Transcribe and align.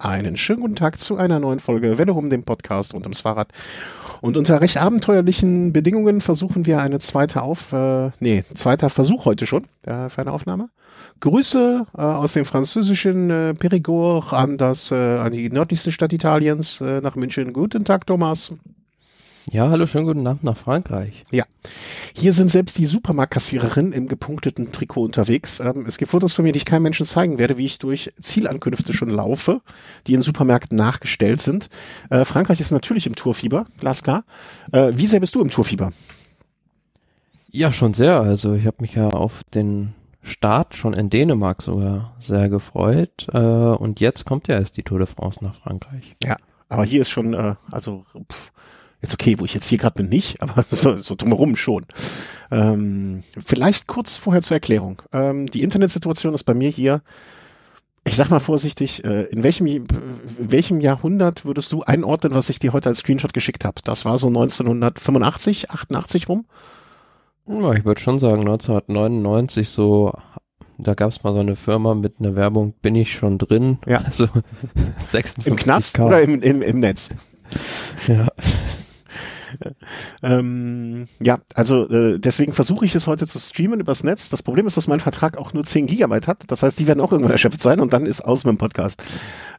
Einen 0.00 0.36
schönen 0.36 0.60
guten 0.60 0.76
Tag 0.76 0.96
zu 1.00 1.16
einer 1.16 1.40
neuen 1.40 1.58
Folge 1.58 1.98
Welle 1.98 2.14
um 2.14 2.30
den 2.30 2.44
Podcast 2.44 2.94
rund 2.94 3.04
ums 3.04 3.22
Fahrrad. 3.22 3.48
Und 4.20 4.36
unter 4.36 4.60
recht 4.60 4.76
abenteuerlichen 4.76 5.72
Bedingungen 5.72 6.20
versuchen 6.20 6.66
wir 6.66 6.80
eine 6.80 7.00
zweite 7.00 7.42
Auf, 7.42 7.72
äh, 7.72 8.12
nee, 8.20 8.44
zweiter 8.54 8.90
Versuch 8.90 9.24
heute 9.24 9.44
schon 9.48 9.64
äh, 9.82 10.08
für 10.08 10.20
eine 10.20 10.30
Aufnahme. 10.30 10.70
Grüße 11.18 11.84
äh, 11.96 12.00
aus 12.00 12.34
dem 12.34 12.44
französischen 12.44 13.28
äh, 13.30 13.54
Périgord 13.58 14.32
an 14.32 14.56
das, 14.56 14.92
äh, 14.92 14.94
an 14.94 15.32
die 15.32 15.50
nördlichste 15.50 15.90
Stadt 15.90 16.12
Italiens, 16.12 16.80
äh, 16.80 17.00
nach 17.00 17.16
München. 17.16 17.52
Guten 17.52 17.84
Tag, 17.84 18.06
Thomas. 18.06 18.52
Ja, 19.50 19.70
hallo, 19.70 19.86
schönen 19.86 20.04
guten 20.04 20.26
Abend 20.26 20.44
nach 20.44 20.58
Frankreich. 20.58 21.24
Ja, 21.30 21.44
hier 22.14 22.34
sind 22.34 22.50
selbst 22.50 22.76
die 22.76 22.84
Supermarktkassiererinnen 22.84 23.94
im 23.94 24.06
gepunkteten 24.06 24.72
Trikot 24.72 25.04
unterwegs. 25.04 25.58
Ähm, 25.60 25.86
es 25.86 25.96
gibt 25.96 26.10
Fotos 26.10 26.34
von 26.34 26.44
mir, 26.44 26.52
die 26.52 26.58
ich 26.58 26.66
keinem 26.66 26.82
Menschen 26.82 27.06
zeigen 27.06 27.38
werde, 27.38 27.56
wie 27.56 27.64
ich 27.64 27.78
durch 27.78 28.12
Zielankünfte 28.20 28.92
schon 28.92 29.08
laufe, 29.08 29.62
die 30.06 30.12
in 30.12 30.20
Supermärkten 30.20 30.76
nachgestellt 30.76 31.40
sind. 31.40 31.70
Äh, 32.10 32.26
Frankreich 32.26 32.60
ist 32.60 32.72
natürlich 32.72 33.06
im 33.06 33.14
Tourfieber, 33.14 33.64
glasklar. 33.78 34.24
Äh, 34.70 34.92
wie 34.94 35.06
sehr 35.06 35.20
bist 35.20 35.34
du 35.34 35.40
im 35.40 35.48
Tourfieber? 35.48 35.92
Ja, 37.50 37.72
schon 37.72 37.94
sehr. 37.94 38.20
Also 38.20 38.52
ich 38.52 38.66
habe 38.66 38.76
mich 38.80 38.94
ja 38.94 39.08
auf 39.08 39.44
den 39.54 39.94
Start 40.20 40.74
schon 40.74 40.92
in 40.92 41.08
Dänemark 41.08 41.62
sogar 41.62 42.14
sehr 42.20 42.50
gefreut. 42.50 43.28
Äh, 43.32 43.38
und 43.38 44.00
jetzt 44.00 44.26
kommt 44.26 44.46
ja 44.48 44.58
erst 44.58 44.76
die 44.76 44.82
Tour 44.82 44.98
de 44.98 45.06
France 45.06 45.42
nach 45.42 45.54
Frankreich. 45.54 46.16
Ja, 46.22 46.36
aber 46.68 46.84
hier 46.84 47.00
ist 47.00 47.08
schon, 47.08 47.32
äh, 47.32 47.54
also 47.70 48.04
pff, 48.30 48.52
Jetzt 49.00 49.14
okay, 49.14 49.36
wo 49.38 49.44
ich 49.44 49.54
jetzt 49.54 49.66
hier 49.66 49.78
gerade 49.78 49.94
bin, 49.94 50.08
nicht, 50.08 50.42
aber 50.42 50.64
so, 50.70 50.96
so 50.96 51.14
drumherum 51.14 51.56
schon. 51.56 51.86
Ähm, 52.50 53.22
vielleicht 53.44 53.86
kurz 53.86 54.16
vorher 54.16 54.42
zur 54.42 54.56
Erklärung. 54.56 55.02
Ähm, 55.12 55.46
die 55.46 55.62
Internetsituation 55.62 56.34
ist 56.34 56.44
bei 56.44 56.54
mir 56.54 56.70
hier, 56.70 57.02
ich 58.04 58.16
sag 58.16 58.30
mal 58.30 58.40
vorsichtig, 58.40 59.04
äh, 59.04 59.24
in 59.24 59.42
welchem, 59.42 59.66
in 59.66 59.86
welchem 60.38 60.80
Jahrhundert 60.80 61.44
würdest 61.44 61.70
du 61.72 61.82
einordnen, 61.82 62.34
was 62.34 62.48
ich 62.48 62.58
dir 62.58 62.72
heute 62.72 62.88
als 62.88 62.98
Screenshot 62.98 63.34
geschickt 63.34 63.64
habe? 63.64 63.80
Das 63.84 64.04
war 64.04 64.18
so 64.18 64.28
1985, 64.28 65.70
88 65.70 66.28
rum? 66.28 66.46
Ja, 67.46 67.72
ich 67.72 67.84
würde 67.84 68.00
schon 68.00 68.18
sagen 68.18 68.40
1999 68.40 69.68
so 69.68 70.12
da 70.78 70.94
gab 70.94 71.10
es 71.10 71.24
mal 71.24 71.32
so 71.32 71.40
eine 71.40 71.56
Firma 71.56 71.94
mit 71.94 72.20
einer 72.20 72.36
Werbung, 72.36 72.72
bin 72.80 72.94
ich 72.94 73.12
schon 73.12 73.38
drin. 73.38 73.78
Ja. 73.86 73.98
Also 74.06 74.28
56 75.10 75.46
Im 75.46 75.56
Knast 75.56 75.98
oder 75.98 76.22
im, 76.22 76.40
im, 76.40 76.62
im 76.62 76.78
Netz? 76.78 77.10
Ja. 78.06 78.28
ähm, 80.22 81.06
ja, 81.22 81.38
also 81.54 81.88
äh, 81.88 82.18
deswegen 82.18 82.52
versuche 82.52 82.84
ich 82.84 82.94
es 82.94 83.06
heute 83.06 83.26
zu 83.26 83.38
streamen 83.38 83.80
übers 83.80 84.04
Netz. 84.04 84.28
Das 84.28 84.42
Problem 84.42 84.66
ist, 84.66 84.76
dass 84.76 84.86
mein 84.86 85.00
Vertrag 85.00 85.36
auch 85.36 85.52
nur 85.52 85.64
10 85.64 85.86
Gigabyte 85.86 86.28
hat. 86.28 86.44
Das 86.48 86.62
heißt, 86.62 86.78
die 86.78 86.86
werden 86.86 87.00
auch 87.00 87.12
irgendwann 87.12 87.32
erschöpft 87.32 87.60
sein 87.60 87.80
und 87.80 87.92
dann 87.92 88.06
ist 88.06 88.20
aus 88.20 88.44
mit 88.44 88.52
dem 88.52 88.58
Podcast. 88.58 89.02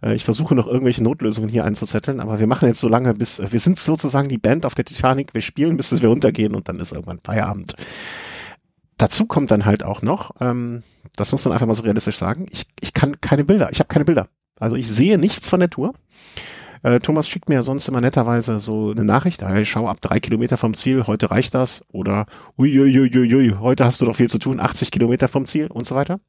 Äh, 0.02 0.16
ich 0.16 0.26
versuche 0.26 0.56
noch 0.56 0.68
irgendwelche 0.68 1.04
Notlösungen 1.04 1.50
hier 1.50 1.66
einzuzetteln, 1.66 2.20
aber 2.20 2.40
wir 2.40 2.48
machen 2.48 2.68
jetzt 2.68 2.82
so 2.82 2.90
lange, 2.90 3.14
bis 3.14 3.40
äh, 3.40 3.52
wir 3.52 3.60
sind 3.60 3.80
sozusagen 3.80 4.30
die 4.30 4.38
Band 4.38 4.66
auf 4.66 4.76
der 4.76 4.86
Titanic. 4.86 5.34
Wir 5.34 5.42
spielen, 5.42 5.78
bis 5.78 6.02
wir 6.02 6.10
untergehen 6.10 6.56
und 6.56 6.70
dann 6.70 6.80
ist 6.80 6.92
irgendwann 6.92 7.20
Feierabend. 7.20 7.74
Dazu 8.98 9.26
kommt 9.26 9.50
dann 9.52 9.66
halt 9.66 9.84
auch 9.84 10.02
noch, 10.02 10.32
ähm, 10.42 10.84
das 11.16 11.32
muss 11.32 11.46
man 11.46 11.54
einfach 11.54 11.68
mal 11.68 11.74
so 11.74 11.84
realistisch 11.84 12.18
sagen, 12.18 12.48
ich, 12.52 12.66
ich 12.82 12.94
kann 12.94 13.22
keine 13.22 13.46
Bilder, 13.46 13.70
ich 13.72 13.80
habe 13.80 13.88
keine 13.88 14.06
Bilder. 14.06 14.28
Also 14.60 14.76
ich 14.76 14.90
sehe 14.90 15.18
nichts 15.18 15.50
von 15.50 15.62
der 15.62 15.70
Tour. 15.70 15.94
Äh, 16.84 17.00
Thomas 17.00 17.28
schickt 17.28 17.50
mir 17.50 17.56
ja 17.56 17.64
sonst 17.64 17.88
immer 17.88 18.02
netterweise 18.02 18.60
so 18.60 18.92
eine 18.92 19.04
Nachricht, 19.04 19.42
hey, 19.42 19.66
schau 19.66 19.88
ab 19.88 20.02
drei 20.02 20.20
Kilometer 20.20 20.58
vom 20.58 20.74
Ziel, 20.74 21.08
heute 21.08 21.32
reicht 21.32 21.54
das 21.54 21.84
oder 21.92 22.26
uiuiuiui, 22.58 23.56
heute 23.60 23.86
hast 23.86 24.02
du 24.02 24.06
doch 24.06 24.16
viel 24.16 24.30
zu 24.30 24.40
tun, 24.40 24.60
80 24.60 24.92
Kilometer 24.92 25.28
vom 25.28 25.46
Ziel 25.46 25.68
und 25.68 25.86
so 25.86 25.96
weiter. 25.96 26.20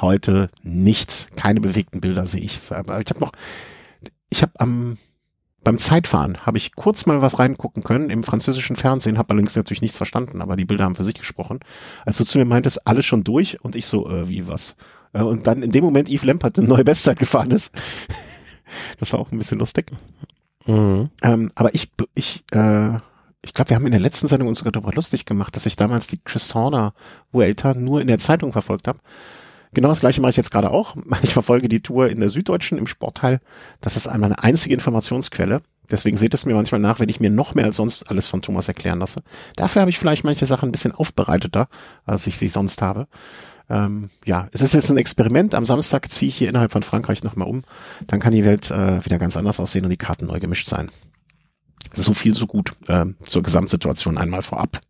Heute 0.00 0.50
nichts, 0.62 1.28
keine 1.36 1.60
bewegten 1.60 2.00
Bilder 2.00 2.26
sehe 2.26 2.42
ich. 2.42 2.56
Ich 2.56 2.70
habe 2.70 3.20
noch, 3.20 3.32
ich 4.30 4.42
habe 4.42 4.52
am 4.58 4.96
beim 5.64 5.78
Zeitfahren 5.78 6.44
habe 6.44 6.58
ich 6.58 6.74
kurz 6.74 7.06
mal 7.06 7.22
was 7.22 7.38
reingucken 7.38 7.84
können 7.84 8.10
im 8.10 8.24
französischen 8.24 8.74
Fernsehen, 8.74 9.16
habe 9.16 9.30
allerdings 9.30 9.54
natürlich 9.54 9.80
nichts 9.80 9.96
verstanden, 9.96 10.42
aber 10.42 10.56
die 10.56 10.64
Bilder 10.64 10.84
haben 10.84 10.96
für 10.96 11.04
sich 11.04 11.14
gesprochen. 11.14 11.60
Als 12.04 12.18
du 12.18 12.24
zu 12.24 12.38
mir 12.38 12.44
meintest, 12.44 12.86
alles 12.86 13.06
schon 13.06 13.22
durch 13.22 13.62
und 13.62 13.76
ich 13.76 13.86
so, 13.86 14.10
äh, 14.10 14.28
wie 14.28 14.48
was? 14.48 14.74
Äh, 15.12 15.22
und 15.22 15.46
dann 15.46 15.62
in 15.62 15.70
dem 15.70 15.84
Moment 15.84 16.08
Yves 16.08 16.24
Lampert 16.24 16.58
eine 16.58 16.66
neue 16.66 16.84
Bestzeit 16.84 17.18
gefahren 17.18 17.52
ist, 17.52 17.72
das 18.98 19.12
war 19.12 19.20
auch 19.20 19.32
ein 19.32 19.38
bisschen 19.38 19.58
lustig. 19.58 19.90
Mhm. 20.66 21.10
Ähm, 21.22 21.50
aber 21.54 21.74
ich, 21.74 21.90
ich, 22.14 22.44
äh, 22.52 22.98
ich 23.42 23.54
glaube, 23.54 23.70
wir 23.70 23.76
haben 23.76 23.86
in 23.86 23.92
der 23.92 24.00
letzten 24.00 24.28
Sendung 24.28 24.48
uns 24.48 24.58
sogar 24.58 24.72
darüber 24.72 24.92
lustig 24.92 25.26
gemacht, 25.26 25.56
dass 25.56 25.66
ich 25.66 25.76
damals 25.76 26.06
die 26.06 26.18
Chris 26.24 26.54
Horner 26.54 26.94
Vuelta 27.32 27.74
nur 27.74 28.00
in 28.00 28.06
der 28.06 28.18
Zeitung 28.18 28.52
verfolgt 28.52 28.88
habe. 28.88 29.00
Genau 29.74 29.88
das 29.88 30.00
gleiche 30.00 30.20
mache 30.20 30.30
ich 30.30 30.36
jetzt 30.36 30.50
gerade 30.50 30.70
auch. 30.70 30.96
Ich 31.22 31.32
verfolge 31.32 31.68
die 31.68 31.82
Tour 31.82 32.08
in 32.08 32.20
der 32.20 32.28
Süddeutschen 32.28 32.78
im 32.78 32.86
Sportteil. 32.86 33.40
Das 33.80 33.96
ist 33.96 34.06
einmal 34.06 34.32
eine 34.32 34.42
einzige 34.42 34.74
Informationsquelle. 34.74 35.62
Deswegen 35.90 36.16
seht 36.16 36.32
es 36.34 36.46
mir 36.46 36.54
manchmal 36.54 36.80
nach, 36.80 37.00
wenn 37.00 37.08
ich 37.08 37.20
mir 37.20 37.30
noch 37.30 37.54
mehr 37.54 37.66
als 37.66 37.76
sonst 37.76 38.08
alles 38.08 38.28
von 38.28 38.40
Thomas 38.40 38.68
erklären 38.68 39.00
lasse. 39.00 39.22
Dafür 39.56 39.80
habe 39.80 39.90
ich 39.90 39.98
vielleicht 39.98 40.24
manche 40.24 40.46
Sachen 40.46 40.68
ein 40.68 40.72
bisschen 40.72 40.92
aufbereiteter, 40.92 41.68
als 42.06 42.26
ich 42.26 42.38
sie 42.38 42.48
sonst 42.48 42.80
habe. 42.80 43.08
Ähm, 43.68 44.10
ja, 44.24 44.48
es 44.52 44.60
ist 44.60 44.74
jetzt 44.74 44.90
ein 44.90 44.96
Experiment. 44.96 45.54
Am 45.54 45.66
Samstag 45.66 46.10
ziehe 46.10 46.28
ich 46.28 46.36
hier 46.36 46.48
innerhalb 46.48 46.72
von 46.72 46.82
Frankreich 46.82 47.22
nochmal 47.22 47.48
um. 47.48 47.62
Dann 48.06 48.20
kann 48.20 48.32
die 48.32 48.44
Welt 48.44 48.70
äh, 48.70 49.04
wieder 49.04 49.18
ganz 49.18 49.36
anders 49.36 49.60
aussehen 49.60 49.84
und 49.84 49.90
die 49.90 49.96
Karten 49.96 50.26
neu 50.26 50.40
gemischt 50.40 50.68
sein. 50.68 50.90
So 51.92 52.14
viel, 52.14 52.34
so 52.34 52.46
gut 52.46 52.74
äh, 52.88 53.06
zur 53.22 53.42
Gesamtsituation 53.42 54.18
einmal 54.18 54.42
vorab. 54.42 54.80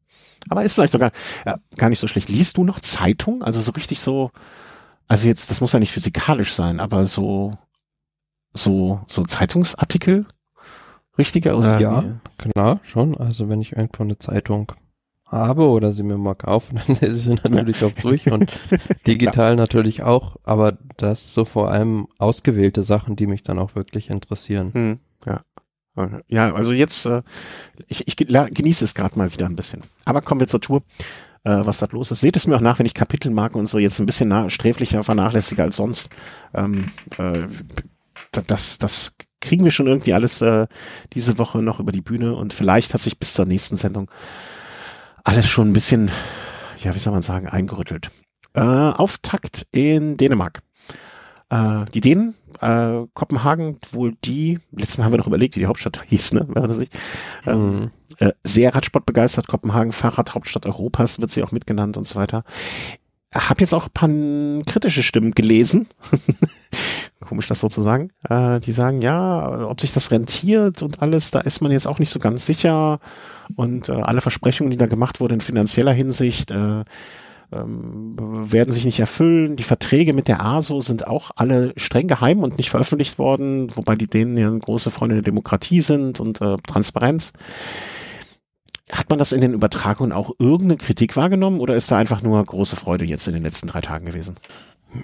Aber 0.49 0.65
ist 0.65 0.75
vielleicht 0.75 0.93
sogar 0.93 1.13
ja, 1.47 1.59
gar 1.77 1.89
nicht 1.89 2.01
so 2.01 2.09
schlecht. 2.09 2.29
Liest 2.29 2.57
du 2.57 2.65
noch 2.65 2.81
Zeitung? 2.81 3.43
Also 3.43 3.61
so 3.61 3.73
richtig 3.73 4.01
so, 4.01 4.31
also 5.09 5.29
jetzt, 5.29 5.51
das 5.51 5.61
muss 5.61 5.73
ja 5.73 5.79
nicht 5.79 5.93
physikalisch 5.93 6.53
sein, 6.53 6.81
aber 6.81 7.05
so, 7.05 7.57
so, 8.53 9.01
so 9.07 9.25
Zeitungsartikel? 9.25 10.27
Richtiger 11.19 11.59
oder? 11.59 11.79
Ja, 11.79 12.05
klar, 12.39 12.81
schon. 12.83 13.17
Also 13.17 13.49
wenn 13.49 13.61
ich 13.61 13.73
irgendwo 13.73 14.03
eine 14.03 14.19
Zeitung 14.19 14.73
habe 15.33 15.69
oder 15.69 15.93
sie 15.93 16.03
mir 16.03 16.19
mal 16.19 16.35
kaufen, 16.35 16.81
dann 16.87 16.97
lese 17.01 17.17
ich 17.17 17.23
sie 17.25 17.49
natürlich 17.49 17.83
auch 17.85 17.93
durch 17.93 18.31
und 18.31 18.53
digital 19.07 19.57
natürlich 19.57 20.03
auch, 20.03 20.37
aber 20.45 20.79
das 20.97 21.35
so 21.35 21.45
vor 21.45 21.71
allem 21.71 22.07
ausgewählte 22.19 22.85
Sachen, 22.85 23.17
die 23.17 23.27
mich 23.27 23.43
dann 23.43 23.59
auch 23.59 23.75
wirklich 23.75 24.11
interessieren. 24.11 24.71
Hm, 24.73 24.99
ja. 25.27 25.41
Ja, 26.27 26.55
also 26.55 26.73
jetzt, 26.73 27.05
äh, 27.05 27.23
ich, 27.87 28.09
ich 28.09 28.17
genieße 28.17 28.83
es 28.83 28.95
gerade 28.95 29.19
mal 29.19 29.31
wieder 29.35 29.45
ein 29.45 29.57
bisschen. 29.57 29.83
Aber 30.07 30.23
kommen 30.23 30.41
wir 30.41 30.49
zur 30.49 30.63
Tour, 30.63 30.83
äh, 31.45 31.51
was 31.51 31.79
da 31.79 31.89
los 31.91 32.11
ist. 32.11 32.21
Seht 32.21 32.35
es 32.35 32.47
mir 32.47 32.57
auch 32.57 32.63
nach, 32.63 32.79
wenn 32.79 32.87
ich 32.87 32.95
Kapitelmarken 32.95 33.61
und 33.61 33.67
so 33.67 33.79
jetzt 33.79 33.99
ein 33.99 34.07
bisschen 34.07 34.31
nah, 34.31 34.49
sträflicher 34.49 35.05
vernachlässige 35.05 35.63
als 35.63 35.77
sonst. 35.77 36.09
Ähm, 36.55 36.87
äh, 37.19 37.47
das, 38.47 38.79
das 38.79 39.13
kriegen 39.43 39.65
wir 39.65 39.71
schon 39.71 39.87
irgendwie 39.87 40.15
alles 40.15 40.41
äh, 40.41 40.67
diese 41.13 41.39
Woche 41.39 41.59
noch 41.59 41.81
über 41.81 41.93
die 41.93 42.01
Bühne 42.01 42.35
und 42.35 42.55
vielleicht 42.55 42.95
hat 42.95 43.03
sich 43.03 43.19
bis 43.19 43.35
zur 43.35 43.45
nächsten 43.45 43.77
Sendung 43.77 44.11
alles 45.25 45.49
schon 45.49 45.71
ein 45.71 45.73
bisschen, 45.73 46.11
ja, 46.83 46.95
wie 46.95 46.99
soll 46.99 47.13
man 47.13 47.23
sagen, 47.23 47.49
eingerüttelt. 47.49 48.11
Äh, 48.55 48.61
Auftakt 48.61 49.67
in 49.73 50.17
Dänemark. 50.17 50.61
Äh, 51.51 51.85
die 51.95 52.01
Dänen, 52.01 52.35
äh, 52.61 53.07
Kopenhagen, 53.15 53.79
wohl 53.93 54.15
die, 54.25 54.59
letztes 54.73 54.99
Mal 54.99 55.05
haben 55.05 55.13
wir 55.13 55.19
noch 55.19 55.27
überlegt, 55.27 55.55
wie 55.55 55.61
die 55.61 55.67
Hauptstadt 55.67 56.03
hieß, 56.07 56.33
ne? 56.33 56.47
Wenn 56.49 56.63
man 56.63 56.75
sich, 56.75 56.91
ähm, 57.47 57.81
mhm. 57.81 57.91
äh, 58.19 58.33
sehr 58.45 58.75
Radsport 58.75 59.07
begeistert, 59.07 59.49
Kopenhagen, 59.49 59.93
Fahrradhauptstadt 59.93 60.67
Europas 60.67 61.21
wird 61.21 61.31
sie 61.31 61.43
auch 61.43 61.53
mitgenannt 61.53 61.97
und 61.97 62.07
so 62.07 62.17
weiter. 62.17 62.45
Hab 63.35 63.61
jetzt 63.61 63.73
auch 63.73 63.89
paar 63.93 64.09
kritische 64.67 65.03
Stimmen 65.03 65.33
gelesen. 65.33 65.89
Komisch, 67.21 67.49
das 67.49 67.61
so 67.61 67.69
zu 67.69 67.81
sagen. 67.81 68.11
Äh, 68.29 68.61
die 68.61 68.73
sagen, 68.73 69.01
ja, 69.01 69.67
ob 69.67 69.81
sich 69.81 69.93
das 69.93 70.11
rentiert 70.11 70.83
und 70.83 71.01
alles, 71.01 71.31
da 71.31 71.41
ist 71.41 71.63
man 71.63 71.73
jetzt 71.73 71.87
auch 71.87 71.99
nicht 71.99 72.11
so 72.11 72.19
ganz 72.19 72.45
sicher. 72.45 72.99
Und 73.57 73.89
äh, 73.89 73.93
alle 73.93 74.21
Versprechungen, 74.21 74.71
die 74.71 74.77
da 74.77 74.87
gemacht 74.87 75.21
wurden 75.21 75.35
in 75.35 75.41
finanzieller 75.41 75.93
Hinsicht, 75.93 76.51
äh, 76.51 76.85
ähm, 77.53 78.17
werden 78.19 78.73
sich 78.73 78.85
nicht 78.85 79.01
erfüllen. 79.01 79.57
Die 79.57 79.63
Verträge 79.63 80.15
mit 80.15 80.27
der 80.29 80.45
ASO 80.45 80.81
sind 80.81 81.07
auch 81.07 81.31
alle 81.37 81.73
streng 81.77 82.09
geheim 82.09 82.43
und 82.43 82.57
nicht 82.57 82.71
veröffentlicht 82.71 83.19
worden, 83.19 83.69
wobei 83.77 83.95
die 83.95 84.07
denen 84.07 84.37
ja 84.39 84.51
große 84.51 84.91
Freunde 84.91 85.17
der 85.17 85.23
Demokratie 85.23 85.81
sind 85.81 86.19
und 86.19 86.41
äh, 86.41 86.57
Transparenz. 86.67 87.33
Hat 88.91 89.09
man 89.11 89.19
das 89.19 89.33
in 89.33 89.41
den 89.41 89.55
Übertragungen 89.55 90.13
auch 90.13 90.33
irgendeine 90.39 90.77
Kritik 90.77 91.17
wahrgenommen 91.17 91.61
oder 91.61 91.77
ist 91.77 91.91
da 91.91 91.99
einfach 91.99 92.23
nur 92.23 92.43
große 92.43 92.77
Freude 92.77 93.05
jetzt 93.05 93.27
in 93.27 93.35
den 93.35 93.43
letzten 93.43 93.69
drei 93.69 93.81
Tagen 93.81 94.07
gewesen? 94.07 94.37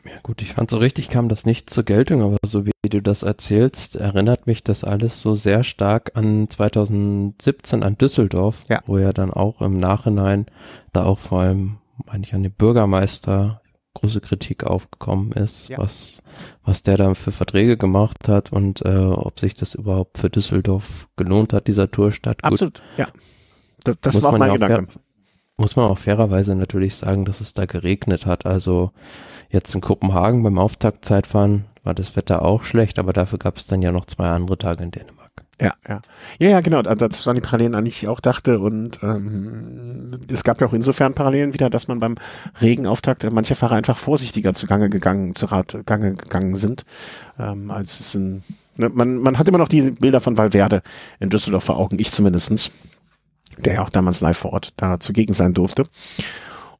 Ja 0.05 0.19
gut, 0.23 0.43
ich 0.43 0.52
fand 0.52 0.70
so 0.70 0.76
richtig 0.76 1.08
kam 1.08 1.29
das 1.29 1.46
nicht 1.46 1.70
zur 1.70 1.85
Geltung, 1.85 2.23
aber 2.23 2.37
so 2.46 2.67
wie 2.67 2.73
du 2.88 3.00
das 3.00 3.23
erzählst, 3.23 3.96
erinnert 3.96 4.46
mich 4.46 4.62
das 4.62 4.85
alles 4.85 5.20
so 5.20 5.35
sehr 5.35 5.64
stark 5.64 6.12
an 6.14 6.49
2017 6.50 7.82
an 7.82 7.96
Düsseldorf, 7.96 8.62
ja. 8.69 8.82
wo 8.87 8.99
ja 8.99 9.12
dann 9.12 9.31
auch 9.31 9.62
im 9.62 9.79
Nachhinein 9.79 10.46
da 10.93 11.05
auch 11.05 11.19
vor 11.19 11.40
allem, 11.40 11.79
meine 12.06 12.25
ich, 12.25 12.35
an 12.35 12.43
den 12.43 12.52
Bürgermeister 12.52 13.62
große 13.94 14.20
Kritik 14.20 14.64
aufgekommen 14.64 15.32
ist, 15.32 15.69
ja. 15.69 15.79
was, 15.79 16.23
was 16.64 16.82
der 16.82 16.96
da 16.96 17.14
für 17.14 17.32
Verträge 17.32 17.76
gemacht 17.76 18.29
hat 18.29 18.52
und 18.52 18.85
äh, 18.85 18.94
ob 18.94 19.40
sich 19.40 19.55
das 19.55 19.75
überhaupt 19.75 20.19
für 20.19 20.31
Düsseldorf 20.31 21.08
gelohnt 21.17 21.52
hat, 21.52 21.67
dieser 21.67 21.90
Tourstadt. 21.90 22.44
Absolut, 22.44 22.82
ja. 22.96 23.08
Das, 23.85 24.00
das 24.00 24.23
war 24.23 24.35
auch 24.35 24.38
mein 24.38 24.52
Gedanke. 24.52 24.88
Muss 25.56 25.75
man 25.75 25.87
auch 25.87 25.99
fairerweise 25.99 26.55
natürlich 26.55 26.94
sagen, 26.94 27.25
dass 27.25 27.40
es 27.40 27.52
da 27.52 27.67
geregnet 27.67 28.26
hat. 28.26 28.46
Also 28.46 28.93
jetzt 29.50 29.74
in 29.74 29.80
Kopenhagen 29.80 30.42
beim 30.42 30.58
Auftaktzeitfahren 30.58 31.64
war 31.84 31.94
das 31.94 32.16
Wetter 32.16 32.42
auch 32.42 32.64
schlecht, 32.64 32.98
aber 32.98 33.12
dafür 33.12 33.38
gab 33.38 33.56
es 33.56 33.66
dann 33.66 33.82
ja 33.82 33.92
noch 33.92 34.04
zwei 34.04 34.28
andere 34.28 34.58
Tage 34.58 34.82
in 34.82 34.90
Dänemark. 34.90 35.18
Ja, 35.60 35.74
ja. 35.88 36.00
Ja, 36.38 36.50
ja, 36.50 36.60
genau. 36.60 36.82
Das 36.82 37.26
waren 37.26 37.34
die 37.34 37.40
Parallelen, 37.40 37.74
an 37.74 37.84
die 37.84 37.88
ich 37.88 38.06
auch 38.06 38.20
dachte. 38.20 38.60
Und 38.60 39.00
ähm, 39.02 40.16
es 40.30 40.44
gab 40.44 40.60
ja 40.60 40.68
auch 40.68 40.72
insofern 40.72 41.14
Parallelen 41.14 41.52
wieder, 41.52 41.68
dass 41.68 41.88
man 41.88 41.98
beim 41.98 42.14
Regenauftakt 42.60 43.30
manche 43.32 43.56
Fahrer 43.56 43.74
einfach 43.74 43.98
vorsichtiger 43.98 44.54
zu 44.54 44.66
Gange 44.66 44.88
gegangen, 44.88 45.34
zu 45.34 45.46
Gange 45.46 46.14
gegangen 46.14 46.54
sind, 46.54 46.84
ähm, 47.40 47.72
als 47.72 47.98
es 47.98 48.14
in 48.14 48.42
ne, 48.76 48.88
man, 48.88 49.18
man 49.18 49.38
hat 49.38 49.48
immer 49.48 49.58
noch 49.58 49.68
diese 49.68 49.92
Bilder 49.92 50.20
von 50.20 50.36
Valverde 50.36 50.82
in 51.18 51.30
Düsseldorf 51.30 51.64
vor 51.64 51.78
Augen, 51.78 51.98
ich 51.98 52.12
zumindestens, 52.12 52.70
der 53.58 53.74
ja 53.74 53.82
auch 53.82 53.90
damals 53.90 54.20
live 54.20 54.38
vor 54.38 54.52
Ort 54.52 54.74
da 54.76 55.00
zugegen 55.00 55.34
sein 55.34 55.54
durfte. 55.54 55.84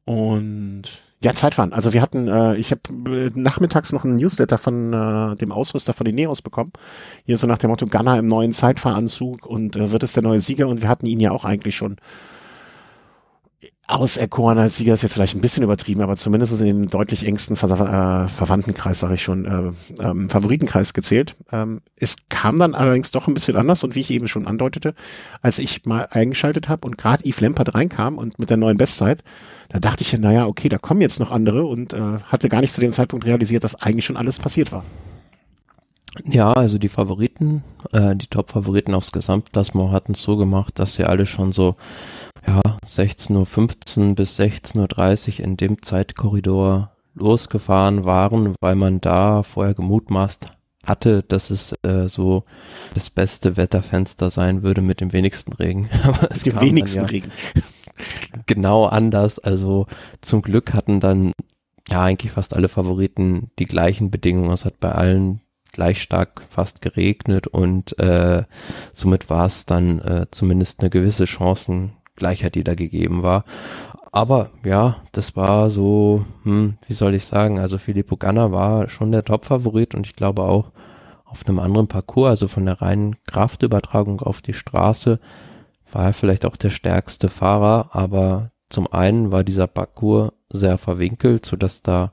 Und 0.05 1.01
ja, 1.21 1.33
Zeitfahren. 1.33 1.73
Also 1.73 1.91
wir 1.91 2.01
hatten, 2.01 2.27
äh, 2.27 2.55
ich 2.55 2.71
habe 2.71 2.81
äh, 3.11 3.29
nachmittags 3.35 3.91
noch 3.91 4.05
einen 4.05 4.15
Newsletter 4.15 4.57
von 4.57 4.93
äh, 4.93 5.35
dem 5.35 5.51
Ausrüster 5.51 5.93
von 5.93 6.05
den 6.05 6.15
Neos 6.15 6.41
bekommen. 6.41 6.71
Hier 7.25 7.37
so 7.37 7.45
nach 7.45 7.57
dem 7.57 7.69
Motto 7.69 7.85
Gunner 7.85 8.17
im 8.17 8.27
neuen 8.27 8.53
Zeitfahranzug 8.53 9.45
und 9.45 9.75
äh, 9.75 9.91
wird 9.91 10.03
es 10.03 10.13
der 10.13 10.23
neue 10.23 10.39
Sieger 10.39 10.67
und 10.67 10.81
wir 10.81 10.87
hatten 10.87 11.05
ihn 11.05 11.19
ja 11.19 11.31
auch 11.31 11.43
eigentlich 11.43 11.75
schon 11.75 11.97
auserkoren 13.89 14.59
als 14.59 14.77
Sieger 14.77 14.93
ist 14.93 15.01
jetzt 15.01 15.13
vielleicht 15.13 15.35
ein 15.35 15.41
bisschen 15.41 15.63
übertrieben, 15.63 16.01
aber 16.01 16.15
zumindest 16.15 16.59
in 16.61 16.65
den 16.65 16.87
deutlich 16.87 17.25
engsten 17.25 17.55
Ver 17.55 17.71
äh, 17.71 18.27
Verwandtenkreis, 18.27 18.99
sage 18.99 19.15
ich 19.15 19.23
schon, 19.23 19.45
äh, 19.45 20.03
ähm, 20.03 20.29
Favoritenkreis 20.29 20.93
gezählt. 20.93 21.35
Ähm, 21.51 21.81
es 21.97 22.15
kam 22.29 22.59
dann 22.59 22.75
allerdings 22.75 23.09
doch 23.09 23.27
ein 23.27 23.33
bisschen 23.33 23.57
anders 23.57 23.83
und 23.83 23.95
wie 23.95 24.01
ich 24.01 24.11
eben 24.11 24.27
schon 24.27 24.45
andeutete, 24.45 24.93
als 25.41 25.57
ich 25.57 25.85
mal 25.85 26.07
eingeschaltet 26.11 26.69
habe 26.69 26.87
und 26.87 26.97
gerade 26.97 27.27
Yves 27.27 27.41
Lampert 27.41 27.73
reinkam 27.73 28.19
und 28.19 28.37
mit 28.37 28.51
der 28.51 28.57
neuen 28.57 28.77
Bestzeit, 28.77 29.23
da 29.69 29.79
dachte 29.79 30.03
ich 30.03 30.11
ja, 30.11 30.17
naja, 30.17 30.47
okay, 30.47 30.67
da 30.67 30.77
kommen 30.77 31.01
jetzt 31.01 31.19
noch 31.19 31.31
andere 31.31 31.65
und 31.65 31.93
äh, 31.93 32.19
hatte 32.25 32.49
gar 32.49 32.61
nicht 32.61 32.73
zu 32.73 32.81
dem 32.81 32.91
Zeitpunkt 32.91 33.25
realisiert, 33.25 33.63
dass 33.63 33.75
eigentlich 33.75 34.05
schon 34.05 34.17
alles 34.17 34.39
passiert 34.39 34.71
war. 34.71 34.83
Ja, 36.25 36.53
also 36.53 36.79
die 36.79 36.89
Favoriten, 36.89 37.63
äh, 37.91 38.15
die 38.15 38.27
Top-Favoriten 38.27 38.95
aufs 38.95 39.11
Gesamtklassement 39.11 39.91
hatten 39.91 40.13
es 40.13 40.23
so 40.23 40.37
gemacht, 40.37 40.79
dass 40.79 40.95
sie 40.95 41.05
alle 41.05 41.27
schon 41.27 41.51
so 41.51 41.75
ja, 42.47 42.61
16.15 42.85 44.09
Uhr 44.09 44.15
bis 44.15 44.39
16.30 44.39 45.39
Uhr 45.39 45.45
in 45.45 45.55
dem 45.55 45.81
Zeitkorridor 45.83 46.91
losgefahren 47.13 48.05
waren, 48.05 48.55
weil 48.59 48.75
man 48.75 49.01
da 49.01 49.43
vorher 49.43 49.75
gemutmaßt 49.75 50.47
hatte, 50.83 51.23
dass 51.27 51.51
es 51.51 51.73
äh, 51.83 52.07
so 52.07 52.43
das 52.95 53.11
beste 53.11 53.55
Wetterfenster 53.55 54.31
sein 54.31 54.63
würde 54.63 54.81
mit 54.81 55.01
dem 55.01 55.13
wenigsten 55.13 55.53
Regen. 55.53 55.89
Aber 56.03 56.31
es 56.31 56.43
dem 56.43 56.59
wenigsten 56.59 57.01
ja, 57.01 57.05
Regen 57.05 57.31
genau 58.45 58.85
anders. 58.85 59.39
Also 59.39 59.85
zum 60.21 60.41
Glück 60.41 60.73
hatten 60.73 60.99
dann 60.99 61.33
ja 61.89 62.03
eigentlich 62.03 62.31
fast 62.31 62.55
alle 62.55 62.69
Favoriten 62.69 63.51
die 63.59 63.65
gleichen 63.65 64.11
Bedingungen. 64.11 64.53
Es 64.53 64.65
hat 64.65 64.79
bei 64.79 64.91
allen 64.91 65.41
gleich 65.71 66.01
stark 66.01 66.41
fast 66.49 66.81
geregnet 66.81 67.47
und 67.47 67.97
äh, 67.99 68.43
somit 68.93 69.29
war 69.29 69.45
es 69.45 69.65
dann 69.65 69.99
äh, 69.99 70.25
zumindest 70.31 70.79
eine 70.79 70.89
gewisse 70.89 71.27
Chancengleichheit, 71.27 72.55
die 72.55 72.63
da 72.63 72.75
gegeben 72.75 73.23
war. 73.23 73.45
Aber 74.11 74.49
ja, 74.63 74.97
das 75.11 75.35
war 75.35 75.69
so, 75.69 76.25
hm, 76.43 76.77
wie 76.87 76.93
soll 76.93 77.13
ich 77.13 77.25
sagen, 77.25 77.59
also 77.59 77.77
Filippo 77.77 78.17
Ganna 78.17 78.51
war 78.51 78.89
schon 78.89 79.11
der 79.11 79.23
Top-Favorit 79.23 79.93
und 79.93 80.07
ich 80.07 80.15
glaube 80.15 80.43
auch 80.43 80.71
auf 81.25 81.47
einem 81.47 81.59
anderen 81.59 81.87
Parcours, 81.87 82.29
also 82.29 82.47
von 82.47 82.65
der 82.65 82.81
reinen 82.81 83.15
Kraftübertragung 83.27 84.21
auf 84.21 84.41
die 84.41 84.55
Straße, 84.55 85.19
war 85.91 86.05
er 86.05 86.13
vielleicht 86.13 86.45
auch 86.45 86.55
der 86.55 86.69
stärkste 86.69 87.29
Fahrer, 87.29 87.89
aber 87.91 88.51
zum 88.69 88.91
einen 88.91 89.31
war 89.31 89.43
dieser 89.43 89.67
Parcours 89.67 90.31
sehr 90.51 90.77
verwinkelt, 90.77 91.45
so 91.45 91.55
dass 91.55 91.81
da 91.81 92.11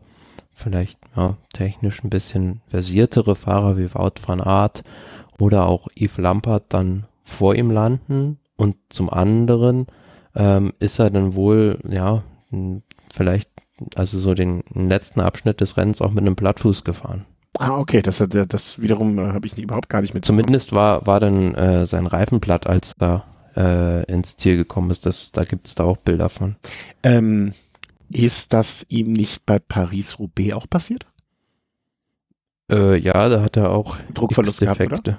vielleicht 0.55 0.99
ja, 1.17 1.37
technisch 1.53 2.03
ein 2.03 2.11
bisschen 2.11 2.63
versiertere 2.69 3.37
Fahrer 3.37 3.77
wie 3.77 3.95
Wout 3.95 4.15
van 4.27 4.41
Aert 4.41 4.83
oder 5.39 5.67
auch 5.67 5.89
Yves 5.95 6.19
Lampert 6.19 6.65
dann 6.69 7.07
vor 7.23 7.55
ihm 7.55 7.71
landen 7.71 8.39
und 8.57 8.77
zum 8.89 9.11
anderen 9.11 9.87
ähm, 10.35 10.73
ist 10.79 10.99
er 10.99 11.11
dann 11.11 11.35
wohl 11.35 11.79
ja 11.89 12.23
vielleicht 13.13 13.51
also 13.95 14.19
so 14.19 14.35
den 14.35 14.63
letzten 14.73 15.21
Abschnitt 15.21 15.61
des 15.61 15.77
Rennens 15.77 16.01
auch 16.01 16.13
mit 16.13 16.23
einem 16.23 16.37
Plattfuß 16.37 16.85
gefahren. 16.85 17.27
Ah, 17.59 17.79
okay, 17.79 18.03
das, 18.03 18.23
das 18.29 18.81
wiederum 18.81 19.19
äh, 19.19 19.33
habe 19.33 19.47
ich 19.47 19.59
überhaupt 19.59 19.89
gar 19.89 20.03
nicht 20.03 20.15
mit. 20.15 20.25
Zumindest 20.25 20.73
war, 20.73 21.07
war 21.07 21.21
dann 21.21 21.55
äh, 21.55 21.87
sein 21.87 22.07
Reifen 22.07 22.41
platt, 22.41 22.67
als 22.67 22.95
er 22.99 23.25
äh, 23.57 24.05
ins 24.05 24.37
Ziel 24.37 24.57
gekommen 24.57 24.91
ist. 24.91 25.07
Das, 25.07 25.33
da 25.33 25.45
gibt 25.45 25.67
es 25.67 25.75
da 25.75 25.85
auch 25.85 25.97
Bilder 25.97 26.29
von. 26.29 26.57
Ähm, 27.03 27.53
ist 28.13 28.53
das 28.53 28.87
ihm 28.89 29.13
nicht 29.13 29.47
bei 29.47 29.59
Paris-Roubaix 29.59 30.55
auch 30.55 30.69
passiert? 30.69 31.07
Äh, 32.71 32.99
ja, 32.99 33.29
da 33.29 33.43
hat 33.43 33.57
er 33.57 33.71
auch 33.71 33.97
Druckverlust 34.13 34.61
gehabt, 34.61 34.81
oder? 34.81 35.19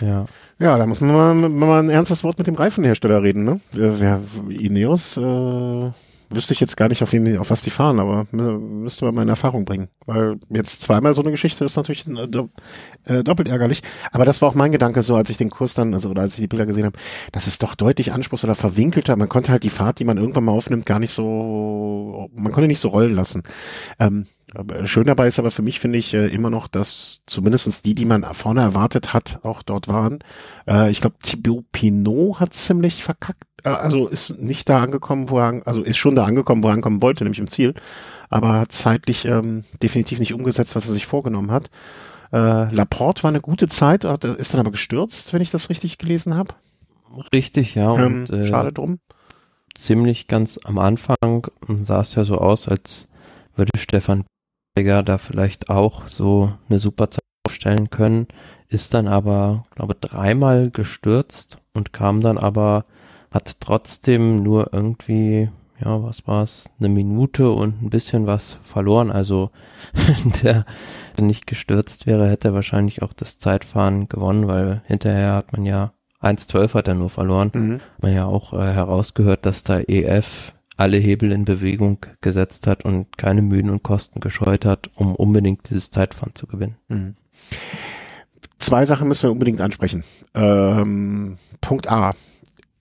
Ja. 0.00 0.26
Ja, 0.58 0.78
da 0.78 0.86
muss 0.86 1.00
man 1.00 1.40
mal, 1.40 1.48
mal 1.48 1.78
ein 1.80 1.90
ernstes 1.90 2.22
Wort 2.22 2.38
mit 2.38 2.46
dem 2.46 2.54
Reifenhersteller 2.54 3.22
reden, 3.22 3.44
ne? 3.44 3.60
Wer, 3.72 4.20
Ineos 4.48 5.16
äh, 5.16 5.90
wüsste 6.34 6.52
ich 6.52 6.60
jetzt 6.60 6.76
gar 6.76 6.88
nicht, 6.88 7.02
auf, 7.02 7.12
wen, 7.12 7.38
auf 7.38 7.50
was 7.50 7.62
die 7.62 7.70
fahren, 7.70 8.00
aber 8.00 8.26
müsste 8.32 9.04
man 9.04 9.14
mal 9.14 9.22
in 9.22 9.28
Erfahrung 9.28 9.64
bringen. 9.64 9.88
Weil 10.06 10.38
jetzt 10.50 10.82
zweimal 10.82 11.14
so 11.14 11.22
eine 11.22 11.30
Geschichte 11.30 11.64
ist 11.64 11.76
natürlich 11.76 12.06
äh, 12.08 13.22
doppelt 13.22 13.48
ärgerlich. 13.48 13.82
Aber 14.10 14.24
das 14.24 14.42
war 14.42 14.48
auch 14.48 14.54
mein 14.54 14.72
Gedanke 14.72 15.02
so, 15.02 15.16
als 15.16 15.30
ich 15.30 15.36
den 15.36 15.50
Kurs 15.50 15.74
dann, 15.74 15.94
also 15.94 16.10
oder 16.10 16.22
als 16.22 16.34
ich 16.34 16.40
die 16.40 16.48
Bilder 16.48 16.66
gesehen 16.66 16.86
habe, 16.86 16.98
das 17.32 17.46
ist 17.46 17.62
doch 17.62 17.74
deutlich 17.74 18.12
anspruchs- 18.12 18.44
oder 18.44 18.54
verwinkelter. 18.54 19.16
Man 19.16 19.28
konnte 19.28 19.52
halt 19.52 19.62
die 19.62 19.70
Fahrt, 19.70 19.98
die 19.98 20.04
man 20.04 20.18
irgendwann 20.18 20.44
mal 20.44 20.52
aufnimmt, 20.52 20.86
gar 20.86 20.98
nicht 20.98 21.12
so, 21.12 22.30
man 22.34 22.52
konnte 22.52 22.68
nicht 22.68 22.80
so 22.80 22.88
rollen 22.88 23.14
lassen. 23.14 23.42
Ähm, 23.98 24.26
schön 24.84 25.04
dabei 25.04 25.26
ist 25.26 25.38
aber 25.38 25.50
für 25.50 25.62
mich, 25.62 25.80
finde 25.80 25.98
ich, 25.98 26.14
äh, 26.14 26.26
immer 26.26 26.50
noch, 26.50 26.68
dass 26.68 27.22
zumindestens 27.26 27.82
die, 27.82 27.94
die 27.94 28.04
man 28.04 28.22
vorne 28.34 28.60
erwartet 28.60 29.14
hat, 29.14 29.40
auch 29.42 29.62
dort 29.62 29.88
waren. 29.88 30.18
Äh, 30.66 30.90
ich 30.90 31.00
glaube, 31.00 31.16
Thibaut 31.22 31.64
Pinot 31.72 32.40
hat 32.40 32.54
ziemlich 32.54 33.02
verkackt 33.02 33.44
äh, 33.44 33.51
also 33.62 34.08
ist 34.08 34.38
nicht 34.38 34.68
da 34.68 34.82
angekommen, 34.82 35.30
wo 35.30 35.38
er, 35.38 35.62
also 35.64 35.82
ist 35.82 35.96
schon 35.96 36.16
da 36.16 36.24
angekommen, 36.24 36.62
wo 36.62 36.68
er 36.68 36.74
ankommen 36.74 37.02
wollte, 37.02 37.24
nämlich 37.24 37.38
im 37.38 37.48
Ziel, 37.48 37.74
aber 38.30 38.54
hat 38.60 38.72
zeitlich 38.72 39.24
ähm, 39.24 39.64
definitiv 39.82 40.18
nicht 40.18 40.34
umgesetzt, 40.34 40.74
was 40.76 40.86
er 40.86 40.92
sich 40.92 41.06
vorgenommen 41.06 41.50
hat. 41.50 41.70
Äh, 42.32 42.74
Laporte 42.74 43.22
war 43.22 43.28
eine 43.28 43.40
gute 43.40 43.68
Zeit, 43.68 44.04
ist 44.04 44.54
dann 44.54 44.60
aber 44.60 44.70
gestürzt, 44.70 45.32
wenn 45.32 45.42
ich 45.42 45.50
das 45.50 45.68
richtig 45.68 45.98
gelesen 45.98 46.34
habe. 46.34 46.54
Richtig, 47.32 47.74
ja. 47.74 47.90
Und, 47.90 48.30
ähm, 48.30 48.46
schade 48.46 48.72
drum. 48.72 48.98
Ziemlich 49.74 50.28
ganz 50.28 50.58
am 50.64 50.78
Anfang 50.78 51.46
sah 51.60 52.00
es 52.00 52.14
ja 52.14 52.24
so 52.24 52.36
aus, 52.36 52.68
als 52.68 53.08
würde 53.54 53.78
Stefan 53.78 54.24
Berger 54.74 55.02
da 55.02 55.18
vielleicht 55.18 55.68
auch 55.68 56.08
so 56.08 56.52
eine 56.68 56.78
super 56.78 57.10
Zeit 57.10 57.20
aufstellen 57.46 57.90
können, 57.90 58.28
ist 58.68 58.94
dann 58.94 59.08
aber, 59.08 59.64
glaube 59.74 59.94
dreimal 59.94 60.70
gestürzt 60.70 61.58
und 61.74 61.92
kam 61.92 62.20
dann 62.22 62.38
aber 62.38 62.86
hat 63.32 63.60
trotzdem 63.60 64.42
nur 64.42 64.72
irgendwie, 64.72 65.50
ja, 65.80 66.02
was 66.02 66.26
war's, 66.26 66.64
eine 66.78 66.88
Minute 66.88 67.50
und 67.50 67.82
ein 67.82 67.90
bisschen 67.90 68.26
was 68.26 68.58
verloren. 68.62 69.10
Also 69.10 69.50
der 70.42 70.64
nicht 71.20 71.46
gestürzt 71.46 72.06
wäre, 72.06 72.28
hätte 72.28 72.48
er 72.48 72.54
wahrscheinlich 72.54 73.02
auch 73.02 73.12
das 73.12 73.38
Zeitfahren 73.38 74.08
gewonnen, 74.08 74.48
weil 74.48 74.82
hinterher 74.86 75.34
hat 75.34 75.52
man 75.52 75.64
ja 75.64 75.92
1,12 76.20 76.74
hat 76.74 76.88
er 76.88 76.94
nur 76.94 77.10
verloren. 77.10 77.50
Mhm. 77.52 77.80
Man 78.00 78.14
ja 78.14 78.26
auch 78.26 78.52
äh, 78.52 78.72
herausgehört, 78.72 79.44
dass 79.44 79.64
da 79.64 79.80
EF 79.80 80.52
alle 80.76 80.96
Hebel 80.96 81.32
in 81.32 81.44
Bewegung 81.44 81.98
gesetzt 82.20 82.66
hat 82.66 82.84
und 82.84 83.18
keine 83.18 83.42
Mühen 83.42 83.70
und 83.70 83.82
Kosten 83.82 84.20
gescheut 84.20 84.64
hat, 84.64 84.90
um 84.94 85.14
unbedingt 85.14 85.68
dieses 85.68 85.90
Zeitfahren 85.90 86.34
zu 86.34 86.46
gewinnen. 86.46 86.76
Mhm. 86.88 87.16
Zwei 88.58 88.86
Sachen 88.86 89.08
müssen 89.08 89.24
wir 89.24 89.32
unbedingt 89.32 89.60
ansprechen. 89.60 90.04
Ähm, 90.34 91.36
Punkt 91.60 91.90
A. 91.90 92.14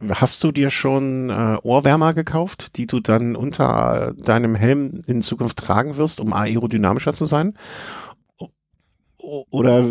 Hast 0.09 0.43
du 0.43 0.51
dir 0.51 0.69
schon 0.69 1.29
äh, 1.29 1.57
Ohrwärmer 1.63 2.13
gekauft, 2.13 2.77
die 2.77 2.87
du 2.87 2.99
dann 2.99 3.35
unter 3.35 4.13
deinem 4.17 4.55
Helm 4.55 5.01
in 5.05 5.21
Zukunft 5.21 5.57
tragen 5.57 5.97
wirst, 5.97 6.19
um 6.19 6.33
aerodynamischer 6.33 7.13
zu 7.13 7.25
sein? 7.25 7.55
Oder 9.21 9.85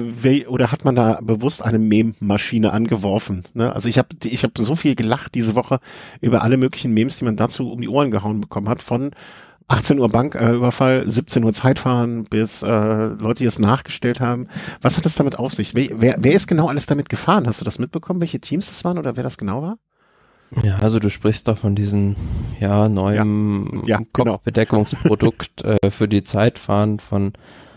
oder 0.48 0.72
hat 0.72 0.84
man 0.84 0.96
da 0.96 1.20
bewusst 1.22 1.62
eine 1.64 1.78
Mem-Maschine 1.78 2.72
angeworfen? 2.72 3.42
Ne? 3.54 3.72
Also 3.72 3.88
ich 3.88 3.96
habe 3.96 4.08
ich 4.24 4.42
hab 4.42 4.58
so 4.58 4.74
viel 4.74 4.96
gelacht 4.96 5.36
diese 5.36 5.54
Woche 5.54 5.78
über 6.20 6.42
alle 6.42 6.56
möglichen 6.56 6.92
Memes, 6.92 7.18
die 7.18 7.24
man 7.24 7.36
dazu 7.36 7.70
um 7.70 7.80
die 7.80 7.88
Ohren 7.88 8.10
gehauen 8.10 8.40
bekommen 8.40 8.68
hat, 8.68 8.82
von 8.82 9.12
18 9.68 10.00
Uhr 10.00 10.08
Banküberfall, 10.08 11.04
äh, 11.06 11.10
17 11.10 11.44
Uhr 11.44 11.52
Zeitfahren, 11.52 12.24
bis 12.24 12.62
äh, 12.62 12.66
Leute, 12.66 13.44
die 13.44 13.46
es 13.46 13.60
nachgestellt 13.60 14.18
haben. 14.18 14.48
Was 14.82 14.96
hat 14.96 15.06
es 15.06 15.14
damit 15.14 15.38
auf 15.38 15.52
sich? 15.52 15.76
Wer, 15.76 16.16
wer 16.18 16.32
ist 16.32 16.48
genau 16.48 16.66
alles 16.66 16.86
damit 16.86 17.08
gefahren? 17.08 17.46
Hast 17.46 17.60
du 17.60 17.64
das 17.64 17.78
mitbekommen, 17.78 18.20
welche 18.20 18.40
Teams 18.40 18.66
das 18.66 18.84
waren 18.84 18.98
oder 18.98 19.16
wer 19.16 19.22
das 19.22 19.38
genau 19.38 19.62
war? 19.62 19.78
Ja, 20.62 20.78
also 20.78 20.98
du 20.98 21.10
sprichst 21.10 21.46
da 21.46 21.54
von 21.54 21.74
diesem 21.74 22.16
ja 22.58 22.88
neuen 22.88 23.82
ja, 23.86 23.98
ja, 23.98 24.04
genau. 24.12 24.32
Kopfbedeckungsprodukt 24.32 25.62
genau. 25.62 25.76
äh, 25.82 25.90
für 25.90 26.08
die 26.08 26.22
Zeitfahren 26.22 26.98
von 26.98 27.32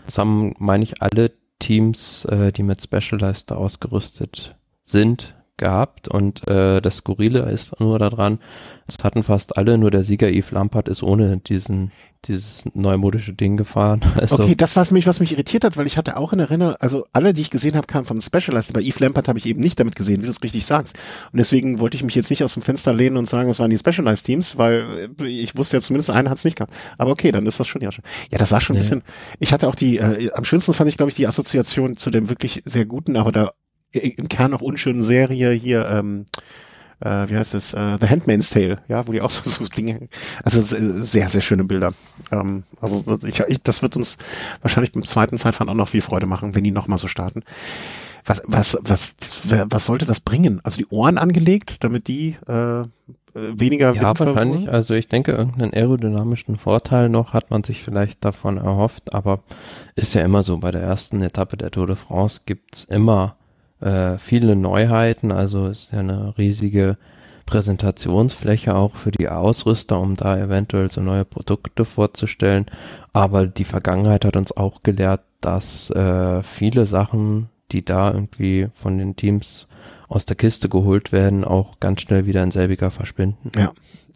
zusammen 0.06 0.54
meine 0.58 0.84
ich 0.84 1.00
alle 1.00 1.32
Teams, 1.58 2.24
äh, 2.26 2.52
die 2.52 2.62
mit 2.62 2.82
Specialized 2.82 3.52
ausgerüstet 3.52 4.56
sind, 4.82 5.34
gehabt 5.56 6.08
und 6.08 6.46
äh, 6.48 6.80
das 6.80 6.96
Skurrile 6.96 7.50
ist 7.50 7.80
nur 7.80 7.98
daran, 7.98 8.38
es 8.86 9.02
hatten 9.02 9.22
fast 9.22 9.56
alle, 9.56 9.78
nur 9.78 9.90
der 9.90 10.04
Sieger 10.04 10.28
Yves 10.28 10.50
Lampard 10.50 10.88
ist 10.88 11.02
ohne 11.02 11.38
diesen 11.38 11.92
dieses 12.28 12.64
neumodische 12.74 13.34
Ding 13.34 13.56
gefahren. 13.56 14.00
Also 14.24 14.38
okay, 14.38 14.54
das 14.54 14.76
war 14.76 14.86
mich, 14.92 15.06
was 15.06 15.20
mich 15.20 15.32
irritiert 15.32 15.64
hat, 15.64 15.76
weil 15.76 15.86
ich 15.86 15.98
hatte 15.98 16.16
auch 16.16 16.32
in 16.32 16.38
Erinnerung, 16.38 16.76
also 16.78 17.04
alle, 17.12 17.34
die 17.34 17.42
ich 17.42 17.50
gesehen 17.50 17.76
habe, 17.76 17.86
kamen 17.86 18.04
vom 18.04 18.20
Specialized, 18.20 18.70
aber 18.70 18.80
Yves 18.80 19.00
Lampard 19.00 19.28
habe 19.28 19.38
ich 19.38 19.44
eben 19.44 19.60
nicht 19.60 19.78
damit 19.78 19.96
gesehen, 19.96 20.22
wie 20.22 20.26
du 20.26 20.30
es 20.30 20.42
richtig 20.42 20.64
sagst. 20.64 20.96
Und 21.32 21.38
deswegen 21.38 21.78
wollte 21.78 21.96
ich 21.96 22.04
mich 22.04 22.14
jetzt 22.14 22.30
nicht 22.30 22.42
aus 22.42 22.54
dem 22.54 22.62
Fenster 22.62 22.94
lehnen 22.94 23.16
und 23.16 23.28
sagen, 23.28 23.50
es 23.50 23.58
waren 23.58 23.70
die 23.70 23.78
Specialized 23.78 24.24
Teams, 24.24 24.56
weil 24.56 25.10
ich 25.24 25.56
wusste 25.56 25.76
ja 25.76 25.80
zumindest 25.82 26.10
einer 26.10 26.30
hat 26.30 26.38
es 26.38 26.44
nicht 26.44 26.56
gehabt. 26.56 26.72
Aber 26.96 27.10
okay, 27.10 27.32
dann 27.32 27.44
ist 27.46 27.60
das 27.60 27.66
schon 27.66 27.82
ja 27.82 27.92
schon. 27.92 28.04
Ja, 28.30 28.38
das 28.38 28.48
sah 28.48 28.60
schon 28.60 28.76
ein 28.76 28.80
bisschen. 28.80 29.02
Ich 29.40 29.52
hatte 29.52 29.68
auch 29.68 29.74
die, 29.74 29.98
äh, 29.98 30.30
am 30.32 30.44
schönsten 30.44 30.72
fand 30.72 30.88
ich, 30.88 30.96
glaube 30.96 31.10
ich, 31.10 31.16
die 31.16 31.26
Assoziation 31.26 31.96
zu 31.96 32.10
dem 32.10 32.30
wirklich 32.30 32.62
sehr 32.64 32.86
guten, 32.86 33.16
aber 33.16 33.32
da 33.32 33.50
im 33.94 34.28
Kern 34.28 34.54
auch 34.54 34.62
unschönen 34.62 35.02
Serie 35.02 35.52
hier, 35.52 35.88
ähm, 35.88 36.26
äh, 37.00 37.28
wie 37.28 37.36
heißt 37.36 37.54
es, 37.54 37.74
äh, 37.74 37.98
The 38.00 38.08
Handmaid's 38.08 38.50
Tale, 38.50 38.78
ja, 38.88 39.06
wo 39.06 39.12
die 39.12 39.20
auch 39.20 39.30
so, 39.30 39.48
so 39.48 39.64
Dinge, 39.66 40.08
also 40.42 40.60
sehr, 40.60 41.28
sehr 41.28 41.40
schöne 41.40 41.64
Bilder. 41.64 41.92
Ähm, 42.30 42.64
also 42.80 43.18
ich, 43.26 43.40
ich, 43.40 43.62
das 43.62 43.82
wird 43.82 43.96
uns 43.96 44.18
wahrscheinlich 44.62 44.92
beim 44.92 45.04
zweiten 45.04 45.38
Zeitfahren 45.38 45.68
auch 45.68 45.74
noch 45.74 45.88
viel 45.88 46.02
Freude 46.02 46.26
machen, 46.26 46.54
wenn 46.54 46.64
die 46.64 46.70
nochmal 46.70 46.98
so 46.98 47.08
starten. 47.08 47.42
Was, 48.26 48.42
was, 48.46 48.78
was, 48.82 49.14
was 49.68 49.84
sollte 49.84 50.06
das 50.06 50.20
bringen? 50.20 50.60
Also 50.64 50.78
die 50.78 50.86
Ohren 50.86 51.18
angelegt, 51.18 51.84
damit 51.84 52.08
die 52.08 52.36
äh, 52.46 52.84
weniger 53.34 53.94
Ja, 53.94 54.18
wahrscheinlich. 54.18 54.70
Also 54.70 54.94
ich 54.94 55.08
denke, 55.08 55.32
irgendeinen 55.32 55.74
aerodynamischen 55.74 56.56
Vorteil 56.56 57.08
noch 57.08 57.32
hat 57.32 57.50
man 57.50 57.64
sich 57.64 57.82
vielleicht 57.82 58.24
davon 58.24 58.56
erhofft, 58.56 59.12
aber 59.12 59.40
ist 59.94 60.14
ja 60.14 60.22
immer 60.22 60.42
so, 60.42 60.58
bei 60.58 60.70
der 60.70 60.82
ersten 60.82 61.20
Etappe 61.20 61.56
der 61.56 61.70
Tour 61.70 61.86
de 61.86 61.96
France 61.96 62.42
gibt's 62.46 62.84
immer 62.84 63.36
äh, 63.84 64.16
viele 64.18 64.56
Neuheiten, 64.56 65.30
also 65.30 65.66
ist 65.66 65.92
ja 65.92 66.00
eine 66.00 66.36
riesige 66.38 66.96
Präsentationsfläche 67.46 68.74
auch 68.74 68.96
für 68.96 69.10
die 69.10 69.28
Ausrüster, 69.28 70.00
um 70.00 70.16
da 70.16 70.38
eventuell 70.38 70.90
so 70.90 71.02
neue 71.02 71.26
Produkte 71.26 71.84
vorzustellen. 71.84 72.66
Aber 73.12 73.46
die 73.46 73.64
Vergangenheit 73.64 74.24
hat 74.24 74.36
uns 74.36 74.56
auch 74.56 74.82
gelehrt, 74.82 75.20
dass 75.42 75.90
äh, 75.90 76.42
viele 76.42 76.86
Sachen, 76.86 77.50
die 77.72 77.84
da 77.84 78.12
irgendwie 78.12 78.68
von 78.72 78.96
den 78.96 79.16
Teams 79.16 79.68
aus 80.08 80.24
der 80.24 80.36
Kiste 80.36 80.70
geholt 80.70 81.12
werden, 81.12 81.44
auch 81.44 81.80
ganz 81.80 82.00
schnell 82.00 82.24
wieder 82.24 82.42
in 82.42 82.50
selbiger 82.50 82.90
verschwinden. 82.90 83.52
Ja. 83.54 83.72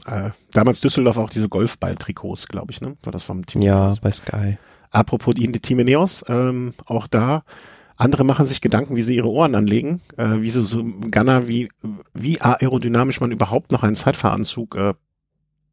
Äh, 0.06 0.30
damals 0.52 0.80
Düsseldorf 0.80 1.18
auch 1.18 1.28
diese 1.28 1.50
Golfball-Trikots, 1.50 2.48
glaube 2.48 2.72
ich, 2.72 2.80
ne? 2.80 2.96
War 3.02 3.12
das 3.12 3.24
vom 3.24 3.44
Team? 3.44 3.60
Ja, 3.60 3.94
bei 4.00 4.10
Sky. 4.10 4.56
Apropos 4.90 5.34
die 5.34 5.50
Team 5.52 5.80
Ineos, 5.80 6.24
ähm, 6.28 6.72
auch 6.86 7.06
da 7.06 7.42
andere 7.98 8.24
machen 8.24 8.46
sich 8.46 8.60
Gedanken, 8.60 8.96
wie 8.96 9.02
sie 9.02 9.16
ihre 9.16 9.28
Ohren 9.28 9.56
anlegen, 9.56 10.00
äh, 10.16 10.40
wie 10.40 10.50
so, 10.50 10.62
so 10.62 10.82
Gunner, 10.84 11.48
wie, 11.48 11.68
wie 12.14 12.40
aerodynamisch 12.40 13.20
man 13.20 13.32
überhaupt 13.32 13.72
noch 13.72 13.82
einen 13.82 13.96
Zeitfahranzug 13.96 14.76
äh, 14.76 14.94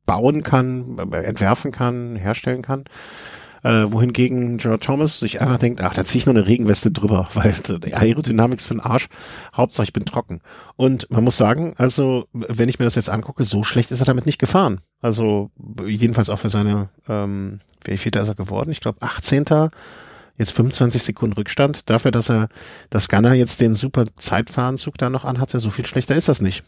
bauen 0.08 0.42
kann, 0.44 0.98
äh, 1.12 1.18
entwerfen 1.18 1.72
kann, 1.72 2.16
herstellen 2.16 2.64
kann. 2.64 2.86
Äh, 3.64 3.92
wohingegen 3.92 4.58
Gerard 4.58 4.84
Thomas 4.84 5.20
sich 5.20 5.42
einfach 5.42 5.58
denkt, 5.58 5.82
ach, 5.82 5.94
da 5.94 6.04
ziehe 6.04 6.20
ich 6.20 6.26
noch 6.26 6.36
eine 6.36 6.48
Regenweste 6.48 6.92
drüber, 6.92 7.30
weil 7.36 7.54
die 7.84 7.94
Aerodynamik 7.94 8.60
ist 8.60 8.68
für 8.68 8.76
den 8.76 8.82
Arsch. 8.82 9.08
Hauptsache 9.56 9.86
ich 9.86 9.94
bin 9.94 10.06
trocken. 10.06 10.42
Und 10.76 11.10
man 11.12 11.24
muss 11.24 11.38
sagen, 11.38 11.74
also 11.78 12.28
wenn 12.34 12.70
ich 12.70 12.80
mir 12.80 12.86
das 12.86 12.96
jetzt 12.96 13.10
angucke, 13.10 13.44
so 13.44 13.64
schlecht 13.64 13.92
ist 13.92 14.00
er 14.00 14.06
damit 14.06 14.26
nicht 14.26 14.40
gefahren. 14.40 14.82
Also 15.00 15.52
jedenfalls 15.86 16.32
auch 16.32 16.40
für 16.40 16.50
seine, 16.50 16.90
ähm, 17.08 17.60
wie 17.84 17.98
viel 17.98 18.16
ist 18.16 18.28
er 18.28 18.36
geworden? 18.36 18.72
Ich 18.72 18.82
glaube 18.82 19.02
18 19.02 19.46
jetzt 20.38 20.52
25 20.52 21.02
Sekunden 21.04 21.36
Rückstand. 21.36 21.90
Dafür, 21.90 22.12
dass 22.12 22.30
er, 22.30 22.50
dass 22.90 23.10
Gunner 23.10 23.34
jetzt 23.34 23.62
den 23.62 23.74
super 23.74 24.06
Zeitfahranzug 24.16 24.98
da 24.98 25.10
noch 25.10 25.26
anhatte, 25.26 25.60
so 25.60 25.70
viel 25.70 25.86
schlechter 25.86 26.16
ist 26.16 26.30
das 26.30 26.42
nicht. 26.42 26.64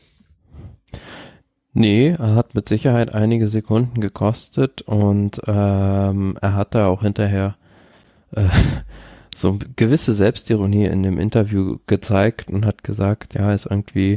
Nee, 1.73 2.15
er 2.17 2.33
hat 2.33 2.55
mit 2.55 2.67
Sicherheit 2.67 3.13
einige 3.13 3.47
Sekunden 3.47 4.01
gekostet 4.01 4.81
und 4.81 5.39
ähm, 5.45 6.35
er 6.41 6.55
hat 6.55 6.73
da 6.73 6.87
auch 6.87 7.03
hinterher 7.03 7.55
äh, 8.31 8.47
so 9.35 9.59
gewisse 9.75 10.15
Selbstironie 10.15 10.85
in 10.85 11.03
dem 11.03 11.19
Interview 11.19 11.75
gezeigt 11.85 12.49
und 12.49 12.65
hat 12.65 12.83
gesagt, 12.83 13.35
ja, 13.35 13.53
ist 13.53 13.67
irgendwie, 13.67 14.13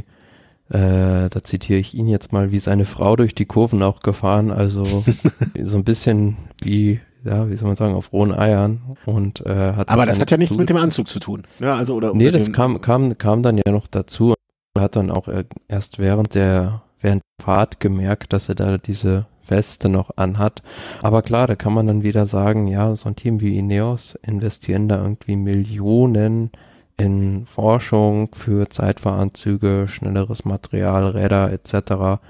äh, 0.69 1.29
da 1.29 1.43
zitiere 1.43 1.79
ich 1.79 1.93
ihn 1.93 2.07
jetzt 2.07 2.33
mal, 2.33 2.51
wie 2.51 2.57
seine 2.57 2.85
Frau 2.85 3.15
durch 3.15 3.35
die 3.35 3.45
Kurven 3.45 3.83
auch 3.83 3.99
gefahren, 3.99 4.49
also 4.49 4.83
so 5.63 5.77
ein 5.77 5.83
bisschen 5.83 6.37
wie 6.63 6.99
ja, 7.23 7.49
wie 7.49 7.55
soll 7.55 7.67
man 7.67 7.75
sagen, 7.75 7.93
auf 7.93 8.11
rohen 8.13 8.33
Eiern 8.33 8.97
und 9.05 9.45
äh, 9.45 9.73
hat 9.73 9.89
Aber 9.89 10.05
das 10.05 10.19
hat 10.19 10.31
ja 10.31 10.37
nichts 10.37 10.57
mit 10.57 10.69
dem 10.69 10.77
Anzug 10.77 11.07
zu 11.07 11.19
tun. 11.19 11.43
Ja, 11.59 11.75
also 11.75 11.95
oder 11.95 12.13
Nee, 12.13 12.31
das 12.31 12.51
kam 12.51 12.81
kam 12.81 13.17
kam 13.17 13.43
dann 13.43 13.57
ja 13.57 13.71
noch 13.71 13.87
dazu 13.87 14.33
und 14.75 14.81
hat 14.81 14.95
dann 14.95 15.11
auch 15.11 15.27
erst 15.67 15.99
während 15.99 16.35
der 16.35 16.81
während 16.99 17.21
der 17.21 17.45
Fahrt 17.45 17.79
gemerkt, 17.79 18.33
dass 18.33 18.49
er 18.49 18.55
da 18.55 18.77
diese 18.77 19.27
Weste 19.47 19.89
noch 19.89 20.11
anhat. 20.17 20.61
Aber 21.01 21.21
klar, 21.21 21.47
da 21.47 21.55
kann 21.55 21.73
man 21.73 21.87
dann 21.87 22.03
wieder 22.03 22.27
sagen, 22.27 22.67
ja, 22.67 22.95
so 22.95 23.09
ein 23.09 23.15
Team 23.15 23.41
wie 23.41 23.57
Ineos 23.57 24.15
investieren 24.21 24.87
da 24.87 25.01
irgendwie 25.01 25.35
Millionen 25.35 26.51
in 26.97 27.45
Forschung 27.47 28.29
für 28.33 28.69
Zeitfahranzüge, 28.69 29.87
schnelleres 29.87 30.45
Material, 30.45 31.07
Räder 31.07 31.51
etc. 31.51 32.21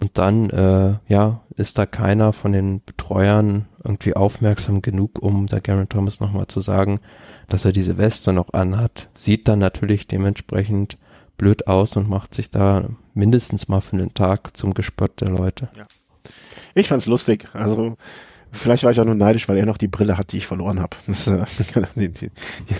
Und 0.00 0.10
dann, 0.14 0.50
äh, 0.50 0.94
ja, 1.08 1.40
ist 1.56 1.78
da 1.78 1.86
keiner 1.86 2.32
von 2.32 2.52
den 2.52 2.82
Betreuern 2.84 3.66
irgendwie 3.82 4.14
aufmerksam 4.14 4.82
genug, 4.82 5.20
um 5.20 5.46
da 5.46 5.58
Garen 5.58 5.88
Thomas 5.88 6.20
nochmal 6.20 6.46
zu 6.46 6.60
sagen, 6.60 7.00
dass 7.48 7.64
er 7.64 7.72
diese 7.72 7.98
Weste 7.98 8.32
noch 8.32 8.52
anhat. 8.52 9.08
Sieht 9.14 9.48
dann 9.48 9.58
natürlich 9.58 10.06
dementsprechend 10.06 10.98
blöd 11.36 11.66
aus 11.66 11.96
und 11.96 12.08
macht 12.08 12.34
sich 12.34 12.50
da 12.50 12.88
mindestens 13.14 13.68
mal 13.68 13.80
für 13.80 13.96
den 13.96 14.12
Tag 14.12 14.56
zum 14.56 14.74
Gespött 14.74 15.20
der 15.20 15.30
Leute. 15.30 15.68
Ja. 15.76 15.86
Ich 16.74 16.88
fand's 16.88 17.06
lustig. 17.06 17.48
Also 17.54 17.96
vielleicht 18.52 18.84
war 18.84 18.90
ich 18.90 19.00
auch 19.00 19.06
nur 19.06 19.14
neidisch, 19.14 19.48
weil 19.48 19.56
er 19.56 19.66
noch 19.66 19.78
die 19.78 19.88
Brille 19.88 20.18
hat, 20.18 20.32
die 20.32 20.38
ich 20.38 20.46
verloren 20.46 20.80
habe. 20.80 20.96
Äh, 21.08 21.82
die, 21.96 22.10
die, 22.10 22.30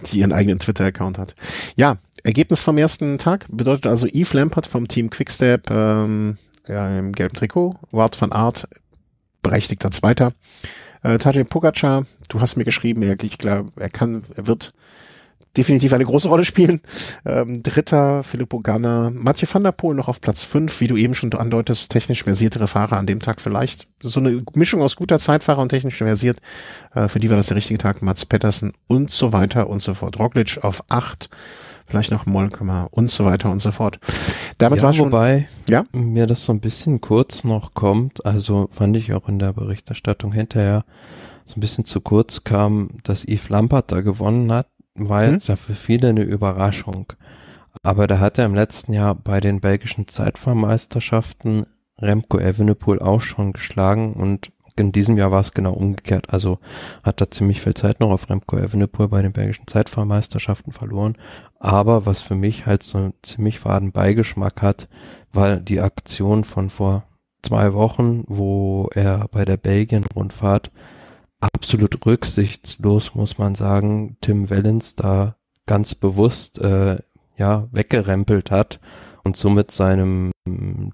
die 0.06 0.18
ihren 0.18 0.32
eigenen 0.32 0.58
Twitter-Account 0.58 1.18
hat. 1.18 1.34
Ja, 1.74 1.96
Ergebnis 2.22 2.62
vom 2.62 2.76
ersten 2.76 3.18
Tag 3.18 3.46
bedeutet 3.50 3.86
also 3.86 4.06
Eve 4.06 4.36
Lampert 4.36 4.66
vom 4.66 4.88
Team 4.88 5.08
Quickstep 5.08 5.70
ähm, 5.70 6.36
ja, 6.68 6.98
im 6.98 7.12
gelben 7.12 7.34
Trikot, 7.34 7.76
Wart 7.90 8.20
van 8.20 8.32
Art 8.32 8.68
berechtigter 9.42 9.90
Zweiter. 9.90 10.32
Äh, 11.02 11.18
Tadej 11.18 11.44
Pogacar, 11.44 12.04
du 12.28 12.40
hast 12.40 12.56
mir 12.56 12.64
geschrieben, 12.64 13.02
er, 13.02 13.16
ich 13.22 13.38
glaube, 13.38 13.70
er 13.76 13.90
kann, 13.90 14.22
er 14.36 14.46
wird 14.46 14.72
definitiv 15.56 15.92
eine 15.92 16.04
große 16.04 16.28
Rolle 16.28 16.44
spielen. 16.44 16.80
Ähm, 17.24 17.62
Dritter, 17.62 18.22
Filippo 18.22 18.60
Ganna, 18.60 19.10
Mathieu 19.12 19.48
van 19.50 19.64
der 19.64 19.72
Poel 19.72 19.96
noch 19.96 20.08
auf 20.08 20.20
Platz 20.20 20.44
fünf, 20.44 20.80
wie 20.80 20.86
du 20.86 20.96
eben 20.96 21.14
schon 21.14 21.32
andeutest, 21.32 21.90
technisch 21.90 22.22
versiertere 22.22 22.68
Fahrer 22.68 22.96
an 22.96 23.06
dem 23.06 23.20
Tag 23.20 23.40
vielleicht. 23.40 23.88
So 24.02 24.20
eine 24.20 24.42
Mischung 24.54 24.82
aus 24.82 24.96
guter 24.96 25.18
Zeitfahrer 25.18 25.60
und 25.60 25.70
technisch 25.70 25.96
versiert. 25.96 26.38
Äh, 26.94 27.08
für 27.08 27.18
die 27.18 27.30
war 27.30 27.36
das 27.36 27.48
der 27.48 27.56
richtige 27.56 27.78
Tag. 27.78 28.02
Mats 28.02 28.26
Pettersen 28.26 28.72
und 28.86 29.10
so 29.10 29.32
weiter 29.32 29.68
und 29.68 29.80
so 29.80 29.94
fort. 29.94 30.18
Roglic 30.18 30.58
auf 30.62 30.84
acht 30.88 31.30
vielleicht 31.90 32.12
noch 32.12 32.26
Molkemer 32.26 32.88
und 32.92 33.10
so 33.10 33.24
weiter 33.24 33.50
und 33.50 33.58
so 33.58 33.72
fort. 33.72 33.98
Damit 34.58 34.78
ja, 34.78 34.84
war 34.84 34.92
schon, 34.92 35.06
wobei 35.06 35.48
ja? 35.68 35.84
mir 35.92 36.26
das 36.26 36.44
so 36.44 36.52
ein 36.52 36.60
bisschen 36.60 37.00
kurz 37.00 37.44
noch 37.44 37.74
kommt, 37.74 38.24
also 38.24 38.68
fand 38.70 38.96
ich 38.96 39.12
auch 39.12 39.28
in 39.28 39.38
der 39.38 39.52
Berichterstattung 39.52 40.32
hinterher 40.32 40.84
so 41.44 41.56
ein 41.56 41.60
bisschen 41.60 41.84
zu 41.84 42.00
kurz 42.00 42.44
kam, 42.44 42.90
dass 43.02 43.24
Yves 43.24 43.48
Lampert 43.48 43.90
da 43.90 44.00
gewonnen 44.00 44.52
hat, 44.52 44.68
war 44.94 45.26
hm? 45.26 45.34
jetzt 45.34 45.48
ja 45.48 45.56
für 45.56 45.74
viele 45.74 46.10
eine 46.10 46.22
Überraschung. 46.22 47.12
Aber 47.82 48.06
da 48.06 48.20
hat 48.20 48.38
er 48.38 48.46
im 48.46 48.54
letzten 48.54 48.92
Jahr 48.92 49.14
bei 49.14 49.40
den 49.40 49.60
belgischen 49.60 50.06
Zeitfahrmeisterschaften 50.06 51.66
Remco 51.98 52.38
Evenepoel 52.38 53.00
auch 53.00 53.20
schon 53.20 53.52
geschlagen 53.52 54.14
und 54.14 54.52
in 54.80 54.92
diesem 54.92 55.16
Jahr 55.16 55.30
war 55.30 55.40
es 55.40 55.52
genau 55.52 55.72
umgekehrt. 55.72 56.32
Also 56.32 56.58
hat 57.02 57.20
er 57.20 57.30
ziemlich 57.30 57.60
viel 57.60 57.74
Zeit 57.74 58.00
noch 58.00 58.10
auf 58.10 58.28
Remco 58.28 58.56
Evenepoel 58.56 59.08
bei 59.08 59.22
den 59.22 59.32
belgischen 59.32 59.66
Zeitfahrmeisterschaften 59.66 60.72
verloren. 60.72 61.16
Aber 61.58 62.06
was 62.06 62.20
für 62.20 62.34
mich 62.34 62.66
halt 62.66 62.82
so 62.82 62.98
einen 62.98 63.14
ziemlich 63.22 63.60
faden 63.60 63.92
Beigeschmack 63.92 64.62
hat, 64.62 64.88
war 65.32 65.56
die 65.56 65.80
Aktion 65.80 66.44
von 66.44 66.70
vor 66.70 67.04
zwei 67.42 67.72
Wochen, 67.74 68.24
wo 68.26 68.88
er 68.94 69.28
bei 69.30 69.44
der 69.44 69.56
Belgien-Rundfahrt 69.56 70.70
absolut 71.40 72.04
rücksichtslos, 72.04 73.14
muss 73.14 73.38
man 73.38 73.54
sagen, 73.54 74.16
Tim 74.20 74.50
Wellens 74.50 74.94
da 74.94 75.36
ganz 75.66 75.94
bewusst 75.94 76.58
äh, 76.58 76.98
ja 77.36 77.68
weggerempelt 77.72 78.50
hat 78.50 78.80
und 79.24 79.36
somit 79.36 79.70
seinem 79.70 80.32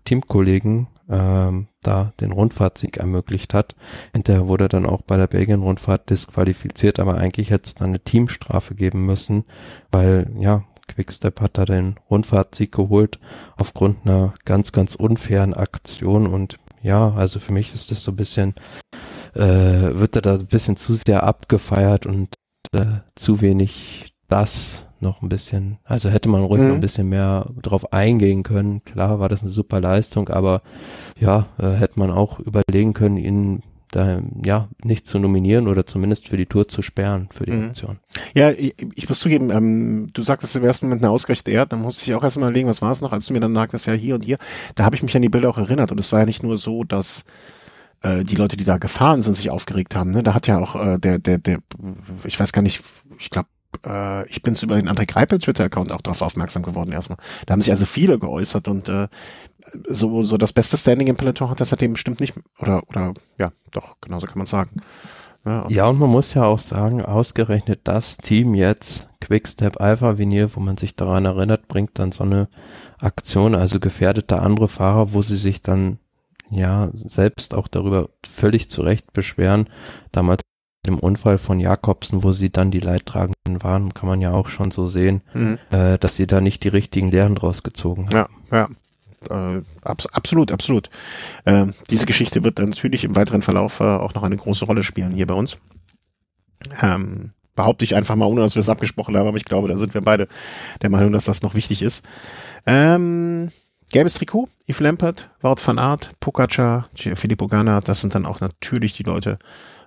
Teamkollegen 0.04 0.88
ähm, 1.08 1.68
da 1.82 2.12
den 2.20 2.32
Rundfahrtsieg 2.32 2.96
ermöglicht 2.96 3.54
hat. 3.54 3.74
Hinterher 4.12 4.48
wurde 4.48 4.68
dann 4.68 4.86
auch 4.86 5.02
bei 5.02 5.16
der 5.16 5.26
Belgien-Rundfahrt 5.26 6.10
disqualifiziert, 6.10 6.98
aber 6.98 7.16
eigentlich 7.16 7.50
hätte 7.50 7.66
es 7.66 7.74
dann 7.74 7.88
eine 7.88 8.00
Teamstrafe 8.00 8.74
geben 8.74 9.06
müssen, 9.06 9.44
weil 9.90 10.30
ja, 10.38 10.64
Quickstep 10.88 11.40
hat 11.40 11.58
da 11.58 11.64
den 11.64 11.96
Rundfahrtsieg 12.10 12.72
geholt 12.72 13.18
aufgrund 13.56 14.06
einer 14.06 14.34
ganz, 14.44 14.72
ganz 14.72 14.94
unfairen 14.94 15.54
Aktion 15.54 16.26
und 16.26 16.58
ja, 16.82 17.12
also 17.14 17.40
für 17.40 17.52
mich 17.52 17.74
ist 17.74 17.90
das 17.90 18.02
so 18.02 18.12
ein 18.12 18.16
bisschen, 18.16 18.54
äh, 19.34 19.40
wird 19.42 20.24
da 20.24 20.34
ein 20.34 20.46
bisschen 20.46 20.76
zu 20.76 20.94
sehr 20.94 21.24
abgefeiert 21.24 22.06
und 22.06 22.34
äh, 22.72 23.00
zu 23.16 23.40
wenig 23.40 24.14
das 24.28 24.85
noch 25.00 25.22
ein 25.22 25.28
bisschen, 25.28 25.78
also 25.84 26.08
hätte 26.08 26.28
man 26.28 26.42
ruhig 26.42 26.62
mhm. 26.62 26.68
noch 26.68 26.74
ein 26.74 26.80
bisschen 26.80 27.08
mehr 27.08 27.46
drauf 27.62 27.92
eingehen 27.92 28.42
können. 28.42 28.82
Klar 28.84 29.20
war 29.20 29.28
das 29.28 29.42
eine 29.42 29.50
super 29.50 29.80
Leistung, 29.80 30.28
aber 30.28 30.62
ja, 31.18 31.46
äh, 31.58 31.70
hätte 31.72 31.98
man 31.98 32.10
auch 32.10 32.40
überlegen 32.40 32.92
können, 32.92 33.16
ihn 33.16 33.62
da, 33.90 34.20
ja, 34.44 34.68
nicht 34.82 35.06
zu 35.06 35.18
nominieren 35.18 35.68
oder 35.68 35.86
zumindest 35.86 36.28
für 36.28 36.36
die 36.36 36.46
Tour 36.46 36.68
zu 36.68 36.82
sperren 36.82 37.28
für 37.32 37.46
die 37.46 37.52
mhm. 37.52 37.68
Aktion. 37.68 37.98
Ja, 38.34 38.50
ich, 38.50 38.74
ich 38.94 39.08
muss 39.08 39.20
zugeben, 39.20 39.50
ähm, 39.50 40.08
du 40.12 40.22
sagtest 40.22 40.56
im 40.56 40.64
ersten 40.64 40.86
Moment 40.86 41.02
eine 41.02 41.10
ausgerechnet 41.10 41.54
er, 41.54 41.66
dann 41.66 41.82
musste 41.82 42.04
ich 42.04 42.14
auch 42.14 42.24
erstmal 42.24 42.50
überlegen, 42.50 42.68
was 42.68 42.82
war 42.82 42.90
es 42.90 43.00
noch, 43.00 43.12
als 43.12 43.26
du 43.26 43.32
mir 43.32 43.40
dann 43.40 43.54
sagtest, 43.54 43.86
ja 43.86 43.92
hier 43.94 44.16
und 44.16 44.24
hier, 44.24 44.38
da 44.74 44.84
habe 44.84 44.96
ich 44.96 45.02
mich 45.02 45.14
an 45.14 45.22
die 45.22 45.28
Bilder 45.28 45.48
auch 45.48 45.58
erinnert 45.58 45.92
und 45.92 46.00
es 46.00 46.12
war 46.12 46.20
ja 46.20 46.26
nicht 46.26 46.42
nur 46.42 46.58
so, 46.58 46.84
dass 46.84 47.24
äh, 48.02 48.24
die 48.24 48.36
Leute, 48.36 48.56
die 48.56 48.64
da 48.64 48.78
gefahren 48.78 49.22
sind, 49.22 49.36
sich 49.36 49.50
aufgeregt 49.50 49.94
haben. 49.94 50.10
Ne? 50.10 50.22
Da 50.22 50.34
hat 50.34 50.46
ja 50.46 50.58
auch 50.58 50.76
äh, 50.76 50.98
der, 50.98 51.18
der, 51.18 51.38
der, 51.38 51.58
ich 52.24 52.38
weiß 52.38 52.52
gar 52.52 52.62
nicht, 52.62 52.82
ich 53.18 53.30
glaube, 53.30 53.48
äh, 53.86 54.28
ich 54.28 54.42
bin 54.42 54.54
über 54.62 54.76
den 54.76 54.88
André 54.88 55.06
Greipel 55.06 55.38
Twitter-Account 55.38 55.92
auch 55.92 56.00
darauf 56.00 56.22
aufmerksam 56.22 56.62
geworden 56.62 56.92
erstmal. 56.92 57.18
Da 57.46 57.52
haben 57.52 57.60
sich 57.60 57.70
also 57.70 57.86
viele 57.86 58.18
geäußert 58.18 58.68
und 58.68 58.88
äh, 58.88 59.08
so, 59.88 60.22
so 60.22 60.36
das 60.36 60.52
beste 60.52 60.76
Standing 60.76 61.08
im 61.08 61.16
Peloton 61.16 61.50
hat 61.50 61.60
das 61.60 61.70
seitdem 61.70 61.94
bestimmt 61.94 62.20
nicht, 62.20 62.34
oder, 62.60 62.82
oder 62.88 63.14
ja, 63.38 63.52
doch, 63.72 63.96
genauso 64.00 64.26
kann 64.26 64.38
man 64.38 64.46
sagen. 64.46 64.82
Ja 65.44 65.62
und, 65.62 65.70
ja, 65.70 65.86
und 65.86 65.98
man 65.98 66.10
muss 66.10 66.34
ja 66.34 66.44
auch 66.44 66.58
sagen, 66.58 67.02
ausgerechnet 67.04 67.80
das 67.84 68.16
Team 68.16 68.54
jetzt, 68.54 69.08
Quickstep 69.20 69.80
Alpha 69.80 70.18
Vinyl, 70.18 70.50
wo 70.54 70.60
man 70.60 70.76
sich 70.76 70.96
daran 70.96 71.24
erinnert, 71.24 71.68
bringt 71.68 71.98
dann 71.98 72.12
so 72.12 72.24
eine 72.24 72.48
Aktion, 73.00 73.54
also 73.54 73.80
gefährdete 73.80 74.40
andere 74.40 74.68
Fahrer, 74.68 75.12
wo 75.12 75.22
sie 75.22 75.36
sich 75.36 75.62
dann 75.62 75.98
ja 76.50 76.90
selbst 76.94 77.54
auch 77.54 77.68
darüber 77.68 78.08
völlig 78.24 78.70
zu 78.70 78.82
Recht 78.82 79.12
beschweren. 79.12 79.68
Damals 80.12 80.42
im 80.88 80.98
Unfall 80.98 81.38
von 81.38 81.60
Jakobsen, 81.60 82.22
wo 82.22 82.32
sie 82.32 82.50
dann 82.50 82.70
die 82.70 82.80
Leidtragenden 82.80 83.62
waren, 83.62 83.94
kann 83.94 84.08
man 84.08 84.20
ja 84.20 84.32
auch 84.32 84.48
schon 84.48 84.70
so 84.70 84.86
sehen, 84.86 85.22
mhm. 85.34 85.58
äh, 85.70 85.98
dass 85.98 86.16
sie 86.16 86.26
da 86.26 86.40
nicht 86.40 86.64
die 86.64 86.68
richtigen 86.68 87.10
Lehren 87.10 87.34
draus 87.34 87.62
gezogen 87.62 88.08
haben. 88.10 88.28
Ja, 88.50 88.68
ja. 89.30 89.56
Äh, 89.56 89.62
abs 89.82 90.06
absolut, 90.06 90.52
absolut. 90.52 90.90
Äh, 91.44 91.66
diese 91.90 92.06
Geschichte 92.06 92.44
wird 92.44 92.58
natürlich 92.58 93.04
im 93.04 93.16
weiteren 93.16 93.42
Verlauf 93.42 93.80
äh, 93.80 93.84
auch 93.84 94.14
noch 94.14 94.22
eine 94.22 94.36
große 94.36 94.64
Rolle 94.64 94.82
spielen 94.82 95.12
hier 95.12 95.26
bei 95.26 95.34
uns. 95.34 95.58
Ähm, 96.80 97.32
behaupte 97.54 97.84
ich 97.84 97.96
einfach 97.96 98.14
mal, 98.14 98.26
ohne 98.26 98.42
dass 98.42 98.54
wir 98.54 98.60
es 98.60 98.68
abgesprochen 98.68 99.16
haben, 99.16 99.26
aber 99.26 99.36
ich 99.36 99.44
glaube, 99.44 99.68
da 99.68 99.76
sind 99.76 99.94
wir 99.94 100.02
beide 100.02 100.28
der 100.82 100.90
Meinung, 100.90 101.12
dass 101.12 101.24
das 101.24 101.42
noch 101.42 101.54
wichtig 101.54 101.82
ist. 101.82 102.04
Ähm, 102.66 103.50
gelbes 103.90 104.14
Trikot, 104.14 104.48
Yves 104.68 104.80
Lampert, 104.80 105.30
Wout 105.40 105.56
van 105.64 105.78
Aert, 105.78 106.10
Pogacar, 106.20 106.88
Filippo 106.94 107.46
Ganna, 107.46 107.80
das 107.80 108.00
sind 108.00 108.14
dann 108.14 108.26
auch 108.26 108.40
natürlich 108.40 108.92
die 108.92 109.04
Leute, 109.04 109.38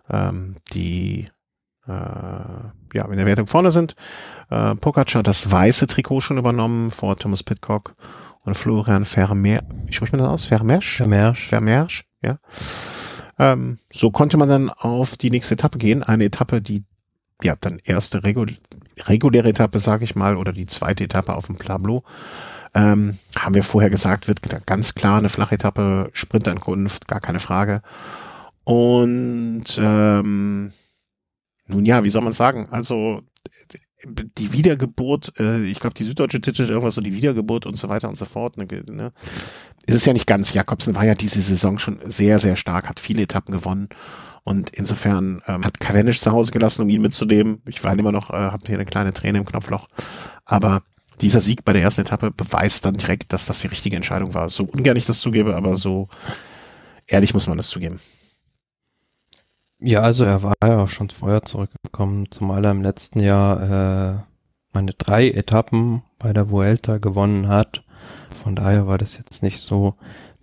ähm, 0.09 0.55
die 0.73 1.29
äh, 1.87 1.91
ja 1.91 3.05
in 3.09 3.17
der 3.17 3.25
Wertung 3.25 3.47
vorne 3.47 3.71
sind. 3.71 3.95
Äh, 4.49 4.75
Pogacar 4.75 5.23
das 5.23 5.51
weiße 5.51 5.87
Trikot 5.87 6.21
schon 6.21 6.37
übernommen 6.37 6.91
vor 6.91 7.15
Thomas 7.17 7.43
Pitcock 7.43 7.95
und 8.41 8.55
Florian 8.55 9.05
Vermeer. 9.05 9.63
Wie 9.85 9.93
spricht 9.93 10.13
man 10.13 10.21
das 10.21 10.29
aus? 10.29 10.45
Vermersch? 10.45 10.97
Vermersch. 10.97 11.47
Vermersch, 11.47 12.05
ja. 12.21 12.39
Ähm, 13.37 13.79
so 13.91 14.11
konnte 14.11 14.37
man 14.37 14.49
dann 14.49 14.69
auf 14.69 15.17
die 15.17 15.29
nächste 15.29 15.53
Etappe 15.53 15.77
gehen. 15.77 16.03
Eine 16.03 16.25
Etappe, 16.25 16.61
die 16.61 16.83
ja 17.41 17.55
dann 17.59 17.79
erste 17.83 18.23
Regul 18.23 18.47
reguläre 19.07 19.49
Etappe, 19.49 19.79
sage 19.79 20.03
ich 20.03 20.15
mal, 20.15 20.35
oder 20.35 20.51
die 20.51 20.65
zweite 20.65 21.05
Etappe 21.05 21.33
auf 21.33 21.45
dem 21.45 21.55
Plablo. 21.55 22.03
Ähm, 22.75 23.17
haben 23.37 23.55
wir 23.55 23.63
vorher 23.63 23.89
gesagt, 23.89 24.27
wird 24.27 24.41
ganz 24.65 24.93
klar 24.93 25.17
eine 25.17 25.29
Flachetappe, 25.29 26.09
Sprintankunft, 26.13 27.07
gar 27.07 27.19
keine 27.19 27.39
Frage. 27.39 27.81
Und 28.69 29.65
ähm, 29.79 30.71
nun 31.65 31.85
ja, 31.85 32.03
wie 32.03 32.11
soll 32.11 32.21
man 32.21 32.33
sagen? 32.33 32.67
Also 32.69 33.23
die 34.05 34.53
Wiedergeburt, 34.53 35.33
äh, 35.39 35.63
ich 35.65 35.79
glaube, 35.79 35.95
die 35.95 36.03
Süddeutsche 36.03 36.39
titelt 36.39 36.69
irgendwas 36.69 36.93
so 36.93 37.01
die 37.01 37.15
Wiedergeburt 37.15 37.65
und 37.65 37.77
so 37.77 37.89
weiter 37.89 38.09
und 38.09 38.15
so 38.15 38.25
fort. 38.25 38.57
Ne, 38.57 38.67
ne? 38.91 39.11
Es 39.87 39.95
ist 39.95 40.05
ja 40.05 40.13
nicht 40.13 40.27
ganz. 40.27 40.53
Jakobsen 40.53 40.93
war 40.93 41.03
ja 41.03 41.15
diese 41.15 41.41
Saison 41.41 41.79
schon 41.79 41.99
sehr, 42.05 42.37
sehr 42.37 42.55
stark, 42.55 42.87
hat 42.87 42.99
viele 42.99 43.23
Etappen 43.23 43.55
gewonnen. 43.55 43.89
Und 44.43 44.69
insofern 44.69 45.41
ähm, 45.47 45.65
hat 45.65 45.79
Cavendish 45.79 46.21
zu 46.21 46.31
Hause 46.31 46.51
gelassen, 46.51 46.83
um 46.83 46.89
ihn 46.89 47.01
mitzunehmen. 47.01 47.63
Ich 47.65 47.83
war 47.83 47.97
immer 47.97 48.11
noch, 48.11 48.29
äh, 48.29 48.33
habe 48.33 48.67
hier 48.67 48.75
eine 48.75 48.85
kleine 48.85 49.13
Träne 49.13 49.39
im 49.39 49.45
Knopfloch. 49.45 49.87
Aber 50.45 50.83
dieser 51.21 51.41
Sieg 51.41 51.65
bei 51.65 51.73
der 51.73 51.81
ersten 51.81 52.01
Etappe 52.01 52.29
beweist 52.29 52.85
dann 52.85 52.97
direkt, 52.97 53.33
dass 53.33 53.47
das 53.47 53.61
die 53.61 53.67
richtige 53.67 53.95
Entscheidung 53.95 54.35
war. 54.35 54.47
So 54.49 54.65
ungern 54.65 54.95
ich 54.95 55.07
das 55.07 55.21
zugebe, 55.21 55.55
aber 55.55 55.75
so 55.75 56.07
ehrlich 57.07 57.33
muss 57.33 57.47
man 57.47 57.57
das 57.57 57.69
zugeben. 57.69 57.99
Ja, 59.81 60.01
also 60.01 60.25
er 60.25 60.43
war 60.43 60.55
ja 60.63 60.83
auch 60.83 60.89
schon 60.89 61.09
vorher 61.09 61.43
zurückgekommen, 61.43 62.27
zumal 62.31 62.65
er 62.65 62.71
im 62.71 62.81
letzten 62.81 63.21
Jahr 63.21 63.61
äh, 63.61 64.19
meine 64.73 64.91
drei 64.93 65.29
Etappen 65.29 66.03
bei 66.17 66.33
der 66.33 66.49
Vuelta 66.49 66.97
gewonnen 66.97 67.47
hat. 67.47 67.83
Von 68.43 68.55
daher 68.55 68.87
war 68.87 68.97
das 68.97 69.17
jetzt 69.17 69.41
nicht 69.41 69.59
so 69.59 69.95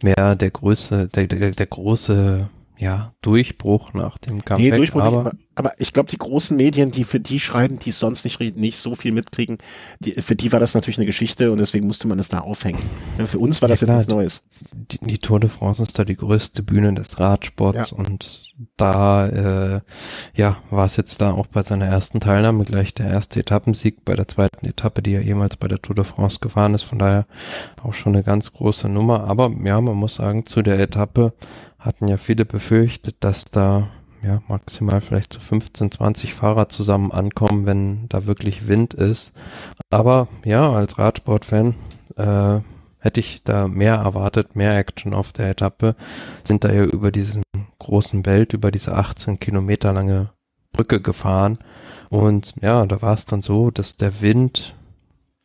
mehr 0.03 0.37
der 0.37 0.51
größte, 0.51 1.09
der, 1.09 1.27
der, 1.27 1.51
der 1.51 1.66
große 1.66 2.49
ja, 2.78 3.14
Durchbruch 3.22 3.94
nach 3.94 4.18
dem 4.18 4.44
Comeback. 4.44 4.72
Nee, 4.72 4.76
Durchbruch 4.76 5.02
aber, 5.02 5.24
nicht, 5.24 5.36
aber 5.54 5.72
ich 5.78 5.92
glaube, 5.92 6.10
die 6.10 6.18
großen 6.18 6.56
Medien, 6.56 6.90
die 6.90 7.04
für 7.04 7.20
die 7.20 7.40
schreiben, 7.40 7.78
die 7.78 7.90
sonst 7.90 8.24
nicht, 8.24 8.40
nicht 8.56 8.78
so 8.78 8.94
viel 8.94 9.12
mitkriegen, 9.12 9.58
die, 10.00 10.12
für 10.12 10.36
die 10.36 10.52
war 10.52 10.60
das 10.60 10.74
natürlich 10.74 10.98
eine 10.98 11.06
Geschichte 11.06 11.50
und 11.50 11.58
deswegen 11.58 11.86
musste 11.86 12.06
man 12.06 12.18
es 12.18 12.28
da 12.28 12.40
aufhängen. 12.40 12.80
Für 13.24 13.38
uns 13.38 13.62
war 13.62 13.68
das 13.68 13.80
ja, 13.80 13.86
jetzt 13.86 13.96
nichts 13.96 14.12
Neues. 14.12 14.42
Die, 14.72 14.98
die, 14.98 15.18
Tour 15.18 15.40
de 15.40 15.48
France 15.48 15.82
ist 15.82 15.98
da 15.98 16.04
die 16.04 16.16
größte 16.16 16.62
Bühne 16.62 16.94
des 16.94 17.18
Radsports 17.18 17.90
ja. 17.90 17.96
und 17.96 18.54
da 18.76 19.26
äh, 19.26 19.80
ja 20.34 20.56
war 20.70 20.86
es 20.86 20.96
jetzt 20.96 21.20
da 21.20 21.32
auch 21.32 21.46
bei 21.46 21.62
seiner 21.62 21.86
ersten 21.86 22.20
Teilnahme 22.20 22.64
gleich 22.64 22.94
der 22.94 23.08
erste 23.08 23.40
Etappensieg 23.40 24.04
bei 24.04 24.14
der 24.14 24.28
zweiten 24.28 24.66
Etappe, 24.66 25.02
die 25.02 25.14
er 25.14 25.22
jemals 25.22 25.56
bei 25.56 25.68
der 25.68 25.80
Tour 25.80 25.94
de 25.94 26.04
France 26.04 26.38
gefahren 26.40 26.74
ist. 26.74 26.82
Von 26.82 26.98
daher 26.98 27.26
auch 27.82 27.94
schon 27.94 28.14
eine 28.14 28.22
ganz 28.22 28.52
große 28.52 28.88
Nummer. 28.88 29.24
Aber 29.24 29.50
ja, 29.64 29.80
man 29.80 29.96
muss 29.96 30.16
sagen, 30.16 30.46
zu 30.46 30.62
der 30.62 30.78
Etappe 30.78 31.32
hatten 31.87 32.09
ja 32.09 32.16
viele 32.16 32.44
befürchtet, 32.44 33.16
dass 33.20 33.44
da 33.44 33.88
ja 34.22 34.42
maximal 34.49 35.01
vielleicht 35.01 35.33
so 35.33 35.40
15, 35.40 35.92
20 35.92 36.35
Fahrer 36.35 36.68
zusammen 36.68 37.12
ankommen, 37.12 37.64
wenn 37.64 38.09
da 38.09 38.27
wirklich 38.27 38.66
Wind 38.66 38.92
ist. 38.92 39.33
Aber 39.90 40.29
ja, 40.44 40.72
als 40.72 40.99
Radsportfan 40.99 41.75
äh, 42.16 42.59
hätte 42.99 43.20
ich 43.20 43.44
da 43.44 43.68
mehr 43.68 43.94
erwartet, 43.94 44.57
mehr 44.57 44.77
Action 44.77 45.14
auf 45.14 45.33
der 45.33 45.49
Etappe. 45.51 45.94
Sind 46.44 46.64
da 46.64 46.72
ja 46.72 46.85
über 46.85 47.12
diesen 47.12 47.42
großen 47.79 48.22
Belt, 48.22 48.53
über 48.53 48.70
diese 48.70 48.94
18 48.94 49.38
Kilometer 49.38 49.92
lange 49.92 50.31
Brücke 50.72 51.01
gefahren. 51.01 51.59
Und 52.11 52.55
ja, 52.61 52.85
da 52.87 53.01
war 53.03 53.14
es 53.14 53.25
dann 53.25 53.42
so, 53.42 53.70
dass 53.70 53.96
der 53.96 54.20
Wind 54.20 54.75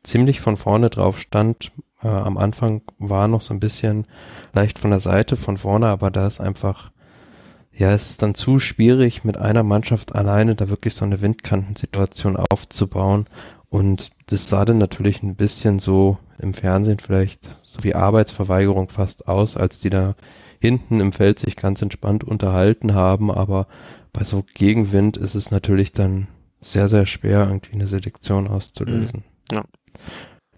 ziemlich 0.04 0.42
von 0.42 0.58
vorne 0.58 0.90
drauf 0.90 1.20
stand. 1.20 1.72
Äh, 2.04 2.08
am 2.08 2.38
Anfang 2.38 2.82
war 2.98 3.28
noch 3.28 3.42
so 3.42 3.54
ein 3.54 3.60
bisschen 3.60 4.08
leicht 4.54 4.80
von 4.80 4.92
der 4.92 5.00
Seite, 5.00 5.38
von 5.38 5.58
vorne, 5.58 5.88
aber 5.88 6.12
da 6.12 6.28
ist 6.28 6.40
einfach, 6.42 6.92
ja, 7.72 7.92
es 7.92 8.10
ist 8.10 8.22
dann 8.22 8.36
zu 8.36 8.60
schwierig, 8.60 9.24
mit 9.24 9.38
einer 9.38 9.64
Mannschaft 9.64 10.16
alleine 10.16 10.56
da 10.56 10.70
wirklich 10.70 10.96
so 10.96 11.06
eine 11.06 11.22
Windkantensituation 11.22 12.38
aufzubauen. 12.38 13.26
Und 13.70 14.10
das 14.26 14.50
sah 14.50 14.66
dann 14.66 14.78
natürlich 14.78 15.24
ein 15.24 15.38
bisschen 15.38 15.80
so 15.80 16.18
im 16.40 16.54
Fernsehen 16.54 17.00
vielleicht 17.00 17.56
so 17.64 17.84
wie 17.84 17.96
Arbeitsverweigerung 17.96 18.90
fast 18.90 19.28
aus, 19.28 19.56
als 19.56 19.80
die 19.80 19.90
da 19.90 20.16
hinten 20.60 21.00
im 21.00 21.14
Feld 21.14 21.40
sich 21.40 21.56
ganz 21.56 21.82
entspannt 21.82 22.24
unterhalten 22.24 22.94
haben. 22.94 23.32
Aber 23.32 23.68
bei 24.12 24.26
so 24.26 24.44
Gegenwind 24.54 25.16
ist 25.16 25.36
es 25.36 25.52
natürlich 25.52 25.94
dann 25.94 26.28
sehr, 26.60 26.90
sehr 26.90 27.06
schwer, 27.06 27.48
irgendwie 27.48 27.74
eine 27.74 27.88
Selektion 27.88 28.48
auszulösen. 28.48 29.24
Ja. 29.52 29.64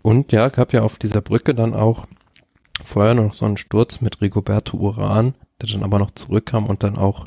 Und 0.03 0.31
ja, 0.31 0.49
gab 0.49 0.73
ja 0.73 0.81
auf 0.81 0.97
dieser 0.97 1.21
Brücke 1.21 1.55
dann 1.55 1.73
auch 1.73 2.05
vorher 2.83 3.13
noch 3.15 3.33
so 3.33 3.45
einen 3.45 3.57
Sturz 3.57 4.01
mit 4.01 4.21
Rigoberto 4.21 4.77
Uran, 4.77 5.33
der 5.61 5.69
dann 5.69 5.83
aber 5.83 5.97
noch 5.97 6.11
zurückkam 6.11 6.67
und 6.67 6.83
dann 6.83 6.97
auch 6.97 7.25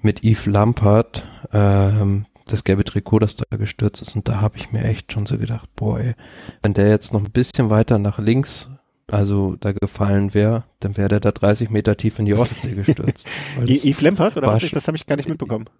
mit 0.00 0.22
Yves 0.22 0.46
Lampard, 0.46 1.24
ähm, 1.52 2.26
das 2.46 2.64
gelbe 2.64 2.84
Trikot, 2.84 3.20
das 3.20 3.36
da 3.36 3.56
gestürzt 3.56 4.02
ist. 4.02 4.14
Und 4.14 4.28
da 4.28 4.40
habe 4.40 4.58
ich 4.58 4.70
mir 4.70 4.84
echt 4.84 5.12
schon 5.12 5.24
so 5.24 5.38
gedacht, 5.38 5.68
boah, 5.76 5.98
ey, 5.98 6.14
wenn 6.62 6.74
der 6.74 6.88
jetzt 6.88 7.12
noch 7.12 7.20
ein 7.20 7.30
bisschen 7.30 7.70
weiter 7.70 7.98
nach 7.98 8.18
links, 8.18 8.68
also 9.06 9.56
da 9.56 9.72
gefallen 9.72 10.34
wäre, 10.34 10.64
dann 10.80 10.96
wäre 10.98 11.08
der 11.08 11.20
da 11.20 11.32
30 11.32 11.70
Meter 11.70 11.96
tief 11.96 12.18
in 12.18 12.26
die 12.26 12.34
Ostsee 12.34 12.74
gestürzt. 12.74 13.26
Yves 13.66 14.02
Lampard 14.02 14.36
oder 14.36 14.48
was? 14.48 14.68
Das 14.70 14.86
habe 14.86 14.96
ich 14.96 15.06
gar 15.06 15.16
nicht 15.16 15.28
mitbekommen. 15.28 15.70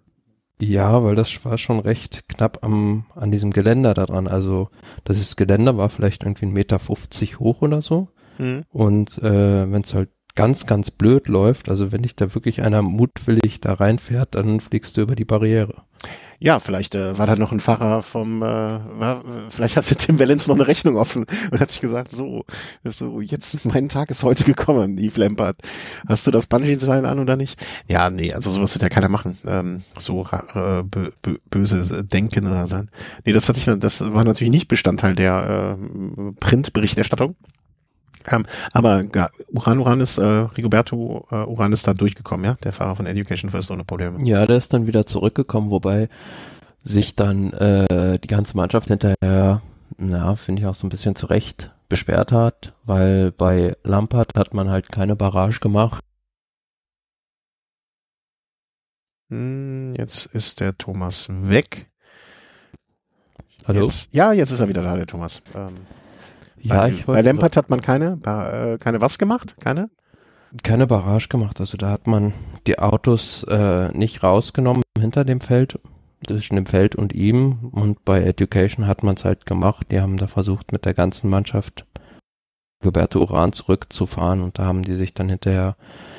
Ja, 0.61 1.03
weil 1.03 1.15
das 1.15 1.43
war 1.43 1.57
schon 1.57 1.79
recht 1.79 2.27
knapp 2.29 2.59
am, 2.63 3.05
an 3.15 3.31
diesem 3.31 3.51
Geländer 3.51 3.93
da 3.93 4.05
dran. 4.05 4.27
Also 4.27 4.69
das 5.03 5.17
ist 5.17 5.35
Geländer 5.35 5.77
war 5.77 5.89
vielleicht 5.89 6.23
irgendwie 6.23 6.45
ein 6.45 6.53
Meter 6.53 6.77
50 6.77 7.39
hoch 7.39 7.61
oder 7.61 7.81
so. 7.81 8.09
Mhm. 8.37 8.63
Und 8.69 9.17
äh, 9.19 9.71
wenn 9.71 9.81
es 9.81 9.93
halt 9.93 10.09
ganz, 10.35 10.65
ganz 10.65 10.91
blöd 10.91 11.27
läuft, 11.27 11.67
also 11.69 11.91
wenn 11.91 12.03
dich 12.03 12.15
da 12.15 12.33
wirklich 12.33 12.61
einer 12.61 12.81
mutwillig 12.81 13.59
da 13.61 13.73
reinfährt, 13.73 14.35
dann 14.35 14.59
fliegst 14.59 14.95
du 14.97 15.01
über 15.01 15.15
die 15.15 15.25
Barriere. 15.25 15.83
Ja, 16.43 16.57
vielleicht 16.57 16.95
äh, 16.95 17.19
war 17.19 17.27
da 17.27 17.35
noch 17.35 17.51
ein 17.51 17.59
Fahrer 17.59 18.01
vom, 18.01 18.41
äh, 18.41 18.45
war, 18.45 19.23
vielleicht 19.49 19.77
hatte 19.77 19.95
Tim 19.95 20.17
Wellens 20.17 20.47
noch 20.47 20.55
eine 20.55 20.67
Rechnung 20.67 20.97
offen 20.97 21.27
und 21.51 21.59
hat 21.59 21.69
sich 21.69 21.81
gesagt, 21.81 22.09
so, 22.09 22.45
so 22.83 23.21
jetzt 23.21 23.63
mein 23.63 23.89
Tag 23.89 24.09
ist 24.09 24.23
heute 24.23 24.43
gekommen, 24.43 24.97
Eve 24.97 25.19
Lampert. 25.19 25.61
Hast 26.07 26.25
du 26.25 26.31
das 26.31 26.47
Bungee-Seil 26.47 27.05
an 27.05 27.19
oder 27.19 27.35
nicht? 27.35 27.63
Ja, 27.87 28.09
nee, 28.09 28.33
also 28.33 28.49
sowas 28.49 28.73
wird 28.73 28.81
ja 28.81 28.89
keiner 28.89 29.07
machen. 29.07 29.37
Ähm, 29.45 29.83
so 29.99 30.25
äh, 30.55 30.81
bö 30.81 31.11
böse 31.51 32.03
Denken 32.03 32.47
oder 32.47 32.65
sein. 32.65 32.89
Nee, 33.23 33.33
das 33.33 33.47
hat 33.47 33.55
sich, 33.55 33.65
das 33.77 34.01
war 34.01 34.23
natürlich 34.23 34.51
nicht 34.51 34.67
Bestandteil 34.67 35.13
der 35.13 35.77
äh, 35.77 36.31
Printberichterstattung. 36.39 37.35
Ähm, 38.27 38.45
aber 38.73 39.03
ja, 39.15 39.29
Uran 39.51 39.79
Uran 39.79 40.01
ist, 40.01 40.17
äh, 40.17 40.23
Rigoberto 40.23 41.25
äh, 41.31 41.35
Uran 41.35 41.73
ist 41.73 41.87
da 41.87 41.93
durchgekommen, 41.93 42.45
ja, 42.45 42.57
der 42.63 42.73
Fahrer 42.73 42.95
von 42.95 43.05
Education 43.05 43.49
First 43.49 43.71
ohne 43.71 43.83
Probleme. 43.83 44.23
Ja, 44.25 44.45
der 44.45 44.57
ist 44.57 44.73
dann 44.73 44.87
wieder 44.87 45.05
zurückgekommen, 45.05 45.71
wobei 45.71 46.09
sich 46.83 47.15
dann 47.15 47.53
äh, 47.53 48.19
die 48.19 48.27
ganze 48.27 48.55
Mannschaft 48.57 48.87
hinterher, 48.87 49.61
na, 49.97 50.35
finde 50.35 50.61
ich 50.61 50.67
auch 50.67 50.75
so 50.75 50.87
ein 50.87 50.89
bisschen 50.89 51.15
zurecht 51.15 51.71
beschwert 51.89 52.31
hat, 52.31 52.73
weil 52.85 53.31
bei 53.31 53.75
Lampard 53.83 54.35
hat 54.35 54.53
man 54.53 54.69
halt 54.69 54.91
keine 54.91 55.15
Barrage 55.15 55.59
gemacht. 55.59 56.03
Hm, 59.29 59.93
jetzt 59.97 60.27
ist 60.27 60.59
der 60.59 60.77
Thomas 60.77 61.27
weg. 61.29 61.89
Hallo? 63.67 63.81
Jetzt, 63.81 64.09
ja, 64.11 64.33
jetzt 64.33 64.51
ist 64.51 64.59
er 64.59 64.69
wieder 64.69 64.81
da, 64.81 64.95
der 64.95 65.07
Thomas. 65.07 65.41
Ähm, 65.55 65.75
ja, 66.63 66.77
bei, 66.77 66.89
ich 66.89 67.05
bei 67.05 67.13
wollte 67.13 67.29
Lampert 67.29 67.57
hat 67.57 67.69
man 67.69 67.81
keine, 67.81 68.19
äh, 68.23 68.77
keine 68.77 69.01
was 69.01 69.17
gemacht? 69.17 69.55
Keine? 69.59 69.89
keine 70.63 70.87
Barrage 70.87 71.27
gemacht. 71.29 71.59
Also 71.59 71.77
da 71.77 71.89
hat 71.89 72.07
man 72.07 72.33
die 72.67 72.79
Autos 72.79 73.43
äh, 73.43 73.89
nicht 73.97 74.23
rausgenommen 74.23 74.83
hinter 74.97 75.23
dem 75.23 75.41
Feld, 75.41 75.79
zwischen 76.27 76.55
dem 76.55 76.65
Feld 76.65 76.95
und 76.95 77.13
ihm. 77.13 77.69
Und 77.71 78.03
bei 78.05 78.21
Education 78.21 78.87
hat 78.87 79.03
man 79.03 79.15
es 79.15 79.25
halt 79.25 79.45
gemacht. 79.45 79.87
Die 79.91 79.99
haben 79.99 80.17
da 80.17 80.27
versucht, 80.27 80.71
mit 80.71 80.85
der 80.85 80.93
ganzen 80.93 81.29
Mannschaft 81.29 81.85
Roberto 82.83 83.19
Uran 83.19 83.53
zurückzufahren. 83.53 84.41
Und 84.41 84.59
da 84.59 84.65
haben 84.65 84.83
die 84.83 84.95
sich 84.95 85.13
dann 85.13 85.29
hinterher 85.29 85.75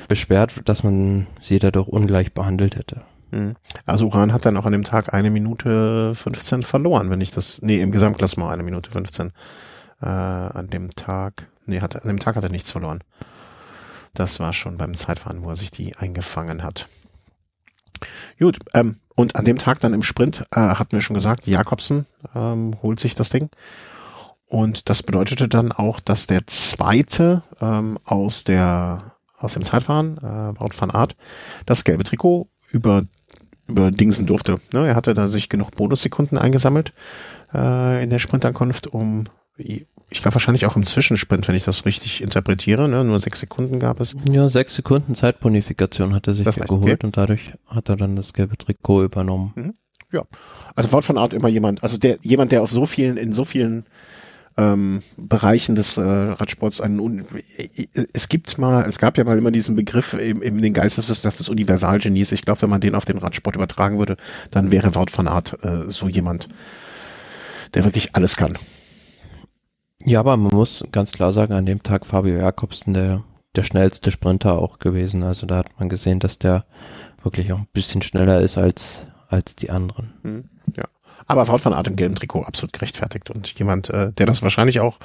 beschwert, 0.08 0.62
dass 0.64 0.82
man 0.82 1.26
sie 1.40 1.58
dadurch 1.58 1.88
ungleich 1.88 2.32
behandelt 2.32 2.76
hätte. 2.76 3.02
Mhm. 3.30 3.54
Also 3.86 4.06
Uran 4.06 4.32
hat 4.32 4.46
dann 4.46 4.56
auch 4.56 4.66
an 4.66 4.72
dem 4.72 4.84
Tag 4.84 5.12
eine 5.12 5.30
Minute 5.30 6.14
15 6.14 6.62
verloren, 6.62 7.10
wenn 7.10 7.20
ich 7.20 7.30
das, 7.30 7.60
nee, 7.62 7.80
im 7.80 7.90
Gesamtklassement 7.90 8.50
eine 8.50 8.62
Minute 8.62 8.90
15 8.90 9.32
äh, 10.02 10.06
an 10.06 10.68
dem 10.68 10.90
Tag, 10.90 11.48
nee, 11.66 11.80
hat, 11.80 11.96
an 11.96 12.08
dem 12.08 12.18
Tag 12.18 12.36
hat 12.36 12.44
er 12.44 12.50
nichts 12.50 12.70
verloren. 12.70 13.02
Das 14.14 14.40
war 14.40 14.52
schon 14.52 14.76
beim 14.76 14.94
Zeitfahren, 14.94 15.42
wo 15.42 15.50
er 15.50 15.56
sich 15.56 15.70
die 15.70 15.96
eingefangen 15.96 16.62
hat. 16.62 16.88
Gut, 18.38 18.58
ähm, 18.74 18.96
und 19.14 19.36
an 19.36 19.44
dem 19.44 19.58
Tag 19.58 19.80
dann 19.80 19.94
im 19.94 20.02
Sprint 20.02 20.44
äh, 20.50 20.60
hatten 20.60 20.92
wir 20.92 21.00
schon 21.00 21.14
gesagt, 21.14 21.46
Jakobsen 21.46 22.06
ähm, 22.34 22.76
holt 22.82 23.00
sich 23.00 23.14
das 23.14 23.30
Ding. 23.30 23.50
Und 24.46 24.90
das 24.90 25.02
bedeutete 25.02 25.48
dann 25.48 25.72
auch, 25.72 26.00
dass 26.00 26.26
der 26.26 26.46
zweite 26.46 27.42
ähm, 27.60 27.98
aus 28.04 28.44
der 28.44 29.14
aus 29.38 29.54
dem 29.54 29.62
Zeitfahren, 29.62 30.18
äh, 30.18 30.60
Wout 30.60 30.74
van 30.78 30.90
Art, 30.90 31.16
das 31.66 31.84
gelbe 31.84 32.04
Trikot 32.04 32.48
über 32.70 33.04
über 33.66 33.90
Dingsen 33.90 34.26
durfte. 34.26 34.56
Ne, 34.72 34.88
er 34.88 34.94
hatte 34.94 35.14
da 35.14 35.28
sich 35.28 35.48
genug 35.48 35.72
Bonussekunden 35.72 36.36
eingesammelt 36.36 36.92
äh, 37.54 38.02
in 38.02 38.10
der 38.10 38.18
Sprintankunft, 38.18 38.88
um 38.88 39.24
ich 40.12 40.22
glaube 40.22 40.34
wahrscheinlich 40.34 40.66
auch 40.66 40.76
im 40.76 40.84
Zwischensprint, 40.84 41.48
wenn 41.48 41.54
ich 41.54 41.64
das 41.64 41.84
richtig 41.84 42.22
interpretiere, 42.22 42.88
ne? 42.88 43.04
nur 43.04 43.18
sechs 43.18 43.40
Sekunden 43.40 43.80
gab 43.80 44.00
es. 44.00 44.14
Ja, 44.30 44.48
sechs 44.48 44.74
Sekunden 44.74 45.14
Zeitbonifikation 45.14 46.14
hat 46.14 46.26
er 46.28 46.34
sich 46.34 46.44
Das 46.44 46.58
heißt, 46.58 46.68
geholt 46.68 46.92
okay. 46.92 47.06
und 47.06 47.16
dadurch 47.16 47.52
hat 47.66 47.88
er 47.88 47.96
dann 47.96 48.16
das 48.16 48.32
gelbe 48.32 48.56
Trikot 48.56 49.04
übernommen. 49.04 49.52
Mhm. 49.56 49.74
Ja. 50.12 50.24
Also 50.74 50.92
Wort 50.92 51.04
von 51.04 51.18
Art 51.18 51.32
immer 51.32 51.48
jemand, 51.48 51.82
also 51.82 51.96
der 51.96 52.18
jemand, 52.22 52.52
der 52.52 52.62
auf 52.62 52.70
so 52.70 52.84
vielen, 52.86 53.16
in 53.16 53.32
so 53.32 53.44
vielen 53.44 53.86
ähm, 54.58 55.02
Bereichen 55.16 55.74
des 55.74 55.96
äh, 55.96 56.02
Radsports 56.02 56.80
einen 56.80 57.00
un 57.00 57.24
es 58.12 58.28
gibt 58.28 58.58
mal, 58.58 58.84
es 58.86 58.98
gab 58.98 59.16
ja 59.16 59.24
mal 59.24 59.38
immer 59.38 59.50
diesen 59.50 59.74
Begriff 59.76 60.12
im, 60.12 60.42
im 60.42 60.60
den 60.60 60.74
Geisteswissenschaft 60.74 61.38
des 61.38 61.48
Universalgenies. 61.48 62.32
Ich 62.32 62.44
glaube, 62.44 62.60
wenn 62.62 62.70
man 62.70 62.80
den 62.80 62.94
auf 62.94 63.06
den 63.06 63.18
Radsport 63.18 63.56
übertragen 63.56 63.98
würde, 63.98 64.16
dann 64.50 64.70
wäre 64.70 64.94
Wout 64.94 65.10
von 65.10 65.28
Art 65.28 65.56
äh, 65.64 65.88
so 65.90 66.08
jemand, 66.08 66.48
der 67.74 67.84
wirklich 67.84 68.14
alles 68.14 68.36
kann. 68.36 68.58
Ja, 70.04 70.20
aber 70.20 70.36
man 70.36 70.52
muss 70.52 70.84
ganz 70.92 71.12
klar 71.12 71.32
sagen, 71.32 71.52
an 71.52 71.66
dem 71.66 71.82
Tag 71.82 72.06
Fabio 72.06 72.36
Jakobsen 72.36 72.94
der, 72.94 73.22
der 73.54 73.64
schnellste 73.64 74.10
Sprinter 74.10 74.58
auch 74.58 74.78
gewesen. 74.78 75.22
Also 75.22 75.46
da 75.46 75.58
hat 75.58 75.78
man 75.78 75.88
gesehen, 75.88 76.18
dass 76.18 76.38
der 76.38 76.64
wirklich 77.22 77.52
auch 77.52 77.58
ein 77.58 77.68
bisschen 77.72 78.02
schneller 78.02 78.40
ist 78.40 78.58
als, 78.58 79.06
als 79.28 79.54
die 79.54 79.70
anderen. 79.70 80.12
Mhm. 80.22 80.44
Ja. 80.76 80.84
Aber 81.26 81.46
Wout 81.48 81.64
van 81.64 81.72
Art 81.72 81.86
im 81.86 81.96
gelben 81.96 82.16
Trikot 82.16 82.42
absolut 82.42 82.72
gerechtfertigt 82.72 83.30
und 83.30 83.58
jemand, 83.58 83.90
äh, 83.90 84.12
der 84.12 84.26
das 84.26 84.42
wahrscheinlich 84.42 84.80
auch 84.80 84.98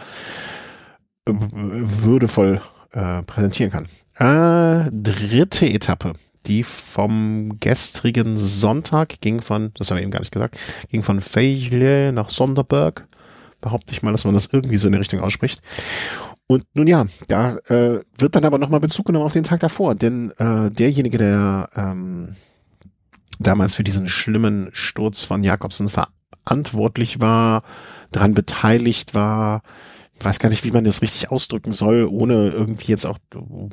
äh, 1.25 1.33
würdevoll 1.33 2.61
äh, 2.91 3.21
präsentieren 3.23 3.71
kann. 3.71 3.85
Äh, 4.15 4.89
dritte 4.91 5.67
Etappe, 5.67 6.13
die 6.47 6.63
vom 6.63 7.59
gestrigen 7.59 8.35
Sonntag 8.37 9.21
ging 9.21 9.41
von, 9.41 9.71
das 9.75 9.91
haben 9.91 9.97
wir 9.97 10.01
eben 10.01 10.11
gar 10.11 10.21
nicht 10.21 10.31
gesagt, 10.31 10.57
ging 10.89 11.03
von 11.03 11.21
Feijle 11.21 12.11
nach 12.13 12.31
Sonderberg. 12.31 13.07
Behaupte 13.61 13.93
ich 13.93 14.03
mal, 14.03 14.11
dass 14.11 14.25
man 14.25 14.33
das 14.33 14.49
irgendwie 14.51 14.77
so 14.77 14.87
in 14.87 14.93
die 14.93 14.99
Richtung 14.99 15.19
ausspricht. 15.19 15.61
Und 16.47 16.63
nun 16.73 16.87
ja, 16.87 17.05
da 17.27 17.57
äh, 17.67 17.99
wird 18.17 18.35
dann 18.35 18.45
aber 18.45 18.57
nochmal 18.57 18.79
Bezug 18.79 19.05
genommen 19.05 19.25
auf 19.25 19.33
den 19.33 19.43
Tag 19.43 19.59
davor, 19.59 19.95
denn 19.95 20.31
äh, 20.37 20.71
derjenige, 20.71 21.17
der 21.17 21.69
ähm, 21.75 22.35
damals 23.39 23.75
für 23.75 23.83
diesen 23.83 24.07
schlimmen 24.07 24.69
Sturz 24.71 25.23
von 25.23 25.43
Jakobsen 25.43 25.89
verantwortlich 25.89 27.19
war, 27.19 27.63
daran 28.11 28.33
beteiligt 28.33 29.13
war, 29.13 29.61
weiß 30.21 30.39
gar 30.39 30.49
nicht, 30.49 30.63
wie 30.63 30.71
man 30.71 30.85
das 30.85 31.01
richtig 31.01 31.31
ausdrücken 31.31 31.73
soll, 31.73 32.07
ohne 32.09 32.49
irgendwie 32.49 32.91
jetzt 32.91 33.05
auch 33.05 33.17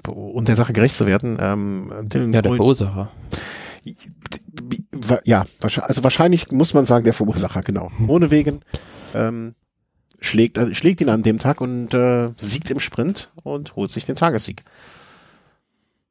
und 0.09 0.49
der 0.49 0.57
Sache 0.57 0.73
gerecht 0.73 0.97
zu 0.97 1.07
werden. 1.07 1.39
Ähm, 1.41 1.93
Dylan 2.03 2.33
Ja, 2.33 2.43
der 2.43 2.55
Verursacher. 2.55 3.11
ja, 5.25 5.45
also 5.61 6.05
wahrscheinlich 6.05 6.51
muss 6.51 6.75
man 6.75 6.85
sagen, 6.85 7.05
der 7.05 7.13
Verursacher, 7.13 7.63
genau. 7.63 7.91
Ohne 8.09 8.31
Wegen 8.31 8.61
ähm, 9.15 9.55
schlägt, 10.25 10.59
äh, 10.59 10.75
schlägt 10.75 11.01
ihn 11.01 11.09
an 11.09 11.23
dem 11.23 11.39
Tag 11.39 11.61
und 11.61 11.95
äh, 11.95 12.31
siegt 12.37 12.71
im 12.71 12.81
Sprint 12.81 13.31
und 13.43 13.77
holt 13.77 13.91
sich 13.91 14.05
den 14.05 14.17
Tagessieg. 14.17 14.65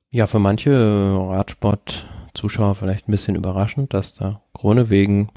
Ja, 0.10 0.28
für 0.28 0.40
manche 0.40 0.72
Radsport-Zuschauer 0.72 2.76
vielleicht 2.76 3.08
ein 3.08 3.12
bisschen 3.12 3.36
überraschend, 3.36 3.94
dass 3.94 4.14
da 4.14 4.42
Kronewegen 4.54 5.30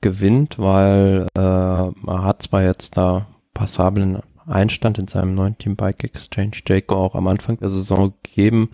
gewinnt, 0.00 0.58
weil 0.58 1.26
äh, 1.36 1.40
er 1.40 1.92
hat 2.06 2.42
zwar 2.42 2.62
jetzt 2.62 2.96
da 2.96 3.26
passablen 3.54 4.20
Einstand 4.46 4.98
in 4.98 5.08
seinem 5.08 5.34
neuen 5.34 5.58
Team 5.58 5.76
Bike 5.76 6.04
Exchange 6.04 6.52
Jayco 6.66 6.96
auch 6.96 7.14
am 7.14 7.28
Anfang 7.28 7.58
der 7.58 7.70
Saison 7.70 8.14
gegeben, 8.22 8.70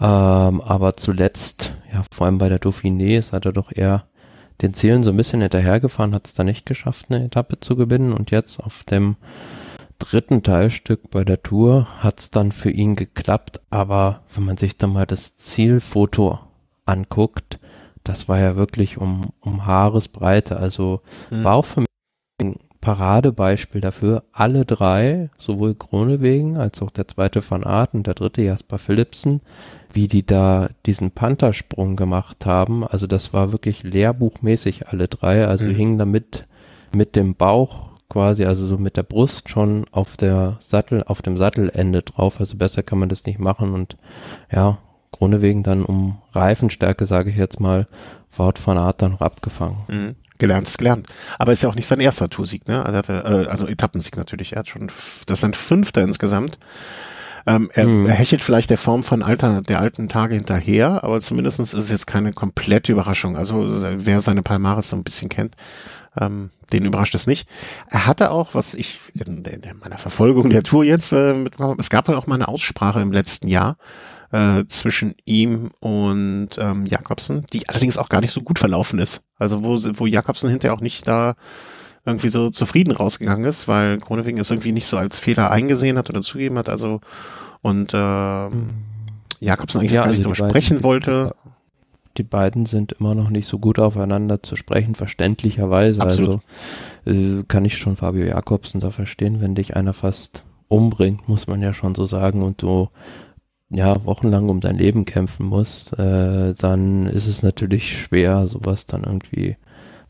ähm, 0.00 0.60
aber 0.60 0.96
zuletzt, 0.96 1.72
ja 1.92 2.02
vor 2.12 2.26
allem 2.26 2.38
bei 2.38 2.48
der 2.48 2.60
Dauphiné, 2.60 3.18
ist 3.18 3.32
hat 3.32 3.46
er 3.46 3.52
doch 3.52 3.70
eher 3.74 4.04
den 4.62 4.74
Zielen 4.74 5.02
so 5.02 5.10
ein 5.10 5.16
bisschen 5.16 5.40
hinterhergefahren, 5.40 6.14
hat 6.14 6.26
es 6.26 6.34
da 6.34 6.44
nicht 6.44 6.66
geschafft, 6.66 7.06
eine 7.08 7.24
Etappe 7.24 7.60
zu 7.60 7.76
gewinnen. 7.76 8.12
Und 8.12 8.30
jetzt 8.30 8.60
auf 8.60 8.84
dem 8.84 9.16
dritten 9.98 10.42
Teilstück 10.42 11.10
bei 11.10 11.24
der 11.24 11.42
Tour 11.42 11.86
hat 11.98 12.20
es 12.20 12.30
dann 12.30 12.52
für 12.52 12.70
ihn 12.70 12.96
geklappt, 12.96 13.60
aber 13.70 14.22
wenn 14.34 14.44
man 14.44 14.56
sich 14.56 14.76
dann 14.78 14.92
mal 14.92 15.06
das 15.06 15.36
Zielfoto 15.36 16.38
anguckt, 16.86 17.58
das 18.04 18.28
war 18.28 18.38
ja 18.38 18.56
wirklich 18.56 18.96
um, 18.98 19.30
um 19.40 19.66
Haaresbreite, 19.66 20.56
also 20.56 21.00
Mhm. 21.30 21.44
war 21.44 21.54
auch 21.54 21.64
für 21.66 21.84
Paradebeispiel 22.80 23.80
dafür, 23.80 24.22
alle 24.32 24.64
drei, 24.64 25.28
sowohl 25.36 25.74
Kronewegen 25.74 26.56
als 26.56 26.80
auch 26.80 26.90
der 26.90 27.06
zweite 27.06 27.42
Van 27.48 27.64
Aert 27.64 27.92
und 27.94 28.06
der 28.06 28.14
dritte 28.14 28.42
Jasper 28.42 28.78
Philipsen, 28.78 29.42
wie 29.92 30.08
die 30.08 30.24
da 30.24 30.68
diesen 30.86 31.10
Panther-Sprung 31.10 31.96
gemacht 31.96 32.46
haben, 32.46 32.86
also 32.86 33.06
das 33.06 33.32
war 33.34 33.52
wirklich 33.52 33.82
lehrbuchmäßig 33.82 34.88
alle 34.88 35.08
drei, 35.08 35.46
also 35.46 35.64
Mhm. 35.64 35.74
hingen 35.74 35.98
damit 35.98 36.46
mit 36.94 37.16
dem 37.16 37.34
Bauch 37.34 37.90
quasi, 38.08 38.44
also 38.44 38.66
so 38.66 38.78
mit 38.78 38.96
der 38.96 39.02
Brust 39.04 39.48
schon 39.50 39.84
auf 39.92 40.16
der 40.16 40.56
Sattel, 40.60 41.04
auf 41.04 41.22
dem 41.22 41.36
Sattelende 41.36 42.02
drauf, 42.02 42.40
also 42.40 42.56
besser 42.56 42.82
kann 42.82 42.98
man 42.98 43.08
das 43.08 43.24
nicht 43.26 43.38
machen 43.38 43.72
und 43.74 43.96
ja, 44.50 44.78
Kronewegen 45.12 45.62
dann 45.62 45.84
um 45.84 46.18
Reifenstärke, 46.32 47.04
sage 47.04 47.30
ich 47.30 47.36
jetzt 47.36 47.60
mal, 47.60 47.86
Wout 48.36 48.54
van 48.64 48.78
Aert 48.78 49.02
dann 49.02 49.12
noch 49.12 49.20
abgefangen. 49.20 49.76
Mhm. 49.88 50.16
Gelernt 50.40 50.66
ist 50.66 50.78
gelernt. 50.78 51.06
Aber 51.38 51.52
ist 51.52 51.62
ja 51.62 51.68
auch 51.68 51.76
nicht 51.76 51.86
sein 51.86 52.00
erster 52.00 52.28
Toursieg, 52.28 52.66
ne? 52.66 52.84
Also, 52.84 52.98
hatte, 52.98 53.46
äh, 53.46 53.48
also 53.48 53.68
Etappensieg 53.68 54.16
natürlich. 54.16 54.54
Er 54.54 54.60
hat 54.60 54.68
schon, 54.68 54.90
das 55.26 55.40
sind 55.40 55.54
Fünfter 55.54 56.02
insgesamt. 56.02 56.58
Ähm, 57.46 57.70
er, 57.72 57.86
Mhm. 57.86 58.06
er 58.06 58.14
hechelt 58.14 58.42
vielleicht 58.42 58.68
der 58.68 58.76
Form 58.76 59.02
von 59.02 59.22
alter, 59.22 59.62
der 59.62 59.80
alten 59.80 60.08
Tage 60.08 60.34
hinterher, 60.34 61.02
aber 61.04 61.20
zumindestens 61.20 61.72
ist 61.72 61.84
es 61.84 61.90
jetzt 61.90 62.06
keine 62.06 62.32
komplette 62.34 62.92
Überraschung. 62.92 63.36
Also 63.36 63.66
wer 63.96 64.20
seine 64.20 64.42
Palmares 64.42 64.90
so 64.90 64.96
ein 64.96 65.04
bisschen 65.04 65.30
kennt, 65.30 65.54
ähm, 66.20 66.50
den 66.72 66.84
überrascht 66.84 67.14
es 67.14 67.26
nicht. 67.26 67.48
Er 67.88 68.06
hatte 68.06 68.30
auch, 68.30 68.54
was 68.54 68.74
ich 68.74 69.00
in, 69.14 69.42
in 69.44 69.78
meiner 69.80 69.96
Verfolgung 69.98 70.50
der 70.50 70.62
Tour 70.62 70.84
jetzt 70.84 71.12
äh, 71.12 71.32
mitbekommen 71.34 71.70
habe, 71.70 71.80
es 71.80 71.88
gab 71.90 72.08
halt 72.08 72.18
auch 72.18 72.26
mal 72.26 72.34
eine 72.34 72.48
Aussprache 72.48 73.00
im 73.00 73.10
letzten 73.10 73.48
Jahr, 73.48 73.76
äh, 74.32 74.64
zwischen 74.66 75.14
ihm 75.24 75.70
und 75.80 76.50
ähm, 76.58 76.86
Jakobsen, 76.86 77.46
die 77.52 77.68
allerdings 77.68 77.98
auch 77.98 78.08
gar 78.08 78.20
nicht 78.20 78.32
so 78.32 78.40
gut 78.40 78.58
verlaufen 78.58 78.98
ist. 78.98 79.22
Also 79.38 79.64
wo, 79.64 79.78
wo 79.98 80.06
Jakobsen 80.06 80.50
hinterher 80.50 80.74
auch 80.74 80.80
nicht 80.80 81.06
da 81.08 81.34
irgendwie 82.04 82.28
so 82.28 82.48
zufrieden 82.50 82.92
rausgegangen 82.92 83.44
ist, 83.44 83.68
weil 83.68 83.98
Gronewing 83.98 84.38
es 84.38 84.50
irgendwie 84.50 84.72
nicht 84.72 84.86
so 84.86 84.96
als 84.96 85.18
Fehler 85.18 85.50
eingesehen 85.50 85.98
hat 85.98 86.08
oder 86.10 86.22
zugeben 86.22 86.56
hat. 86.58 86.68
Also 86.68 87.00
und 87.62 87.92
äh, 87.92 88.48
Jakobsen 89.40 89.80
eigentlich 89.80 89.92
ja, 89.92 90.02
gar 90.02 90.10
nicht 90.10 90.24
also 90.24 90.32
drüber 90.32 90.48
sprechen 90.48 90.82
wollte. 90.82 91.34
Die 92.16 92.22
beiden 92.22 92.66
sind 92.66 92.92
immer 92.92 93.14
noch 93.14 93.30
nicht 93.30 93.46
so 93.46 93.58
gut 93.58 93.78
aufeinander 93.78 94.42
zu 94.42 94.56
sprechen, 94.56 94.94
verständlicherweise. 94.94 96.02
Absolut. 96.02 96.40
Also 97.04 97.40
äh, 97.40 97.44
kann 97.46 97.64
ich 97.64 97.78
schon 97.78 97.96
Fabio 97.96 98.24
Jakobsen 98.24 98.80
da 98.80 98.90
verstehen, 98.90 99.40
wenn 99.40 99.54
dich 99.54 99.76
einer 99.76 99.92
fast 99.92 100.42
umbringt, 100.68 101.28
muss 101.28 101.46
man 101.46 101.62
ja 101.62 101.72
schon 101.74 101.94
so 101.94 102.06
sagen, 102.06 102.42
und 102.42 102.62
du 102.62 102.88
ja 103.70 104.04
wochenlang 104.04 104.48
um 104.48 104.60
dein 104.60 104.76
Leben 104.76 105.04
kämpfen 105.04 105.46
musst, 105.46 105.98
äh, 105.98 106.52
dann 106.54 107.06
ist 107.06 107.26
es 107.26 107.42
natürlich 107.42 107.98
schwer, 107.98 108.46
sowas 108.46 108.86
dann 108.86 109.04
irgendwie 109.04 109.56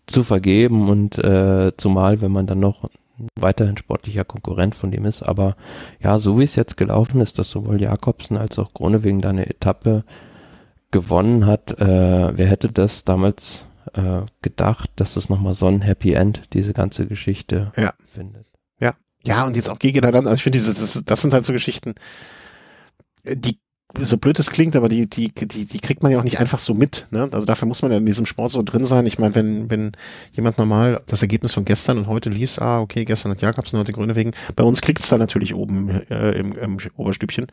zu 0.06 0.24
vergeben 0.24 0.88
und 0.88 1.18
äh, 1.18 1.72
zumal, 1.76 2.20
wenn 2.20 2.32
man 2.32 2.46
dann 2.46 2.60
noch 2.60 2.90
weiterhin 3.38 3.76
sportlicher 3.76 4.24
Konkurrent 4.24 4.74
von 4.74 4.90
dem 4.90 5.04
ist. 5.04 5.22
Aber 5.22 5.56
ja, 6.02 6.18
so 6.18 6.38
wie 6.38 6.44
es 6.44 6.56
jetzt 6.56 6.76
gelaufen 6.76 7.20
ist, 7.20 7.38
dass 7.38 7.50
sowohl 7.50 7.80
Jakobsen 7.80 8.36
als 8.36 8.58
auch 8.58 8.72
Krone 8.72 9.04
wegen 9.04 9.20
deiner 9.20 9.46
Etappe 9.46 10.04
gewonnen 10.90 11.46
hat, 11.46 11.78
äh, 11.80 12.36
wer 12.36 12.46
hätte 12.46 12.72
das 12.72 13.04
damals 13.04 13.64
äh, 13.94 14.22
gedacht, 14.42 14.90
dass 14.96 15.16
es 15.16 15.28
nochmal 15.28 15.54
so 15.54 15.66
ein 15.66 15.82
Happy 15.82 16.12
End, 16.12 16.42
diese 16.52 16.72
ganze 16.72 17.06
Geschichte 17.06 17.72
ja. 17.76 17.92
findet. 18.06 18.46
Ja, 18.80 18.94
ja, 19.22 19.46
und 19.46 19.56
jetzt 19.56 19.70
auch 19.70 19.78
gegen 19.78 20.00
dann, 20.00 20.14
also 20.14 20.34
ich 20.34 20.42
finde, 20.42 20.58
diese, 20.58 20.74
das, 20.74 21.02
das 21.04 21.22
sind 21.22 21.32
halt 21.32 21.44
so 21.44 21.52
Geschichten, 21.52 21.94
die 23.24 23.58
so 23.98 24.18
blöd 24.18 24.38
es 24.38 24.50
klingt, 24.50 24.76
aber 24.76 24.88
die, 24.88 25.08
die, 25.08 25.32
die, 25.34 25.66
die 25.66 25.80
kriegt 25.80 26.02
man 26.02 26.12
ja 26.12 26.18
auch 26.18 26.24
nicht 26.24 26.38
einfach 26.38 26.58
so 26.58 26.74
mit. 26.74 27.06
Ne? 27.10 27.28
Also 27.32 27.44
dafür 27.44 27.66
muss 27.66 27.82
man 27.82 27.90
ja 27.90 27.98
in 27.98 28.06
diesem 28.06 28.26
Sport 28.26 28.52
so 28.52 28.62
drin 28.62 28.84
sein. 28.84 29.04
Ich 29.06 29.18
meine, 29.18 29.34
wenn, 29.34 29.70
wenn 29.70 29.92
jemand 30.32 30.58
normal 30.58 31.02
das 31.06 31.22
Ergebnis 31.22 31.54
von 31.54 31.64
gestern 31.64 31.98
und 31.98 32.06
heute 32.06 32.30
liest, 32.30 32.62
ah, 32.62 32.80
okay, 32.80 33.04
gestern 33.04 33.32
hat 33.32 33.42
Jakobsen, 33.42 33.78
heute 33.78 33.92
Grüne 33.92 34.14
wegen, 34.16 34.32
bei 34.54 34.62
uns 34.62 34.80
klickt 34.80 35.00
es 35.00 35.08
da 35.08 35.18
natürlich 35.18 35.54
oben 35.54 36.02
äh, 36.08 36.38
im, 36.38 36.56
im 36.56 36.78
Oberstübchen. 36.96 37.48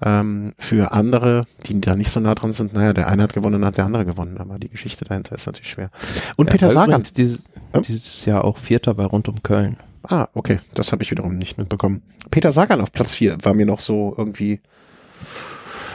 Ähm, 0.00 0.54
für 0.58 0.92
andere, 0.92 1.46
die 1.66 1.80
da 1.80 1.96
nicht 1.96 2.10
so 2.10 2.20
nah 2.20 2.34
dran 2.34 2.52
sind, 2.52 2.72
naja, 2.72 2.92
der 2.92 3.08
eine 3.08 3.22
hat 3.22 3.34
gewonnen, 3.34 3.60
dann 3.60 3.66
hat 3.66 3.78
der 3.78 3.84
andere 3.84 4.04
gewonnen, 4.04 4.38
aber 4.38 4.58
die 4.58 4.68
Geschichte 4.68 5.04
dahinter 5.04 5.34
ist 5.34 5.46
natürlich 5.46 5.70
schwer. 5.70 5.90
Und 6.36 6.46
ja, 6.46 6.52
Peter 6.52 6.70
Sagan. 6.70 7.04
Dieses, 7.16 7.44
äh? 7.72 7.80
dieses 7.80 8.24
Jahr 8.24 8.44
auch 8.44 8.58
Vierter 8.58 8.94
bei 8.94 9.04
Rund 9.04 9.28
um 9.28 9.42
Köln. 9.42 9.76
Ah, 10.02 10.28
okay, 10.34 10.60
das 10.74 10.92
habe 10.92 11.02
ich 11.02 11.10
wiederum 11.10 11.36
nicht 11.36 11.58
mitbekommen. 11.58 12.02
Peter 12.30 12.52
Sagan 12.52 12.80
auf 12.80 12.92
Platz 12.92 13.12
vier 13.14 13.36
war 13.42 13.54
mir 13.54 13.66
noch 13.66 13.80
so 13.80 14.14
irgendwie 14.16 14.60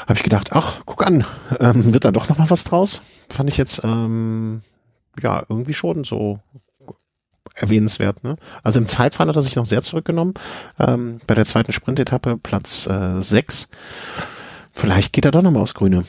habe 0.04 0.16
ich 0.16 0.24
gedacht, 0.24 0.50
ach, 0.54 0.82
guck 0.86 1.06
an, 1.06 1.26
ähm, 1.60 1.94
wird 1.94 2.06
da 2.06 2.12
doch 2.12 2.30
noch 2.30 2.38
mal 2.38 2.50
was 2.50 2.64
draus? 2.64 3.02
Fand 3.30 3.50
ich 3.50 3.58
jetzt 3.58 3.82
ähm, 3.84 4.62
ja 5.22 5.44
irgendwie 5.50 5.74
schon 5.74 6.04
so 6.04 6.40
erwähnenswert. 7.56 8.24
Ne? 8.24 8.36
Also 8.64 8.80
im 8.80 8.88
Zeitfahren 8.88 9.30
hat 9.30 9.36
er 9.36 9.42
sich 9.42 9.56
noch 9.56 9.66
sehr 9.66 9.82
zurückgenommen. 9.82 10.34
Ähm, 10.80 11.20
bei 11.28 11.36
der 11.36 11.46
zweiten 11.46 11.72
Sprintetappe 11.72 12.38
Platz 12.38 12.88
äh, 12.88 13.22
6. 13.22 13.68
Vielleicht 14.72 15.14
geht 15.14 15.26
er 15.26 15.32
doch 15.32 15.44
noch 15.44 15.52
mal 15.52 15.62
aufs 15.62 15.76
Grüne. 15.76 16.04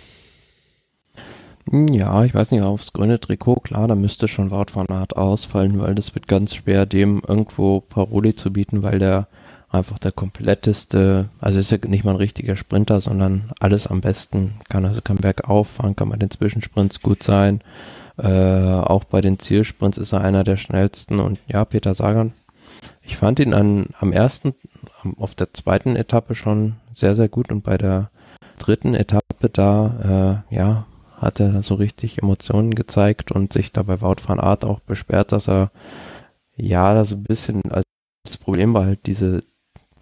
Hm, 1.70 1.88
ja, 1.88 2.24
ich 2.24 2.34
weiß 2.34 2.50
nicht, 2.50 2.62
aufs 2.62 2.92
grüne 2.92 3.18
Trikot, 3.18 3.56
klar, 3.56 3.88
da 3.88 3.94
müsste 3.94 4.28
schon 4.28 4.50
Wout 4.50 4.74
van 4.74 4.88
Aert 4.88 5.16
ausfallen, 5.16 5.80
weil 5.80 5.94
das 5.94 6.14
wird 6.14 6.28
ganz 6.28 6.54
schwer, 6.54 6.84
dem 6.84 7.22
irgendwo 7.26 7.80
Paroli 7.80 8.34
zu 8.34 8.52
bieten, 8.52 8.82
weil 8.82 8.98
der 8.98 9.28
einfach 9.74 9.98
der 9.98 10.12
kompletteste, 10.12 11.28
also 11.40 11.58
ist 11.58 11.70
ja 11.70 11.78
nicht 11.86 12.04
mal 12.04 12.12
ein 12.12 12.16
richtiger 12.16 12.56
Sprinter, 12.56 13.00
sondern 13.00 13.50
alles 13.60 13.86
am 13.86 14.00
besten. 14.00 14.54
Kann 14.68 14.84
also 14.84 15.00
kann 15.00 15.16
bergauf 15.16 15.68
fahren, 15.68 15.96
kann 15.96 16.08
bei 16.08 16.16
den 16.16 16.30
Zwischensprints 16.30 17.00
gut 17.00 17.22
sein. 17.22 17.60
Äh, 18.16 18.28
auch 18.28 19.04
bei 19.04 19.20
den 19.20 19.38
Zielsprints 19.38 19.98
ist 19.98 20.12
er 20.12 20.20
einer 20.20 20.44
der 20.44 20.56
schnellsten 20.56 21.20
und 21.20 21.38
ja, 21.46 21.64
Peter 21.64 21.94
Sagan. 21.94 22.32
Ich 23.02 23.16
fand 23.16 23.40
ihn 23.40 23.54
an, 23.54 23.86
am 23.98 24.12
ersten, 24.12 24.54
auf 25.18 25.34
der 25.34 25.52
zweiten 25.52 25.96
Etappe 25.96 26.34
schon 26.34 26.76
sehr, 26.94 27.16
sehr 27.16 27.28
gut 27.28 27.50
und 27.50 27.64
bei 27.64 27.76
der 27.76 28.10
dritten 28.58 28.94
Etappe 28.94 29.50
da, 29.52 30.44
äh, 30.50 30.54
ja, 30.54 30.86
hat 31.16 31.40
er 31.40 31.62
so 31.62 31.74
richtig 31.74 32.22
Emotionen 32.22 32.74
gezeigt 32.74 33.32
und 33.32 33.52
sich 33.52 33.72
dabei 33.72 34.00
Wout 34.00 34.16
van 34.26 34.40
Art 34.40 34.64
auch 34.64 34.80
besperrt, 34.80 35.32
dass 35.32 35.48
er 35.48 35.70
ja, 36.56 36.94
da 36.94 37.04
so 37.04 37.16
ein 37.16 37.24
bisschen, 37.24 37.62
also 37.70 37.84
das 38.24 38.36
Problem 38.36 38.74
war 38.74 38.86
halt 38.86 39.06
diese 39.06 39.42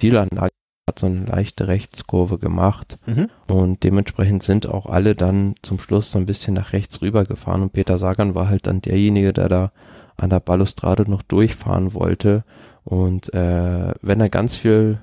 Zielanlage 0.03 0.51
hat 0.89 0.99
so 0.99 1.07
eine 1.07 1.25
leichte 1.27 1.69
Rechtskurve 1.69 2.39
gemacht 2.39 2.97
mhm. 3.07 3.29
und 3.47 3.85
dementsprechend 3.85 4.43
sind 4.43 4.67
auch 4.67 4.87
alle 4.87 5.15
dann 5.15 5.55
zum 5.63 5.79
Schluss 5.79 6.11
so 6.11 6.19
ein 6.19 6.27
bisschen 6.27 6.55
nach 6.55 6.73
rechts 6.73 7.03
rüber 7.03 7.25
gefahren 7.25 7.63
und 7.63 7.73
Peter 7.73 7.99
Sagan 7.99 8.35
war 8.35 8.49
halt 8.49 8.67
dann 8.67 8.83
derjenige, 8.83 9.33
der 9.33 9.49
da 9.49 9.73
an 10.17 10.31
der 10.31 10.41
Balustrade 10.41 11.09
noch 11.09 11.23
durchfahren 11.23 11.95
wollte 11.95 12.43
und 12.83 13.33
äh, 13.33 13.95
wenn 14.03 14.21
er 14.21 14.29
ganz 14.29 14.57
viel 14.57 14.99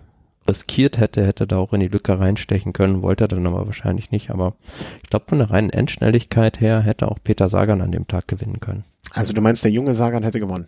riskiert 0.49 0.97
hätte, 0.97 1.25
hätte 1.25 1.45
er 1.45 1.47
da 1.47 1.57
auch 1.59 1.71
in 1.71 1.79
die 1.79 1.87
Lücke 1.87 2.19
reinstechen 2.19 2.73
können, 2.73 3.01
wollte 3.01 3.23
er 3.23 3.27
dann 3.29 3.47
aber 3.47 3.65
wahrscheinlich 3.65 4.11
nicht, 4.11 4.31
aber 4.31 4.55
ich 5.01 5.09
glaube 5.09 5.27
von 5.29 5.37
der 5.37 5.49
reinen 5.49 5.69
Endschnelligkeit 5.69 6.59
her 6.59 6.81
hätte 6.81 7.09
auch 7.09 7.19
Peter 7.23 7.47
Sagan 7.47 7.79
an 7.79 7.93
dem 7.93 8.05
Tag 8.05 8.27
gewinnen 8.27 8.59
können. 8.59 8.83
Also 9.11 9.31
du 9.31 9.41
meinst, 9.41 9.63
der 9.63 9.71
junge 9.71 9.93
Sagan 9.93 10.23
hätte 10.23 10.41
gewonnen? 10.41 10.67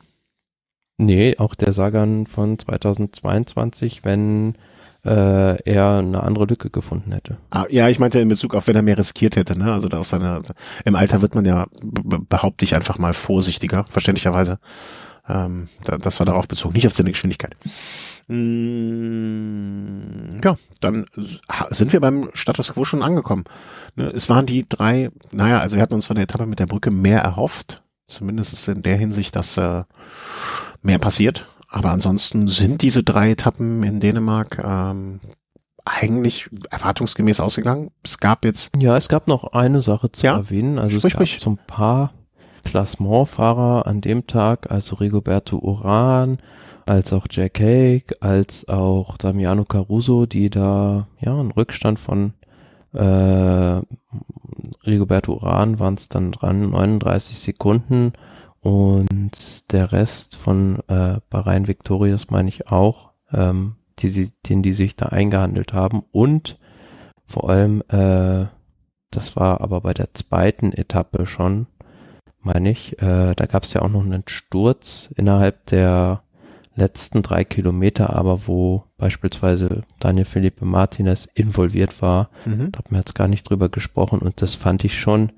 Nee, 1.01 1.35
auch 1.39 1.55
der 1.55 1.73
Sagan 1.73 2.27
von 2.27 2.59
2022, 2.59 4.05
wenn 4.05 4.53
äh, 5.03 5.59
er 5.63 5.97
eine 5.97 6.21
andere 6.21 6.45
Lücke 6.45 6.69
gefunden 6.69 7.11
hätte. 7.11 7.37
Ah, 7.49 7.65
ja, 7.71 7.89
ich 7.89 7.97
meinte 7.97 8.19
in 8.19 8.27
Bezug 8.27 8.53
auf, 8.53 8.67
wenn 8.67 8.75
er 8.75 8.83
mehr 8.83 8.99
riskiert 8.99 9.35
hätte, 9.35 9.57
ne? 9.57 9.73
Also 9.73 9.87
da 9.87 9.97
auf 9.97 10.07
seiner, 10.07 10.43
im 10.85 10.95
Alter 10.95 11.23
wird 11.23 11.33
man 11.33 11.43
ja, 11.43 11.65
behaupte 11.81 12.65
ich 12.65 12.75
einfach 12.75 12.99
mal 12.99 13.13
vorsichtiger, 13.13 13.85
verständlicherweise. 13.89 14.59
Ähm, 15.27 15.69
da, 15.85 15.97
das 15.97 16.19
war 16.19 16.27
darauf 16.27 16.47
bezogen, 16.47 16.75
nicht 16.75 16.85
auf 16.85 16.93
seine 16.93 17.09
Geschwindigkeit. 17.09 17.55
Mm, 18.27 20.37
ja, 20.43 20.55
dann 20.81 21.07
sind 21.71 21.93
wir 21.93 21.99
beim 21.99 22.29
Status 22.33 22.73
Quo 22.73 22.85
schon 22.85 23.01
angekommen. 23.01 23.45
Ne? 23.95 24.11
Es 24.15 24.29
waren 24.29 24.45
die 24.45 24.69
drei, 24.69 25.09
naja, 25.31 25.61
also 25.61 25.77
wir 25.77 25.81
hatten 25.81 25.95
uns 25.95 26.05
von 26.05 26.15
der 26.15 26.25
Etappe 26.25 26.45
mit 26.45 26.59
der 26.59 26.67
Brücke 26.67 26.91
mehr 26.91 27.21
erhofft. 27.21 27.81
Zumindest 28.05 28.67
in 28.67 28.83
der 28.83 28.97
Hinsicht, 28.97 29.35
dass 29.35 29.57
äh, 29.57 29.83
mehr 30.81 30.99
passiert. 30.99 31.47
Aber 31.67 31.91
ansonsten 31.91 32.47
sind 32.47 32.81
diese 32.81 33.03
drei 33.03 33.31
Etappen 33.31 33.81
in 33.83 33.99
Dänemark 34.01 34.61
ähm, 34.63 35.21
eigentlich 35.85 36.49
erwartungsgemäß 36.69 37.39
ausgegangen. 37.39 37.91
Es 38.03 38.17
gab 38.17 38.43
jetzt. 38.43 38.71
Ja, 38.77 38.97
es 38.97 39.07
gab 39.07 39.27
noch 39.27 39.53
eine 39.53 39.81
Sache 39.81 40.11
zu 40.11 40.25
ja? 40.25 40.35
erwähnen. 40.35 40.79
Also 40.79 40.97
Sprich 40.97 41.13
es 41.13 41.13
gab 41.13 41.21
mich. 41.21 41.39
so 41.39 41.51
ein 41.51 41.59
paar 41.65 42.13
Klassementfahrer 42.63 43.87
an 43.87 44.01
dem 44.01 44.27
Tag, 44.27 44.69
also 44.69 44.95
Rigoberto 44.95 45.57
Uran, 45.57 46.37
als 46.85 47.13
auch 47.13 47.25
Jack 47.29 47.59
Haig, 47.59 48.15
als 48.19 48.67
auch 48.67 49.17
Damiano 49.17 49.65
Caruso, 49.65 50.25
die 50.25 50.49
da 50.49 51.07
ja 51.19 51.39
einen 51.39 51.51
Rückstand 51.51 51.99
von 51.99 52.33
äh, 52.93 53.81
Rigoberto 54.85 55.33
Uran 55.33 55.79
waren 55.79 55.95
es 55.95 56.09
dann 56.09 56.31
dran, 56.33 56.69
39 56.71 57.39
Sekunden 57.39 58.13
und 58.61 59.71
der 59.71 59.91
Rest 59.91 60.35
von 60.35 60.79
äh, 60.87 61.19
Bahrain 61.29 61.67
Victorious 61.67 62.29
meine 62.29 62.49
ich 62.49 62.67
auch, 62.67 63.11
ähm, 63.33 63.75
die, 63.99 64.09
sie, 64.09 64.31
den 64.47 64.61
die 64.61 64.73
sich 64.73 64.95
da 64.95 65.07
eingehandelt 65.07 65.73
haben. 65.73 66.03
Und 66.11 66.59
vor 67.25 67.49
allem, 67.49 67.81
äh, 67.89 68.45
das 69.09 69.35
war 69.35 69.61
aber 69.61 69.81
bei 69.81 69.93
der 69.93 70.13
zweiten 70.13 70.73
Etappe 70.73 71.25
schon, 71.25 71.67
meine 72.39 72.71
ich, 72.71 73.01
äh, 73.01 73.33
da 73.35 73.45
gab 73.47 73.63
es 73.63 73.73
ja 73.73 73.81
auch 73.81 73.89
noch 73.89 74.05
einen 74.05 74.23
Sturz 74.27 75.09
innerhalb 75.15 75.65
der 75.67 76.23
letzten 76.75 77.21
drei 77.21 77.43
Kilometer, 77.43 78.15
aber 78.15 78.47
wo 78.47 78.85
beispielsweise 78.97 79.81
Daniel 79.99 80.25
Felipe 80.25 80.65
Martinez 80.65 81.27
involviert 81.33 82.01
war. 82.01 82.29
Mhm. 82.45 82.71
Da 82.71 82.79
hat 82.79 82.91
man 82.91 83.01
jetzt 83.01 83.15
gar 83.15 83.27
nicht 83.27 83.49
drüber 83.49 83.69
gesprochen 83.69 84.19
und 84.19 84.41
das 84.41 84.55
fand 84.55 84.83
ich 84.83 84.99
schon 84.99 85.31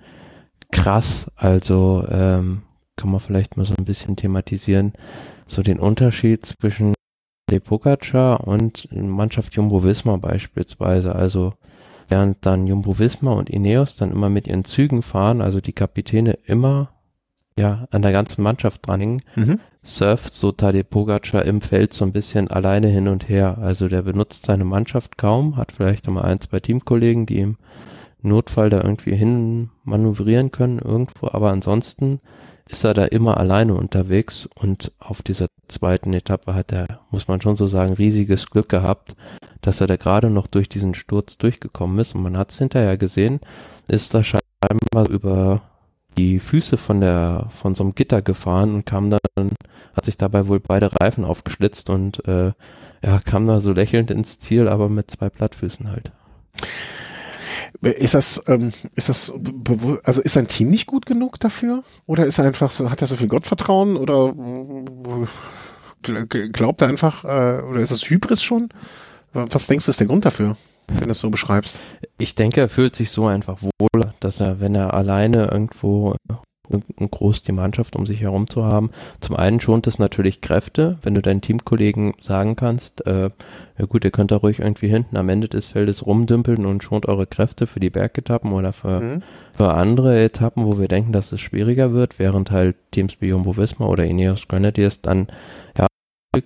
krass. 0.72 1.32
Also 1.36 2.06
ähm, 2.10 2.64
kann 2.98 3.12
man 3.12 3.20
vielleicht 3.20 3.58
mal 3.58 3.66
so 3.66 3.74
ein 3.78 3.86
bisschen 3.86 4.16
thematisieren, 4.16 4.94
so 5.48 5.62
den 5.62 5.80
Unterschied 5.80 6.46
zwischen 6.46 6.94
De 7.50 7.60
Pogacar 7.60 8.48
und 8.48 8.88
Mannschaft 8.92 9.54
Jumbo 9.54 9.84
Visma 9.84 10.18
beispielsweise. 10.18 11.14
Also 11.14 11.54
während 12.08 12.46
dann 12.46 12.68
Jumbo 12.68 12.98
Visma 13.00 13.34
und 13.34 13.50
Ineos 13.50 13.96
dann 13.96 14.12
immer 14.12 14.30
mit 14.30 14.48
ihren 14.48 14.66
Zügen 14.66 15.02
fahren, 15.02 15.42
also 15.42 15.62
die 15.62 15.74
Kapitäne 15.74 16.38
immer 16.46 16.90
ja 17.58 17.88
an 17.92 18.02
der 18.02 18.12
ganzen 18.12 18.42
Mannschaft 18.42 18.88
dranhängen, 18.88 19.22
mhm. 19.36 19.60
surft 19.84 20.34
so 20.34 20.52
Tadej 20.52 20.84
Pogacar 20.84 21.46
im 21.46 21.62
Feld 21.62 21.94
so 21.94 22.06
ein 22.06 22.14
bisschen 22.14 22.48
alleine 22.48 22.88
hin 22.88 23.08
und 23.08 23.30
her. 23.30 23.58
Also 23.60 23.88
der 23.88 24.02
benutzt 24.04 24.46
seine 24.46 24.66
Mannschaft 24.66 25.18
kaum, 25.18 25.58
hat 25.58 25.72
vielleicht 25.72 26.08
einmal 26.08 26.26
ein, 26.26 26.42
zwei 26.42 26.60
Teamkollegen, 26.60 27.26
die 27.26 27.40
ihm 27.40 27.58
Notfall 28.22 28.70
da 28.70 28.82
irgendwie 28.82 29.16
hin 29.16 29.70
manövrieren 29.84 30.52
können 30.52 30.80
irgendwo, 30.80 31.28
aber 31.28 31.52
ansonsten 31.52 32.20
ist 32.70 32.84
er 32.84 32.94
da 32.94 33.06
immer 33.06 33.38
alleine 33.38 33.74
unterwegs 33.76 34.48
und 34.56 34.92
auf 35.00 35.22
dieser 35.22 35.48
zweiten 35.68 36.14
Etappe 36.14 36.54
hat 36.54 36.72
er, 36.72 37.02
muss 37.12 37.28
man 37.28 37.42
schon 37.42 37.56
so 37.56 37.68
sagen, 37.68 37.94
riesiges 37.94 38.50
Glück 38.50 38.70
gehabt, 38.70 39.16
dass 39.62 39.82
er 39.82 39.88
da 39.88 39.96
gerade 39.96 40.30
noch 40.30 40.48
durch 40.48 40.70
diesen 40.70 40.96
Sturz 40.96 41.38
durchgekommen 41.38 42.00
ist 42.00 42.16
und 42.16 42.24
man 42.24 42.38
hat 42.38 42.52
es 42.52 42.58
hinterher 42.58 42.98
gesehen, 42.98 43.40
ist 43.88 44.14
da 44.14 44.24
scheinbar 44.24 45.10
über 45.10 45.62
die 46.18 46.40
Füße 46.40 46.78
von 46.78 47.02
der 47.02 47.48
von 47.50 47.76
so 47.76 47.84
einem 47.84 47.96
Gitter 47.96 48.22
gefahren 48.22 48.76
und 48.76 48.86
kam 48.86 49.10
dann, 49.10 49.52
hat 49.96 50.06
sich 50.06 50.18
dabei 50.18 50.48
wohl 50.48 50.60
beide 50.60 50.92
Reifen 51.00 51.26
aufgeschlitzt 51.26 51.90
und 51.90 52.26
äh, 52.28 52.54
ja, 53.04 53.20
kam 53.26 53.48
da 53.48 53.60
so 53.60 53.74
lächelnd 53.74 54.12
ins 54.12 54.40
Ziel, 54.40 54.68
aber 54.68 54.90
mit 54.90 55.12
zwei 55.12 55.30
Plattfüßen 55.30 55.90
halt. 55.90 56.12
Ist 57.82 58.14
das, 58.14 58.42
ähm, 58.48 58.72
ist 58.96 59.10
das, 59.10 59.32
also 60.04 60.22
ist 60.22 60.34
sein 60.34 60.48
Team 60.48 60.70
nicht 60.70 60.88
gut 60.88 61.06
genug 61.06 61.40
dafür? 61.40 61.84
Oder 62.06 62.26
ist 62.26 62.38
er 62.38 62.46
einfach 62.46 62.72
so, 62.72 62.90
hat 62.90 63.02
er 63.02 63.08
so 63.08 63.16
viel 63.16 63.28
Gottvertrauen 63.28 63.98
oder 63.98 64.34
glaubt 66.02 66.82
er 66.82 66.88
einfach, 66.88 67.24
äh, 67.26 67.62
oder 67.62 67.80
ist 67.80 67.92
das 67.92 68.10
Hybris 68.10 68.44
schon? 68.44 68.70
Was 69.34 69.68
denkst 69.68 69.86
du, 69.86 69.92
ist 69.92 70.00
der 70.00 70.08
Grund 70.08 70.26
dafür? 70.26 70.56
wenn 70.88 71.06
du 71.06 71.12
es 71.12 71.20
so 71.20 71.30
beschreibst. 71.30 71.80
Ich 72.18 72.36
denke, 72.36 72.62
er 72.62 72.70
fühlt 72.70 72.96
sich 72.96 73.12
so 73.12 73.28
einfach 73.28 73.62
wohl, 73.62 74.14
dass 74.20 74.40
er, 74.40 74.60
wenn 74.60 74.76
er 74.76 74.94
alleine 74.94 75.50
irgendwo 75.52 76.16
groß 76.70 77.44
die 77.44 77.52
Mannschaft 77.52 77.96
um 77.96 78.06
sich 78.06 78.22
herum 78.22 78.50
zu 78.50 78.64
haben. 78.64 78.92
Zum 79.20 79.36
einen 79.36 79.60
schont 79.60 79.86
es 79.86 80.00
natürlich 80.00 80.42
Kräfte, 80.42 80.98
wenn 81.02 81.14
du 81.14 81.22
deinen 81.22 81.42
Teamkollegen 81.42 82.14
sagen 82.20 82.56
kannst, 82.56 83.06
äh, 83.06 83.30
ja 83.78 83.86
gut, 83.86 84.06
ihr 84.06 84.12
könnt 84.12 84.32
da 84.32 84.38
ruhig 84.38 84.60
irgendwie 84.60 84.88
hinten 84.88 85.18
am 85.18 85.30
Ende 85.30 85.50
des 85.50 85.66
Feldes 85.66 86.06
rumdümpeln 86.06 86.66
und 86.66 86.84
schont 86.84 87.08
eure 87.08 87.28
Kräfte 87.28 87.68
für 87.68 87.80
die 87.80 87.90
Bergetappen 87.90 88.54
oder 88.54 88.72
für, 88.72 89.02
mhm. 89.02 89.24
für 89.54 89.74
andere 89.74 90.24
Etappen, 90.24 90.66
wo 90.66 90.80
wir 90.80 90.88
denken, 90.88 91.12
dass 91.12 91.32
es 91.32 91.42
schwieriger 91.42 91.92
wird, 91.92 92.18
während 92.18 92.52
halt 92.52 92.78
Teams 92.92 93.18
wie 93.20 93.28
Jumbo 93.28 93.58
Visma 93.58 93.86
oder 93.86 94.06
Ineos 94.06 94.48
Grenadiers 94.48 95.02
dann 95.02 95.28
ja 95.78 95.88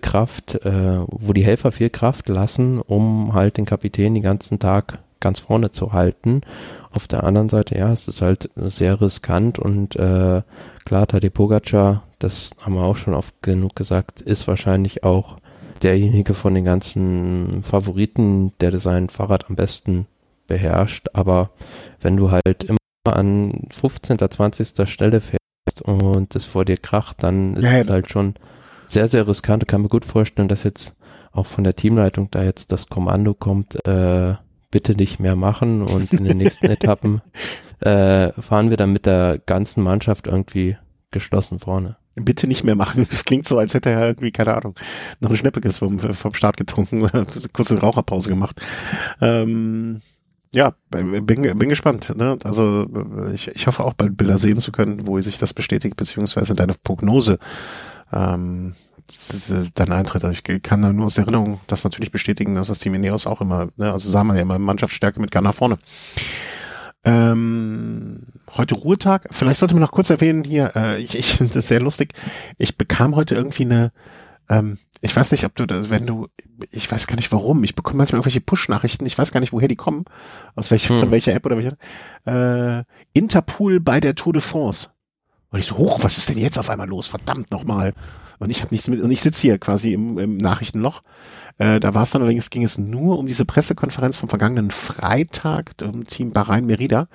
Kraft, 0.02 0.56
äh, 0.66 1.00
wo 1.08 1.32
die 1.32 1.46
Helfer 1.46 1.72
viel 1.72 1.90
Kraft 1.90 2.28
lassen, 2.28 2.82
um 2.82 3.34
halt 3.34 3.58
den 3.58 3.66
Kapitän 3.66 4.16
den 4.16 4.24
ganzen 4.24 4.60
Tag 4.60 5.00
ganz 5.20 5.40
vorne 5.40 5.72
zu 5.72 5.94
halten. 5.94 6.42
Auf 6.98 7.08
der 7.08 7.24
anderen 7.26 7.48
Seite, 7.48 7.78
ja, 7.78 7.92
es 7.92 8.08
ist 8.08 8.24
halt 8.24 8.50
sehr 8.56 9.00
riskant 9.00 9.60
und 9.60 9.96
äh, 9.98 10.42
klar, 10.84 11.06
Tadej 11.06 11.30
Pogacar, 11.30 12.02
das 12.18 12.50
haben 12.60 12.74
wir 12.74 12.82
auch 12.82 12.96
schon 12.98 13.14
oft 13.14 13.44
genug 13.44 13.76
gesagt, 13.76 14.20
ist 14.22 14.48
wahrscheinlich 14.48 15.04
auch 15.04 15.38
derjenige 15.84 16.34
von 16.34 16.56
den 16.56 16.66
ganzen 16.66 17.62
Favoriten, 17.62 18.54
der 18.62 18.80
sein 18.80 19.10
Fahrrad 19.10 19.48
am 19.48 19.56
besten 19.56 20.08
beherrscht. 20.48 21.10
Aber 21.14 21.52
wenn 22.02 22.18
du 22.18 22.32
halt 22.32 22.64
immer 22.64 22.80
an 23.06 23.68
15., 23.76 24.18
20. 24.18 24.90
Stelle 24.90 25.22
fährst 25.22 25.84
und 25.84 26.36
es 26.36 26.46
vor 26.46 26.66
dir 26.66 26.78
kracht, 26.78 27.22
dann 27.22 27.58
ist 27.58 27.64
ja, 27.64 27.82
es 27.82 27.90
halt 27.90 28.10
schon 28.10 28.34
sehr, 28.88 29.08
sehr 29.08 29.28
riskant. 29.28 29.62
Ich 29.62 29.68
kann 29.68 29.84
mir 29.84 29.90
gut 29.90 30.04
vorstellen, 30.04 30.48
dass 30.48 30.64
jetzt 30.64 30.96
auch 31.32 31.46
von 31.46 31.64
der 31.64 31.76
Teamleitung 31.76 32.32
da 32.32 32.42
jetzt 32.42 32.72
das 32.72 32.88
Kommando 32.88 33.36
kommt, 33.36 33.86
äh, 33.86 34.34
bitte 34.72 34.96
nicht 34.96 35.20
mehr 35.20 35.36
machen 35.36 35.82
und 35.82 36.14
in 36.14 36.24
den 36.24 36.38
nächsten 36.38 36.66
Etappen 36.70 37.22
äh, 37.80 38.32
fahren 38.42 38.70
wir 38.70 38.78
dann 38.78 38.94
mit 38.94 39.06
der 39.06 39.40
ganzen 39.46 39.84
Mannschaft 39.84 40.28
irgendwie 40.28 40.78
geschlossen 41.12 41.60
vorne. 41.60 41.98
Bitte 42.16 42.48
nicht 42.48 42.64
mehr 42.64 42.76
machen. 42.76 43.06
Das 43.10 43.26
klingt 43.26 43.48
so, 43.48 43.60
als 43.60 43.74
hätte 43.74 43.92
er 43.92 44.08
irgendwie, 44.08 44.32
keine 44.32 44.56
Ahnung, 44.56 44.76
noch 45.20 45.30
ein 45.30 45.38
Schnäppiges 45.38 45.80
vom, 45.80 46.00
vom 46.00 46.34
Start 46.34 46.58
getrunken 46.58 47.04
oder 47.04 47.26
kurze 47.54 47.80
Raucherpause 47.80 48.30
gemacht. 48.30 48.60
Ähm, 49.22 50.02
ja, 50.54 50.74
bin, 50.90 51.26
bin 51.26 51.70
gespannt. 51.70 52.16
Ne? 52.16 52.38
Also 52.44 52.88
ich, 53.34 53.50
ich 53.50 53.68
hoffe 53.68 53.84
auch 53.84 53.94
bald 53.94 54.18
Bilder 54.18 54.38
sehen 54.38 54.58
zu 54.58 54.72
können, 54.72 55.06
wo 55.06 55.20
sich 55.22 55.38
das 55.38 55.54
bestätigt, 55.54 55.96
beziehungsweise 55.96 56.56
deine 56.56 56.74
Prognose 56.84 57.38
ähm, 58.12 58.74
dann 59.76 59.92
eintritt. 59.92 60.24
Also 60.24 60.38
ich 60.38 60.62
kann 60.64 60.96
nur 60.96 61.06
aus 61.06 61.18
Erinnerung 61.18 61.60
das 61.68 61.84
natürlich 61.84 62.12
bestätigen, 62.12 62.56
dass 62.56 62.68
das 62.68 62.80
Team 62.80 62.94
Ineos 62.94 63.28
auch 63.28 63.42
immer, 63.42 63.70
ne, 63.78 63.92
also 63.92 64.10
sah 64.10 64.24
man 64.24 64.36
ja 64.36 64.42
immer 64.42 64.60
Mannschaftsstärke 64.60 65.20
mit 65.20 65.32
Ghana 65.32 65.54
vorne. 65.54 65.78
Ähm, 67.04 68.24
heute 68.58 68.76
Ruhetag. 68.76 69.28
Vielleicht 69.32 69.60
sollte 69.60 69.76
man 69.76 69.82
noch 69.82 69.92
kurz 69.92 70.10
erwähnen 70.10 70.44
hier, 70.44 70.76
äh, 70.76 71.02
ich, 71.02 71.18
ich 71.18 71.36
finde 71.36 71.54
das 71.54 71.68
sehr 71.68 71.80
lustig. 71.80 72.14
Ich 72.58 72.78
bekam 72.78 73.16
heute 73.16 73.36
irgendwie 73.36 73.64
eine, 73.64 73.92
ähm, 74.50 74.78
ich 75.02 75.16
weiß 75.16 75.32
nicht, 75.32 75.46
ob 75.46 75.56
du 75.56 75.66
das, 75.66 75.90
wenn 75.90 76.06
du, 76.06 76.28
ich 76.72 76.92
weiß 76.92 77.08
gar 77.08 77.16
nicht 77.16 77.32
warum, 77.32 77.64
ich 77.64 77.76
bekomme 77.76 78.00
manchmal 78.00 78.18
irgendwelche 78.18 78.42
Push-Nachrichten, 78.42 79.06
ich 79.06 79.18
weiß 79.18 79.32
gar 79.32 79.40
nicht, 79.40 79.54
woher 79.54 79.68
die 79.68 79.76
kommen, 79.76 80.06
aus 80.56 80.72
welcher, 80.72 80.90
hm. 80.90 81.00
von 81.00 81.12
welcher 81.12 81.34
App 81.34 81.46
oder 81.46 81.58
welcher, 81.58 81.78
äh, 82.26 82.84
Interpool 83.14 83.80
bei 83.80 84.00
der 84.00 84.16
Tour 84.16 84.34
de 84.34 84.42
France. 84.42 84.90
Und 85.50 85.60
ich 85.60 85.66
so, 85.66 85.78
hoch, 85.78 86.00
was 86.04 86.18
ist 86.18 86.30
denn 86.30 86.38
jetzt 86.38 86.60
auf 86.60 86.70
einmal 86.70 86.90
los? 86.90 87.08
Verdammt 87.08 87.52
nochmal. 87.52 87.94
Und 88.40 88.50
ich 88.50 88.62
habe 88.62 88.74
nichts 88.74 88.88
mit, 88.88 89.02
und 89.02 89.12
ich 89.12 89.22
sitze 89.22 89.42
hier 89.42 89.58
quasi 89.58 89.94
im, 89.94 90.18
im 90.18 90.38
Nachrichtenloch. 90.38 91.02
Äh, 91.58 91.80
da 91.80 91.94
war 91.94 92.04
es 92.04 92.12
dann 92.12 92.22
allerdings, 92.22 92.50
ging 92.50 92.64
es 92.64 92.78
nur 92.78 93.18
um 93.18 93.26
diese 93.26 93.46
Pressekonferenz 93.46 94.18
vom 94.18 94.30
vergangenen 94.30 94.72
Freitag, 94.72 95.74
im 95.82 96.06
Team 96.06 96.32
Bahrain 96.32 96.66
Merida, 96.66 97.08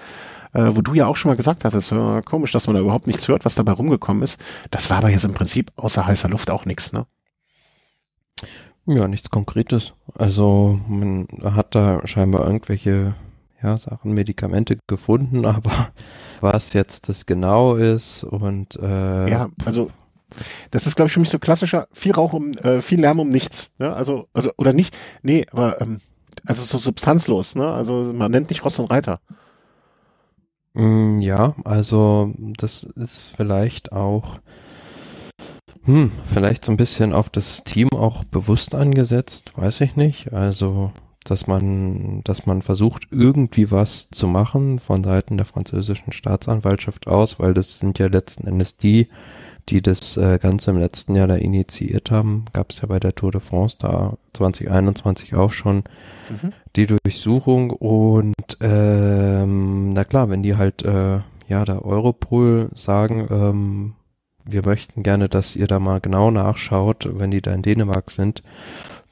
äh, 0.53 0.71
wo 0.71 0.81
du 0.81 0.95
ja 0.95 1.07
auch 1.07 1.17
schon 1.17 1.31
mal 1.31 1.37
gesagt 1.37 1.65
hattest, 1.65 1.93
äh, 1.93 2.23
komisch, 2.23 2.53
dass 2.53 2.67
man 2.67 2.75
da 2.75 2.83
überhaupt 2.83 3.07
nichts 3.07 3.29
hört, 3.29 3.45
was 3.45 3.55
dabei 3.55 3.73
rumgekommen 3.73 4.23
ist. 4.23 4.41
Das 4.71 4.91
war 4.91 4.99
aber 4.99 5.11
jetzt 5.11 5.25
im 5.25 5.33
Prinzip 5.33 5.71
außer 5.77 6.07
heißer 6.07 6.29
Luft 6.29 6.51
auch 6.51 6.65
nichts, 6.65 6.93
ne? 6.93 7.07
Ja, 8.85 9.07
nichts 9.07 9.31
Konkretes. 9.31 9.93
Also 10.15 10.81
man 10.89 11.29
hat 11.43 11.77
da 11.77 12.05
scheinbar 12.07 12.45
irgendwelche 12.45 13.15
ja, 13.63 13.79
Sachen, 13.79 14.13
Medikamente 14.13 14.79
gefunden, 14.89 15.47
aber 15.47 15.91
was 16.41 16.73
jetzt 16.73 17.09
das 17.09 17.27
genau 17.27 17.77
ist 17.77 18.25
und 18.25 18.77
äh, 18.77 19.31
ja, 19.31 19.51
also 19.65 19.89
das 20.71 20.87
ist 20.87 20.97
glaube 20.97 21.09
ich 21.09 21.13
für 21.13 21.21
mich 21.21 21.31
so 21.31 21.39
klassischer 21.39 21.89
viel 21.93 22.13
Rauch 22.13 22.33
um 22.33 22.53
äh, 22.53 22.81
viel 22.81 23.01
Lärm 23.01 23.21
um 23.21 23.29
nichts, 23.29 23.71
ne? 23.79 23.93
Also 23.95 24.29
also 24.33 24.51
oder 24.57 24.73
nicht, 24.73 24.97
nee, 25.23 25.47
aber 25.53 25.81
ähm, 25.81 26.01
also 26.47 26.63
so 26.63 26.79
substanzlos, 26.79 27.55
ne? 27.55 27.73
Also 27.73 28.13
man 28.15 28.31
nennt 28.31 28.51
nicht 28.51 28.65
Ross 28.65 28.79
und 28.79 28.91
Reiter. 28.91 29.21
Mm, 30.75 31.21
ja, 31.21 31.55
also 31.65 32.33
das 32.57 32.83
ist 32.83 33.33
vielleicht 33.37 33.93
auch 33.93 34.39
hm, 35.85 36.13
vielleicht 36.27 36.65
so 36.65 36.73
ein 36.73 36.77
bisschen 36.77 37.13
auf 37.13 37.29
das 37.29 37.65
Team 37.65 37.89
auch 37.93 38.25
bewusst 38.25 38.75
angesetzt, 38.75 39.53
weiß 39.57 39.81
ich 39.81 39.97
nicht. 39.97 40.33
Also 40.33 40.93
dass 41.25 41.47
man, 41.47 42.23
dass 42.25 42.47
man 42.47 42.63
versucht, 42.63 43.07
irgendwie 43.11 43.71
was 43.71 44.09
zu 44.11 44.27
machen 44.27 44.81
von 44.81 45.05
Seiten 45.05 45.37
der 45.37 45.47
französischen 45.47 46.13
Staatsanwaltschaft 46.13 47.07
aus, 47.07 47.39
weil 47.39 47.55
das 47.55 47.79
sind 47.79 47.99
ja 47.99 48.07
letzten 48.07 48.47
Endes 48.47 48.77
die, 48.77 49.09
die 49.69 49.83
das 49.83 50.17
äh, 50.17 50.39
Ganze 50.39 50.71
im 50.71 50.79
letzten 50.79 51.15
Jahr 51.15 51.29
da 51.29 51.37
initiiert 51.37 52.11
haben. 52.11 52.45
Gab 52.53 52.71
es 52.71 52.81
ja 52.81 52.89
bei 52.89 53.01
der 53.01 53.15
Tour 53.15 53.33
de 53.33 53.41
France 53.41 53.77
da 53.79 54.15
2021 54.35 55.35
auch 55.35 55.53
schon 55.53 55.85
mhm. 56.31 56.53
die 56.77 56.87
Durchsuchung 56.87 57.71
und 57.71 58.35
ähm, 58.61 59.93
na 59.93 60.05
klar, 60.05 60.31
wenn 60.31 60.43
die 60.43 60.57
halt 60.57 60.83
äh, 60.83 61.21
ja 61.49 61.65
der 61.65 61.85
Europol 61.85 62.71
sagen, 62.75 63.29
ähm, 63.31 63.95
wir 64.45 64.65
möchten 64.65 65.03
gerne, 65.03 65.29
dass 65.29 65.57
ihr 65.57 65.67
da 65.67 65.79
mal 65.79 66.01
genau 66.01 66.31
nachschaut, 66.31 67.09
wenn 67.11 67.31
die 67.31 67.41
da 67.41 67.53
in 67.53 67.63
Dänemark 67.63 68.11
sind, 68.11 68.43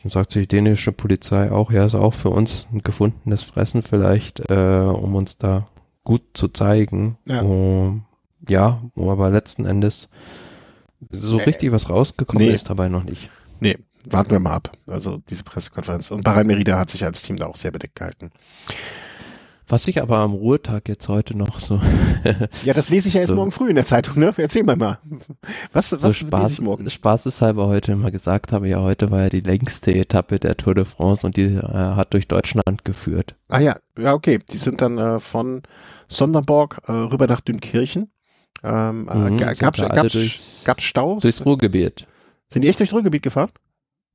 dann 0.03 0.11
sagt 0.11 0.33
sich 0.33 0.49
die 0.49 0.57
dänische 0.57 0.93
Polizei 0.93 1.51
auch, 1.51 1.71
ja, 1.71 1.85
ist 1.85 1.95
auch 1.95 2.15
für 2.15 2.31
uns 2.31 2.67
ein 2.73 2.83
gefundenes 2.83 3.43
Fressen 3.43 3.83
vielleicht, 3.83 4.51
äh, 4.51 4.55
um 4.55 5.15
uns 5.15 5.37
da 5.37 5.69
gut 6.05 6.23
zu 6.33 6.49
zeigen. 6.49 7.19
Ja, 7.27 7.43
um, 7.43 8.05
ja 8.49 8.83
aber 8.97 9.31
letzten 9.31 9.67
Endes 9.67 10.09
so 11.11 11.37
nee. 11.37 11.45
richtig 11.45 11.73
was 11.73 11.89
rausgekommen 11.89 12.47
nee. 12.47 12.53
ist 12.53 12.69
dabei 12.69 12.89
noch 12.89 13.05
nicht. 13.05 13.31
Nee, 13.61 13.77
warten 14.05 14.31
wir 14.31 14.41
mal 14.41 14.55
ab. 14.55 14.73
Also 14.87 15.21
diese 15.29 15.45
Pressekonferenz. 15.45 16.11
Und 16.11 16.25
Bahrain 16.25 16.47
Merida 16.47 16.79
hat 16.79 16.91
sich 16.91 17.05
als 17.05 17.23
Team 17.23 17.37
da 17.37 17.47
auch 17.47 17.57
sehr 17.57 17.71
bedeckt 17.71 17.97
gehalten. 17.97 18.31
Was 19.71 19.87
ich 19.87 20.03
aber 20.03 20.19
am 20.19 20.33
Ruhetag 20.33 20.89
jetzt 20.89 21.07
heute 21.07 21.37
noch 21.37 21.61
so. 21.61 21.81
ja, 22.65 22.75
das 22.75 22.89
lese 22.89 23.07
ich 23.07 23.15
ja 23.15 23.21
erst 23.21 23.29
so, 23.29 23.37
morgen 23.37 23.53
früh 23.53 23.69
in 23.69 23.77
der 23.77 23.85
Zeitung, 23.85 24.19
ne? 24.19 24.35
Erzähl 24.37 24.65
mal 24.65 24.75
mal. 24.75 24.99
Was, 25.73 25.93
was 25.93 26.03
so 26.03 26.13
Spaß, 26.13 26.43
lese 26.43 26.55
ich 26.55 26.61
morgen? 26.61 26.91
Spaßeshalber 26.91 27.69
heute 27.69 27.93
immer 27.93 28.11
gesagt 28.11 28.51
habe, 28.51 28.69
ja, 28.69 28.81
heute 28.81 29.13
war 29.13 29.23
ja 29.23 29.29
die 29.29 29.43
längste 29.43 29.95
Etappe 29.95 30.41
der 30.41 30.57
Tour 30.57 30.75
de 30.75 30.85
France 30.85 31.25
und 31.25 31.37
die 31.37 31.55
äh, 31.55 31.63
hat 31.63 32.15
durch 32.15 32.27
Deutschland 32.27 32.85
geführt. 32.85 33.37
Ah 33.49 33.61
ja, 33.61 33.77
ja, 33.97 34.13
okay. 34.13 34.41
Die 34.51 34.57
sind 34.57 34.81
dann 34.81 34.99
äh, 34.99 35.21
von 35.21 35.63
Sonderborg 36.09 36.81
äh, 36.89 36.93
rüber 36.93 37.29
nach 37.29 37.41
Dünkirchen. 37.41 38.11
Ähm, 38.63 39.09
äh, 39.11 39.15
mhm, 39.31 39.37
gab's, 39.39 39.81
gab's 40.65 40.83
Staus? 40.83 41.23
Durchs 41.23 41.45
Ruhrgebiet. 41.45 42.07
Sind 42.49 42.63
die 42.63 42.69
echt 42.69 42.79
durchs 42.81 42.93
Ruhrgebiet 42.93 43.23
gefahren? 43.23 43.51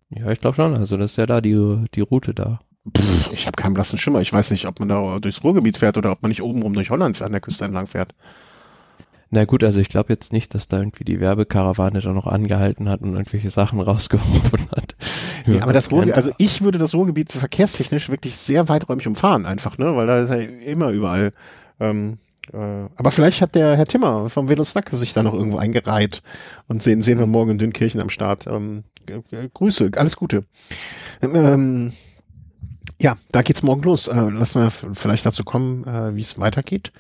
Ja, 0.10 0.30
ich 0.32 0.40
glaube 0.40 0.56
schon. 0.56 0.76
Also 0.78 0.98
das 0.98 1.12
ist 1.12 1.18
ja 1.18 1.26
da 1.26 1.42
die, 1.42 1.86
die 1.94 2.02
Route 2.02 2.34
da. 2.34 2.60
Pff, 2.96 3.32
ich 3.32 3.48
habe 3.48 3.56
keinen 3.56 3.74
blassen 3.74 3.98
Schimmer. 3.98 4.22
Ich 4.22 4.32
weiß 4.32 4.52
nicht, 4.52 4.68
ob 4.68 4.80
man 4.80 4.90
da 4.90 5.20
durchs 5.20 5.44
Ruhrgebiet 5.44 5.78
fährt 5.78 5.98
oder 5.98 6.12
ob 6.12 6.22
man 6.22 6.30
nicht 6.30 6.44
oben 6.44 6.62
rum 6.62 6.74
durch 6.74 6.92
Holland 6.92 7.20
an 7.22 7.32
der 7.32 7.42
Küste 7.42 7.66
entlang 7.66 7.88
fährt. 7.88 8.14
Na 9.32 9.44
gut, 9.46 9.64
also 9.64 9.80
ich 9.80 9.90
glaube 9.90 10.14
jetzt 10.14 10.32
nicht, 10.32 10.54
dass 10.54 10.68
da 10.68 10.78
irgendwie 10.78 11.04
die 11.04 11.20
Werbekarawane 11.20 12.00
da 12.00 12.14
noch 12.14 12.28
angehalten 12.28 12.88
hat 12.88 13.02
und 13.02 13.14
irgendwelche 13.14 13.50
Sachen 13.50 13.80
rausgeworfen 13.82 14.70
hat. 14.76 14.96
Ja, 15.48 15.64
aber 15.64 15.74
das 15.74 15.92
Ruhrgebiet, 15.92 16.16
also 16.16 16.32
ich 16.38 16.62
würde 16.62 16.78
das 16.78 16.94
Ruhrgebiet 16.94 17.32
verkehrstechnisch 17.32 18.10
wirklich 18.10 18.36
sehr 18.36 18.70
weiträumig 18.70 19.08
umfahren 19.08 19.46
einfach, 19.48 19.78
ne, 19.80 19.96
weil 19.96 20.06
da 20.08 20.20
ist 20.20 20.30
ja 20.30 20.36
immer 20.40 20.90
überall 20.90 21.34
ähm, 21.80 22.20
Äh, 22.20 22.25
aber 22.52 23.12
vielleicht 23.12 23.42
hat 23.42 23.56
der 23.56 23.76
Herr 23.76 23.86
Timmer 23.86 24.30
vom 24.30 24.50
Velosnack 24.50 24.90
sich 24.92 25.14
da 25.14 25.24
noch 25.24 25.34
irgendwo 25.34 25.58
eingereiht 25.58 26.22
und 26.68 26.84
sehen, 26.84 27.02
sehen 27.02 27.20
wir 27.20 27.26
morgen 27.26 27.52
in 27.52 27.58
Dünnkirchen 27.58 28.02
am 28.02 28.10
Start. 28.10 28.48
Ähm, 28.48 28.84
äh, 29.08 29.50
Grüße, 29.54 29.92
alles 29.96 30.16
Gute. 30.16 30.46
Ähm, 31.22 31.94
ja, 33.02 33.18
da 33.32 33.42
geht's 33.42 33.64
morgen 33.64 33.84
los. 33.84 34.08
Äh, 34.08 34.16
lassen 34.16 34.62
wir 34.62 34.72
vielleicht 34.72 35.26
dazu 35.26 35.44
kommen, 35.44 35.86
äh, 35.86 36.16
wie 36.16 36.22
es 36.22 36.40
weitergeht. 36.40 36.92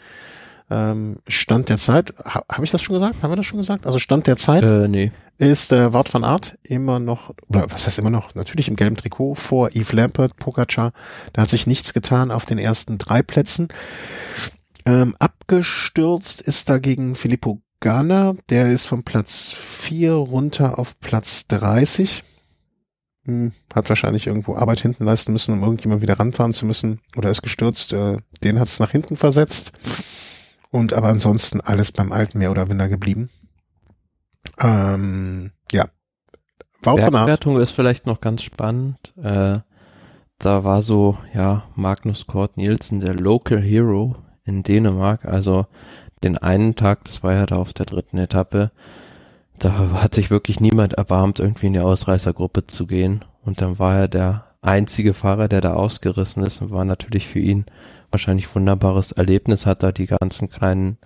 Ähm, 0.70 1.18
Stand 1.28 1.70
der 1.70 1.78
Zeit, 1.78 2.14
ha, 2.26 2.44
habe 2.52 2.64
ich 2.64 2.72
das 2.72 2.82
schon 2.82 2.96
gesagt? 2.96 3.22
Haben 3.22 3.32
wir 3.32 3.36
das 3.36 3.46
schon 3.46 3.60
gesagt? 3.60 3.86
Also 3.86 4.00
Stand 4.00 4.26
der 4.26 4.36
Zeit 4.38 4.64
äh, 4.64 4.88
nee. 4.88 5.12
ist 5.38 5.72
äh, 5.72 5.94
Wart 5.94 6.12
van 6.12 6.24
Art 6.24 6.58
immer 6.64 7.00
noch, 7.00 7.36
oder 7.50 7.70
was 7.70 7.86
heißt 7.86 8.00
immer 8.00 8.10
noch, 8.10 8.34
natürlich 8.34 8.68
im 8.68 8.76
gelben 8.76 8.96
Trikot 8.96 9.36
vor 9.36 9.70
Yves 9.76 9.94
Lampert, 9.94 10.38
Pogacar. 10.38 10.92
Da 11.34 11.44
hat 11.44 11.50
sich 11.50 11.68
nichts 11.68 11.94
getan 11.94 12.32
auf 12.32 12.46
den 12.46 12.58
ersten 12.58 12.98
drei 12.98 13.22
Plätzen. 13.22 13.68
Ähm, 14.86 15.16
abgestürzt 15.20 16.42
ist 16.42 16.70
dagegen 16.70 17.16
Filippo 17.16 17.62
Ganna, 17.80 18.36
der 18.50 18.72
ist 18.72 18.86
von 18.86 19.04
Platz 19.04 19.52
4 19.52 20.14
runter 20.14 20.80
auf 20.80 21.00
Platz 21.00 21.48
30. 21.48 22.24
Hm, 23.26 23.52
hat 23.74 23.90
wahrscheinlich 23.90 24.28
irgendwo 24.28 24.56
Arbeit 24.56 24.80
hinten 24.82 25.06
leisten 25.06 25.32
müssen, 25.32 25.54
um 25.54 25.64
irgendjemand 25.64 26.02
wieder 26.02 26.20
ranfahren 26.20 26.54
zu 26.54 26.66
müssen. 26.66 27.02
Oder 27.18 27.32
ist 27.32 27.42
gestürzt. 27.42 27.94
Äh, 27.94 28.18
den 28.44 28.60
hat 28.60 28.68
es 28.68 28.80
nach 28.80 28.92
hinten 28.92 29.18
versetzt. 29.18 29.72
Und 30.70 30.94
aber 30.94 31.10
ansonsten 31.10 31.62
alles 31.62 31.92
beim 31.92 32.12
Alten 32.12 32.38
mehr 32.38 32.52
oder 32.52 32.68
minder 32.68 32.88
geblieben. 32.88 33.30
Ähm, 34.60 35.52
ja. 35.72 35.88
Bergwertung 36.82 37.60
ist 37.60 37.72
vielleicht 37.72 38.06
noch 38.06 38.22
ganz 38.22 38.44
spannend. 38.44 39.14
Äh, 39.18 39.60
da 40.38 40.64
war 40.64 40.82
so, 40.82 41.18
ja, 41.34 41.64
Magnus 41.76 42.28
Kort 42.28 42.58
Nielsen, 42.58 43.00
der 43.00 43.16
Local 43.16 43.60
Hero 43.60 44.16
in 44.46 44.64
Dänemark. 44.64 45.26
Also 45.26 45.66
den 46.24 46.38
einen 46.38 46.76
Tag, 46.76 47.04
das 47.06 47.24
war 47.24 47.34
ja 47.34 47.46
da 47.46 47.56
auf 47.58 47.74
der 47.74 47.86
dritten 47.86 48.18
Etappe, 48.18 48.72
da 49.60 50.02
hat 50.02 50.14
sich 50.14 50.30
wirklich 50.30 50.60
niemand 50.60 50.94
erbarmt, 50.94 51.40
irgendwie 51.40 51.68
in 51.68 51.74
die 51.74 51.80
Ausreißergruppe 51.80 52.68
zu 52.68 52.88
gehen. 52.88 53.24
Und 53.44 53.62
dann 53.62 53.80
war 53.80 53.96
er 53.96 54.08
der 54.08 54.46
einzige 54.62 55.14
Fahrer, 55.14 55.48
der 55.48 55.62
da 55.62 55.74
ausgerissen 55.74 56.44
ist 56.44 56.62
und 56.62 56.72
war 56.72 56.86
natürlich 56.86 57.28
für 57.28 57.40
ihn 57.40 57.66
wahrscheinlich 58.12 58.54
wunderbares 58.54 59.12
Erlebnis, 59.12 59.66
hat 59.66 59.84
da 59.84 59.92
die 59.92 60.08
ganzen 60.08 60.50
kleinen 60.50 60.98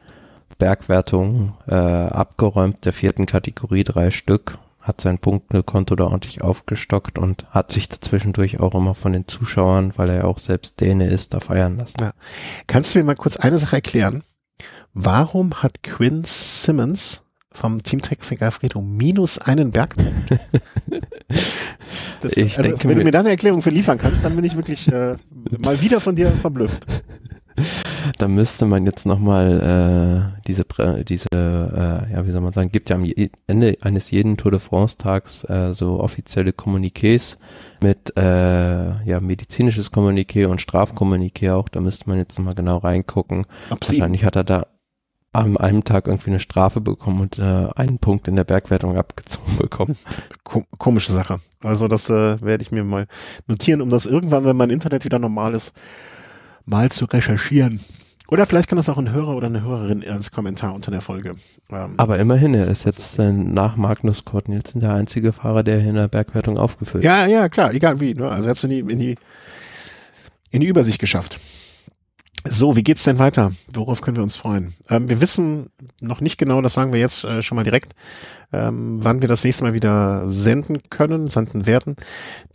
Bergwertungen 0.58 1.54
äh, 1.68 1.76
abgeräumt, 1.76 2.86
der 2.86 2.94
vierten 2.94 3.26
Kategorie 3.26 3.84
drei 3.84 4.12
Stück, 4.12 4.58
hat 4.90 5.02
sein 5.02 5.20
Punktekonto 5.20 5.96
da 5.96 6.06
ordentlich 6.06 6.42
aufgestockt 6.42 7.18
und 7.18 7.46
hat 7.52 7.72
sich 7.72 7.88
dazwischendurch 7.88 8.60
auch 8.60 8.76
immer 8.76 8.96
von 8.96 9.14
den 9.14 9.28
Zuschauern, 9.28 9.94
weil 9.96 10.10
er 10.10 10.16
ja 10.18 10.24
auch 10.26 10.40
selbst 10.40 10.82
Däne 10.82 11.08
ist, 11.08 11.34
da 11.34 11.40
feiern 11.40 11.78
lassen. 11.78 11.98
Ja. 12.02 12.14
Kannst 12.68 12.94
du 12.94 13.00
mir 13.00 13.06
mal 13.06 13.16
kurz 13.16 13.38
eine 13.38 13.58
Sache 13.58 13.78
erklären? 13.78 14.24
Warum 14.94 15.62
hat 15.62 15.84
Quinn 15.84 16.24
Simmons 16.26 17.22
vom 17.52 17.82
Teamtechniker 17.84 18.52
Fredo 18.52 18.82
minus 18.82 19.38
einen 19.38 19.72
Bergpunkt. 19.72 20.12
Das, 22.22 22.34
ich 22.34 22.58
also, 22.58 22.64
denke, 22.64 22.88
wenn 22.88 22.98
du 22.98 23.04
mir 23.06 23.12
da 23.12 23.22
eine 23.22 23.30
Erklärung 23.30 23.62
für 23.62 23.70
liefern 23.70 23.98
kannst, 23.98 24.24
dann 24.26 24.36
bin 24.36 24.44
ich 24.44 24.56
wirklich 24.56 24.92
äh, 24.92 25.16
mal 25.58 25.82
wieder 25.82 26.02
von 26.02 26.16
dir 26.16 26.32
verblüfft. 26.32 26.86
Da 28.18 28.28
müsste 28.28 28.66
man 28.66 28.86
jetzt 28.86 29.06
nochmal 29.06 30.34
äh, 30.36 30.42
diese, 30.48 30.66
diese 31.04 31.28
äh, 31.32 32.14
ja 32.14 32.26
wie 32.26 32.32
soll 32.32 32.42
man 32.42 32.54
sagen, 32.54 32.72
gibt 32.72 32.90
ja 32.90 32.96
am 32.96 33.06
Ende 33.48 33.78
eines 33.82 34.12
jeden 34.12 34.38
Tour 34.38 34.52
de 34.52 34.60
France 34.60 34.98
Tags 34.98 35.44
äh, 35.44 35.74
so 35.74 36.00
offizielle 36.00 36.52
Kommuniqués 36.52 37.38
mit 37.82 38.16
äh, 38.18 39.04
ja 39.04 39.20
medizinisches 39.20 39.92
Kommuniqué 39.92 40.48
und 40.48 40.62
Strafkommuniqué 40.62 41.54
auch. 41.54 41.70
Da 41.70 41.80
müsste 41.80 42.10
man 42.10 42.18
jetzt 42.18 42.38
nochmal 42.38 42.56
genau 42.56 42.78
reingucken. 42.78 43.46
Ob 43.70 43.88
Wahrscheinlich 43.88 44.24
hat 44.24 44.36
er 44.36 44.44
da 44.44 44.66
an 45.32 45.58
einem 45.58 45.84
Tag 45.84 46.08
irgendwie 46.08 46.32
eine 46.32 46.40
Strafe 46.40 46.82
bekommen 46.82 47.22
und 47.22 47.38
äh, 47.38 47.68
einen 47.76 48.00
Punkt 48.00 48.28
in 48.28 48.36
der 48.36 48.44
Bergwertung 48.44 48.98
abgezogen 48.98 49.58
bekommen. 49.58 49.96
Komische 50.78 51.12
Sache. 51.12 51.40
Also 51.62 51.88
das 51.88 52.10
äh, 52.10 52.42
werde 52.42 52.64
ich 52.64 52.72
mir 52.72 52.84
mal 52.84 53.08
notieren, 53.48 53.82
um 53.82 53.90
das 53.90 54.06
irgendwann, 54.06 54.46
wenn 54.46 54.58
mein 54.58 54.72
Internet 54.72 55.06
wieder 55.06 55.20
normal 55.20 55.54
ist, 55.54 55.74
mal 56.70 56.92
zu 56.92 57.06
recherchieren. 57.06 57.80
Oder 58.28 58.46
vielleicht 58.46 58.70
kann 58.70 58.78
das 58.78 58.90
auch 58.90 59.00
ein 59.00 59.12
Hörer 59.12 59.36
oder 59.36 59.48
eine 59.48 59.64
Hörerin 59.64 60.08
als 60.08 60.32
Kommentar 60.32 60.76
unter 60.76 60.92
der 60.92 61.02
Folge. 61.02 61.36
Ähm, 61.72 61.96
Aber 61.98 62.20
immerhin, 62.20 62.54
er 62.54 62.68
ist 62.68 62.86
jetzt 62.86 63.18
äh, 63.18 63.32
nach 63.34 63.76
Magnus 63.76 64.24
Kort 64.24 64.48
Nielsen 64.48 64.82
der 64.82 64.94
einzige 64.94 65.34
Fahrer, 65.34 65.64
der 65.64 65.80
in 65.80 65.96
der 65.96 66.08
Bergwertung 66.08 66.60
aufgeführt 66.60 67.04
Ja, 67.04 67.26
ja, 67.26 67.50
klar, 67.50 67.74
egal 67.74 68.00
wie. 68.00 68.14
Ne? 68.14 68.30
Also 68.30 68.48
er 68.48 68.52
hat 68.52 68.58
es 68.58 68.64
in 68.64 68.70
die, 68.70 68.80
in 68.80 69.00
die 69.00 69.16
in 70.52 70.62
die 70.62 70.68
Übersicht 70.68 71.00
geschafft. 71.00 71.40
So, 72.46 72.76
wie 72.78 72.84
geht's 72.84 73.04
denn 73.04 73.20
weiter? 73.20 73.52
Worauf 73.74 74.02
können 74.02 74.16
wir 74.16 74.24
uns 74.24 74.38
freuen? 74.38 74.74
Ähm, 74.90 75.10
wir 75.10 75.20
wissen 75.20 75.72
noch 76.00 76.22
nicht 76.22 76.38
genau, 76.38 76.62
das 76.62 76.74
sagen 76.74 76.94
wir 76.94 77.00
jetzt 77.00 77.26
äh, 77.26 77.42
schon 77.42 77.58
mal 77.58 77.64
direkt, 77.64 77.94
ähm, 78.54 79.04
wann 79.04 79.22
wir 79.22 79.28
das 79.28 79.44
nächste 79.44 79.66
Mal 79.66 79.74
wieder 79.74 80.30
senden 80.30 80.82
können, 80.90 81.28
senden 81.28 81.68
werden. 81.68 81.98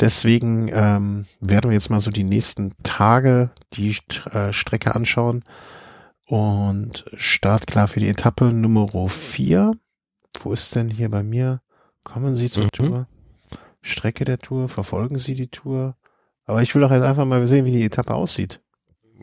Deswegen 0.01 0.69
ähm, 0.73 1.27
werden 1.41 1.71
wir 1.71 1.75
jetzt 1.75 1.91
mal 1.91 2.01
so 2.01 2.11
die 2.11 2.25
nächsten 2.25 2.73
Tage 2.83 3.51
die 3.75 3.95
äh, 4.33 4.53
Strecke 4.53 4.95
anschauen. 4.95 5.45
Und 6.27 7.05
startklar 7.15 7.87
für 7.87 8.01
die 8.01 8.09
Etappe 8.09 8.47
Nummer 8.47 8.89
4. 9.09 9.73
Wo 10.41 10.53
ist 10.53 10.75
denn 10.75 10.89
hier 10.89 11.11
bei 11.11 11.23
mir? 11.23 11.61
Kommen 12.03 12.37
Sie 12.37 12.49
zur 12.49 12.65
mhm. 12.65 12.71
Tour? 12.73 13.09
Strecke 13.83 14.25
der 14.25 14.39
Tour, 14.39 14.71
verfolgen 14.71 15.19
Sie 15.19 15.35
die 15.35 15.49
Tour. 15.49 15.97
Aber 16.47 16.63
ich 16.63 16.75
will 16.75 16.83
auch 16.85 16.91
jetzt 16.91 17.03
einfach 17.03 17.27
mal 17.27 17.47
sehen, 17.47 17.67
wie 17.67 17.73
die 17.73 17.85
Etappe 17.85 18.15
aussieht 18.15 18.64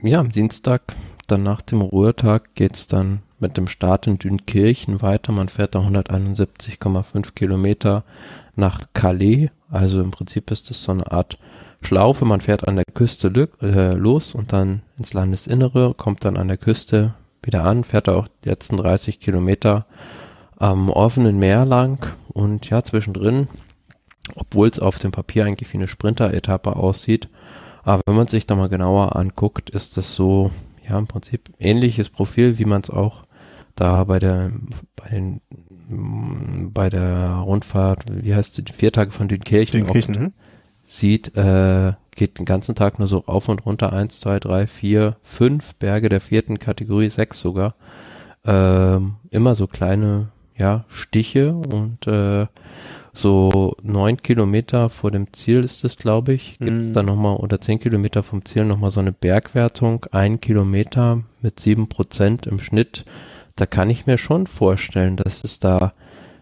ja, 0.03 0.19
am 0.19 0.31
Dienstag, 0.31 0.81
dann 1.27 1.43
nach 1.43 1.61
dem 1.61 1.81
Ruhetag, 1.81 2.55
geht's 2.55 2.87
dann 2.87 3.21
mit 3.39 3.57
dem 3.57 3.67
Start 3.67 4.07
in 4.07 4.17
Dünkirchen 4.17 5.01
weiter. 5.01 5.31
Man 5.31 5.49
fährt 5.49 5.75
da 5.75 5.79
171,5 5.79 7.33
Kilometer 7.33 8.03
nach 8.55 8.81
Calais. 8.93 9.49
Also 9.69 10.01
im 10.01 10.11
Prinzip 10.11 10.51
ist 10.51 10.69
das 10.69 10.83
so 10.83 10.91
eine 10.91 11.11
Art 11.11 11.37
Schlaufe. 11.81 12.25
Man 12.25 12.41
fährt 12.41 12.67
an 12.67 12.75
der 12.75 12.85
Küste 12.85 13.27
äh, 13.61 13.93
los 13.93 14.35
und 14.35 14.53
dann 14.53 14.81
ins 14.97 15.13
Landesinnere, 15.13 15.93
kommt 15.95 16.25
dann 16.25 16.37
an 16.37 16.47
der 16.47 16.57
Küste 16.57 17.15
wieder 17.43 17.63
an, 17.63 17.83
fährt 17.83 18.07
da 18.07 18.15
auch 18.15 18.27
die 18.43 18.49
letzten 18.49 18.77
30 18.77 19.19
Kilometer 19.19 19.85
am 20.57 20.89
offenen 20.89 21.39
Meer 21.39 21.65
lang 21.65 22.05
und 22.33 22.69
ja, 22.69 22.83
zwischendrin, 22.83 23.47
obwohl 24.35 24.67
es 24.67 24.79
auf 24.79 24.99
dem 24.99 25.11
Papier 25.11 25.45
eigentlich 25.45 25.73
wie 25.73 25.77
eine 25.77 25.87
Sprinter-Etappe 25.87 26.75
aussieht, 26.75 27.29
aber 27.83 28.01
wenn 28.05 28.15
man 28.15 28.27
sich 28.27 28.45
da 28.45 28.55
mal 28.55 28.69
genauer 28.69 29.15
anguckt, 29.15 29.69
ist 29.69 29.97
das 29.97 30.15
so, 30.15 30.51
ja, 30.87 30.97
im 30.97 31.07
Prinzip 31.07 31.49
ähnliches 31.59 32.09
Profil, 32.09 32.57
wie 32.57 32.65
man 32.65 32.81
es 32.81 32.89
auch 32.89 33.23
da 33.75 34.03
bei 34.03 34.19
der, 34.19 34.51
bei 34.95 35.09
den, 35.09 35.41
bei 36.73 36.89
der 36.89 37.41
Rundfahrt, 37.45 38.05
wie 38.09 38.35
heißt 38.35 38.57
die, 38.57 38.71
vier 38.71 38.91
Tage 38.91 39.11
von 39.11 39.27
Dünkirchen, 39.27 39.85
Dünkirchen 39.85 40.15
hm? 40.15 40.33
sieht, 40.83 41.35
äh, 41.35 41.93
geht 42.11 42.39
den 42.39 42.45
ganzen 42.45 42.75
Tag 42.75 42.99
nur 42.99 43.07
so 43.07 43.19
rauf 43.19 43.47
und 43.49 43.65
runter, 43.65 43.93
eins, 43.93 44.19
zwei, 44.19 44.39
drei, 44.39 44.67
vier, 44.67 45.17
fünf 45.23 45.75
Berge 45.75 46.09
der 46.09 46.21
vierten 46.21 46.59
Kategorie, 46.59 47.09
sechs 47.09 47.39
sogar, 47.39 47.75
ähm, 48.45 49.15
immer 49.29 49.55
so 49.55 49.67
kleine, 49.67 50.29
ja, 50.55 50.85
Stiche 50.89 51.53
und, 51.53 52.05
äh, 52.07 52.47
so 53.13 53.75
neun 53.83 54.17
Kilometer 54.17 54.89
vor 54.89 55.11
dem 55.11 55.33
Ziel 55.33 55.63
ist 55.63 55.83
es, 55.83 55.97
glaube 55.97 56.33
ich, 56.33 56.57
gibt 56.59 56.79
es 56.79 56.85
mhm. 56.87 56.93
da 56.93 57.03
nochmal, 57.03 57.35
oder 57.37 57.59
zehn 57.59 57.79
Kilometer 57.79 58.23
vom 58.23 58.45
Ziel 58.45 58.65
nochmal 58.65 58.91
so 58.91 58.99
eine 58.99 59.11
Bergwertung, 59.11 60.05
ein 60.11 60.39
Kilometer 60.39 61.23
mit 61.41 61.59
sieben 61.59 61.89
Prozent 61.89 62.47
im 62.47 62.59
Schnitt. 62.59 63.05
Da 63.55 63.65
kann 63.65 63.89
ich 63.89 64.05
mir 64.05 64.17
schon 64.17 64.47
vorstellen, 64.47 65.17
dass 65.17 65.43
es 65.43 65.59
da 65.59 65.93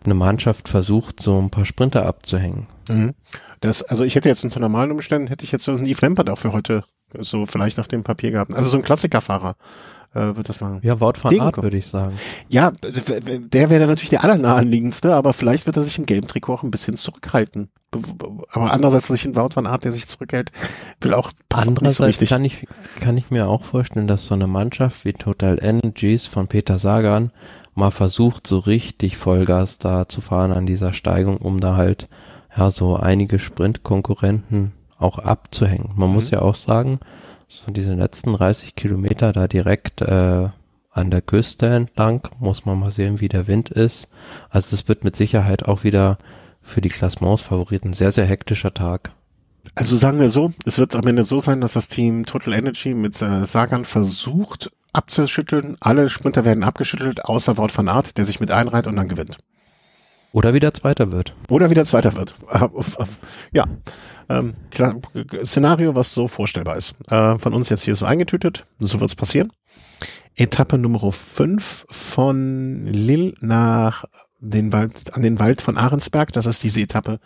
eine 0.03 0.13
Mannschaft 0.13 0.70
versucht, 0.70 1.20
so 1.20 1.39
ein 1.39 1.49
paar 1.49 1.65
Sprinter 1.65 2.05
abzuhängen. 2.05 2.67
Mhm. 2.88 3.13
Das, 3.61 3.84
also 3.84 4.05
ich 4.05 4.15
hätte 4.15 4.30
jetzt 4.30 4.43
unter 4.43 4.59
normalen 4.59 4.91
Umständen, 4.91 5.28
hätte 5.28 5.43
ich 5.43 5.51
jetzt 5.51 5.65
so 5.65 5.72
einen 5.72 5.86
Yves 5.86 6.01
Lampert 6.01 6.30
auch 6.30 6.38
für 6.38 6.53
heute 6.53 6.84
so 7.17 7.45
vielleicht 7.45 7.80
auf 7.80 7.88
dem 7.88 8.03
Papier 8.03 8.32
gehabt. 8.32 8.53
Also 8.53 8.70
so 8.70 8.78
ein 8.78 8.84
Klassikerfahrer 8.84 9.55
äh, 10.14 10.36
wird 10.36 10.49
das 10.49 10.60
machen. 10.62 10.80
Ja, 10.82 10.99
Wort 10.99 11.18
von 11.18 11.39
Art, 11.39 11.62
würde 11.62 11.78
ich 11.78 11.88
sagen. 11.88 12.18
Ja, 12.47 12.72
der 12.82 13.70
wäre 13.70 13.86
natürlich 13.86 14.10
der 14.10 14.24
allernaheliegendste, 14.24 15.14
aber 15.14 15.34
vielleicht 15.34 15.68
wird 15.68 15.78
er 15.78 15.84
sich 15.84 15.97
im 15.97 16.05
Game-Trikot 16.05 16.53
auch 16.53 16.64
ein 16.64 16.72
bisschen 16.72 16.95
zurückhalten. 16.95 17.70
Aber 18.51 18.72
andererseits 18.72 19.07
sich 19.07 19.26
ein 19.26 19.36
Wout 19.36 19.55
van 19.55 19.66
Art, 19.66 19.84
der 19.84 19.91
sich 19.91 20.07
zurückhält, 20.07 20.51
will 21.01 21.14
auch 21.14 21.32
Andererseits 21.49 21.97
so 21.97 22.03
richtig. 22.03 22.30
kann 22.30 22.45
ich, 22.45 22.68
kann 22.99 23.18
ich 23.18 23.32
mir 23.32 23.47
auch 23.47 23.64
vorstellen, 23.64 24.07
dass 24.07 24.26
so 24.26 24.36
eine 24.36 24.47
Mannschaft 24.47 25.05
wie 25.05 25.14
Total 25.14 25.57
Energies 25.62 26.28
von 26.28 26.47
Peter 26.47 26.78
Sagan 26.78 27.32
mal 27.74 27.91
versucht, 27.91 28.45
so 28.45 28.60
richtig 28.60 29.18
Vollgas 29.18 29.80
da 29.80 30.07
zu 30.07 30.22
fahren 30.22 30.51
an 30.51 30.66
dieser 30.66 30.93
Steigung, 30.93 31.38
um 31.38 31.60
da 31.60 31.76
halt, 31.76 32.10
ja, 32.55 32.70
so 32.72 32.95
einige 32.95 33.39
Sprintkonkurrenten 33.39 34.74
auch 34.97 35.18
abzuhängen. 35.18 35.91
Man 35.95 36.10
mhm. 36.10 36.16
muss 36.16 36.30
ja 36.30 36.41
auch 36.41 36.55
sagen, 36.55 36.99
so 37.50 37.72
diese 37.72 37.95
letzten 37.95 38.34
30 38.34 38.76
Kilometer 38.76 39.34
da 39.34 39.47
direkt 39.47 40.02
äh, 40.02 40.47
an 40.91 41.12
der 41.12 41.22
Küste 41.22 41.68
entlang, 41.68 42.28
muss 42.39 42.66
man 42.66 42.80
mal 42.80 42.91
sehen, 42.91 43.20
wie 43.20 43.28
der 43.28 43.47
Wind 43.47 43.70
ist. 43.70 44.08
Also 44.50 44.76
es 44.76 44.88
wird 44.88 45.04
mit 45.04 45.16
Sicherheit 45.16 45.66
auch 45.66 45.84
wieder 45.84 46.20
für 46.62 46.82
die 46.82 46.89
Klassements-Favoriten 46.89 47.93
sehr, 47.93 48.12
sehr 48.12 48.26
hektischer 48.26 48.74
Tag. 48.74 49.12
Also 49.76 49.97
sagen 49.97 50.20
wir 50.20 50.30
so, 50.30 50.54
es 50.66 50.78
wird 50.78 50.95
am 50.95 51.08
Ende 51.08 51.24
so 51.24 51.39
sein, 51.39 51.60
dass 51.60 51.74
das 51.74 51.89
Team 51.89 52.26
Total 52.26 52.54
Energy 52.54 52.93
mit 52.93 53.22
äh, 53.22 53.45
Sagan 53.45 53.84
versucht 53.84 54.72
abzuschütteln. 54.93 55.76
Alle 55.80 56.10
Sprinter 56.10 56.45
werden 56.45 56.64
abgeschüttelt, 56.64 57.26
außer 57.26 57.58
Wort 57.58 57.72
von 57.72 57.88
Art, 57.89 58.18
der 58.18 58.26
sich 58.26 58.39
mit 58.39 58.52
einreiht 58.52 58.88
und 58.88 58.95
dann 58.95 59.08
gewinnt. 59.08 59.38
Oder 60.32 60.54
wieder 60.54 60.74
Zweiter 60.74 61.12
wird. 61.12 61.34
Oder 61.50 61.72
wieder 61.72 61.86
Zweiter 61.86 62.16
wird. 62.16 62.36
ja. 63.52 63.66
Ähm, 64.30 64.54
klar, 64.70 64.96
Szenario, 65.44 65.96
was 65.96 66.14
so 66.14 66.28
vorstellbar 66.28 66.78
ist. 66.78 66.96
Äh, 67.10 67.38
von 67.40 67.54
uns 67.54 67.70
jetzt 67.70 67.84
hier 67.84 67.96
so 67.96 68.06
eingetütet. 68.06 68.66
So 68.80 69.00
wird's 69.02 69.16
passieren. 69.16 69.52
Etappe 70.36 70.78
Nummer 70.78 71.12
5 71.12 71.88
von 71.90 72.86
Lille 72.86 73.34
nach 73.42 74.06
den 74.40 74.72
Wald, 74.72 75.14
an 75.14 75.22
den 75.22 75.40
Wald 75.40 75.62
von 75.62 75.78
Ahrensberg. 75.78 76.32
Das 76.32 76.46
ist 76.46 76.64
diese 76.64 76.82
Etappe 76.82 77.20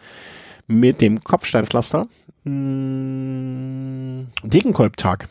mit 0.66 1.02
dem 1.02 1.24
Kopfsteinpflaster. 1.24 2.08
Hm, 2.44 4.28
Degenkolb-Tag. 4.44 5.28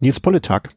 Nils 0.00 0.20
Polle-Tag. 0.20 0.70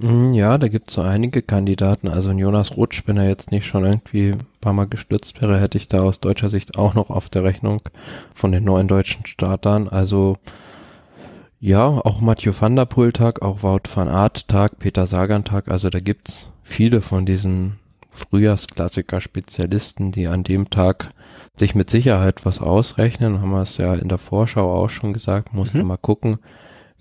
Hm, 0.00 0.32
ja, 0.32 0.58
da 0.58 0.66
gibt's 0.68 0.94
so 0.94 1.02
einige 1.02 1.40
Kandidaten. 1.40 2.08
Also 2.08 2.32
Jonas 2.32 2.76
Rutsch, 2.76 3.04
wenn 3.06 3.16
er 3.16 3.28
jetzt 3.28 3.52
nicht 3.52 3.66
schon 3.66 3.84
irgendwie 3.84 4.32
ein 4.32 4.44
paar 4.60 4.72
Mal 4.72 4.86
gestürzt 4.86 5.40
wäre, 5.40 5.60
hätte 5.60 5.78
ich 5.78 5.86
da 5.86 6.02
aus 6.02 6.18
deutscher 6.20 6.48
Sicht 6.48 6.76
auch 6.76 6.94
noch 6.94 7.10
auf 7.10 7.28
der 7.28 7.44
Rechnung 7.44 7.82
von 8.34 8.50
den 8.50 8.64
neuen 8.64 8.88
deutschen 8.88 9.24
Startern. 9.26 9.88
Also 9.88 10.36
ja, 11.60 11.86
auch 11.86 12.20
Mathieu 12.20 12.52
van 12.58 12.76
der 12.76 12.86
Poel 12.86 13.12
Tag, 13.12 13.42
auch 13.42 13.62
Wout 13.62 13.88
van 13.94 14.08
Aert 14.08 14.48
Tag, 14.48 14.80
Peter 14.80 15.06
Sagan 15.06 15.44
Tag. 15.44 15.68
Also 15.68 15.90
da 15.90 16.00
gibt's 16.00 16.50
viele 16.62 17.00
von 17.00 17.24
diesen 17.24 17.78
Frühjahrsklassiker-Spezialisten, 18.10 20.12
die 20.12 20.26
an 20.26 20.44
dem 20.44 20.70
Tag 20.70 21.10
sich 21.56 21.74
mit 21.74 21.88
Sicherheit 21.88 22.44
was 22.44 22.60
ausrechnen. 22.60 23.40
Haben 23.40 23.50
wir 23.50 23.62
es 23.62 23.76
ja 23.76 23.94
in 23.94 24.08
der 24.08 24.18
Vorschau 24.18 24.74
auch 24.74 24.90
schon 24.90 25.12
gesagt, 25.12 25.54
musste 25.54 25.78
mhm. 25.78 25.86
mal 25.86 25.96
gucken, 25.96 26.38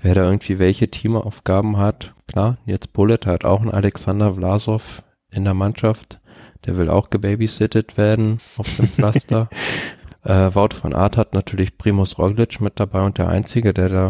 wer 0.03 0.13
da 0.13 0.25
irgendwie 0.25 0.59
welche 0.59 0.91
Teamaufgaben 0.91 1.77
hat. 1.77 2.13
Klar, 2.27 2.57
jetzt 2.65 2.93
Bullet 2.93 3.19
hat 3.25 3.45
auch 3.45 3.61
einen 3.61 3.71
Alexander 3.71 4.35
Vlasov 4.35 5.01
in 5.31 5.45
der 5.45 5.53
Mannschaft. 5.53 6.19
Der 6.65 6.77
will 6.77 6.89
auch 6.89 7.09
gebabysittet 7.09 7.97
werden 7.97 8.39
auf 8.57 8.75
dem 8.75 8.87
Pflaster. 8.89 9.49
äh, 10.23 10.53
Wout 10.53 10.75
von 10.75 10.93
Art 10.93 11.17
hat 11.17 11.33
natürlich 11.33 11.77
Primus 11.77 12.19
Roglic 12.19 12.61
mit 12.61 12.79
dabei 12.79 13.01
und 13.01 13.17
der 13.17 13.29
einzige, 13.29 13.73
der 13.73 13.89
da 13.89 14.09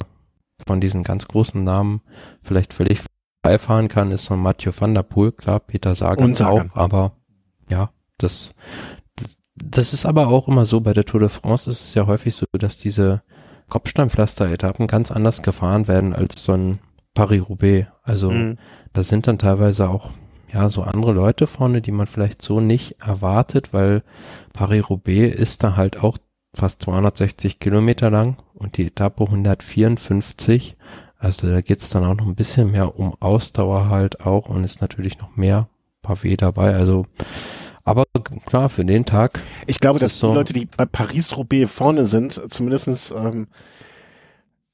von 0.68 0.82
diesen 0.82 1.04
ganz 1.04 1.28
großen 1.28 1.64
Namen 1.64 2.02
vielleicht 2.42 2.74
völlig 2.74 3.02
beifahren 3.42 3.88
kann, 3.88 4.12
ist 4.12 4.26
so 4.26 4.36
Mathieu 4.36 4.72
van 4.76 4.94
der 4.94 5.04
Poel, 5.04 5.32
klar, 5.32 5.60
Peter 5.60 5.94
Sagan, 5.96 6.26
und 6.26 6.38
Sagan. 6.38 6.72
auch, 6.72 6.76
aber 6.76 7.18
ja, 7.70 7.92
das, 8.18 8.54
das 9.56 9.94
ist 9.94 10.06
aber 10.06 10.28
auch 10.30 10.48
immer 10.48 10.66
so, 10.66 10.82
bei 10.82 10.94
der 10.94 11.06
Tour 11.06 11.20
de 11.20 11.30
France 11.30 11.70
ist 11.70 11.82
es 11.82 11.94
ja 11.94 12.08
häufig 12.08 12.36
so, 12.36 12.46
dass 12.54 12.78
diese 12.78 13.22
Kopfsteinpflaster-Etappen 13.70 14.88
ganz 14.88 15.12
anders 15.12 15.42
gefahren 15.42 15.88
werden 15.88 16.14
als 16.14 16.44
so 16.44 16.54
ein 16.54 16.80
Paris-Roubaix. 17.14 17.88
Also 18.04 18.32
mhm. 18.32 18.58
da 18.94 19.04
sind 19.04 19.28
dann 19.28 19.40
teilweise 19.40 19.90
auch 19.90 20.10
ja 20.52 20.70
so 20.70 20.84
andere 20.84 21.14
Leute 21.14 21.48
vorne, 21.48 21.82
die 21.82 21.92
man 21.92 22.08
vielleicht 22.08 22.42
so 22.42 22.60
nicht 22.60 23.02
erwartet, 23.02 23.74
weil 23.74 24.04
Paris-Roubaix 24.54 25.36
ist 25.36 25.64
da 25.64 25.76
halt 25.76 26.04
auch 26.04 26.18
fast 26.56 26.84
260 26.84 27.60
Kilometer 27.60 28.12
lang 28.12 28.38
und 28.54 28.78
die 28.78 28.88
Etappe 28.88 29.24
154 29.24 30.78
also 31.24 31.50
da 31.50 31.62
geht's 31.62 31.90
dann 31.90 32.04
auch 32.04 32.16
noch 32.16 32.26
ein 32.26 32.36
bisschen 32.36 32.72
mehr 32.72 33.00
um 33.00 33.16
Ausdauer 33.22 33.88
halt 33.88 34.20
auch 34.26 34.50
und 34.50 34.66
ist 34.66 34.82
natürlich 34.82 35.20
noch 35.20 35.38
mehr 35.38 35.70
Pavé 36.04 36.36
dabei. 36.36 36.76
Also 36.76 37.06
aber 37.84 38.06
klar, 38.46 38.70
für 38.70 38.86
den 38.86 39.06
Tag. 39.06 39.42
Ich 39.68 39.80
glaube, 39.80 40.00
dass 40.00 40.20
so 40.20 40.30
die 40.30 40.36
Leute, 40.36 40.54
die 40.54 40.66
bei 40.66 40.86
Paris-Roubaix 40.86 41.72
vorne 41.72 42.06
sind, 42.06 42.42
zumindestens, 42.50 43.12
ähm, 43.12 43.48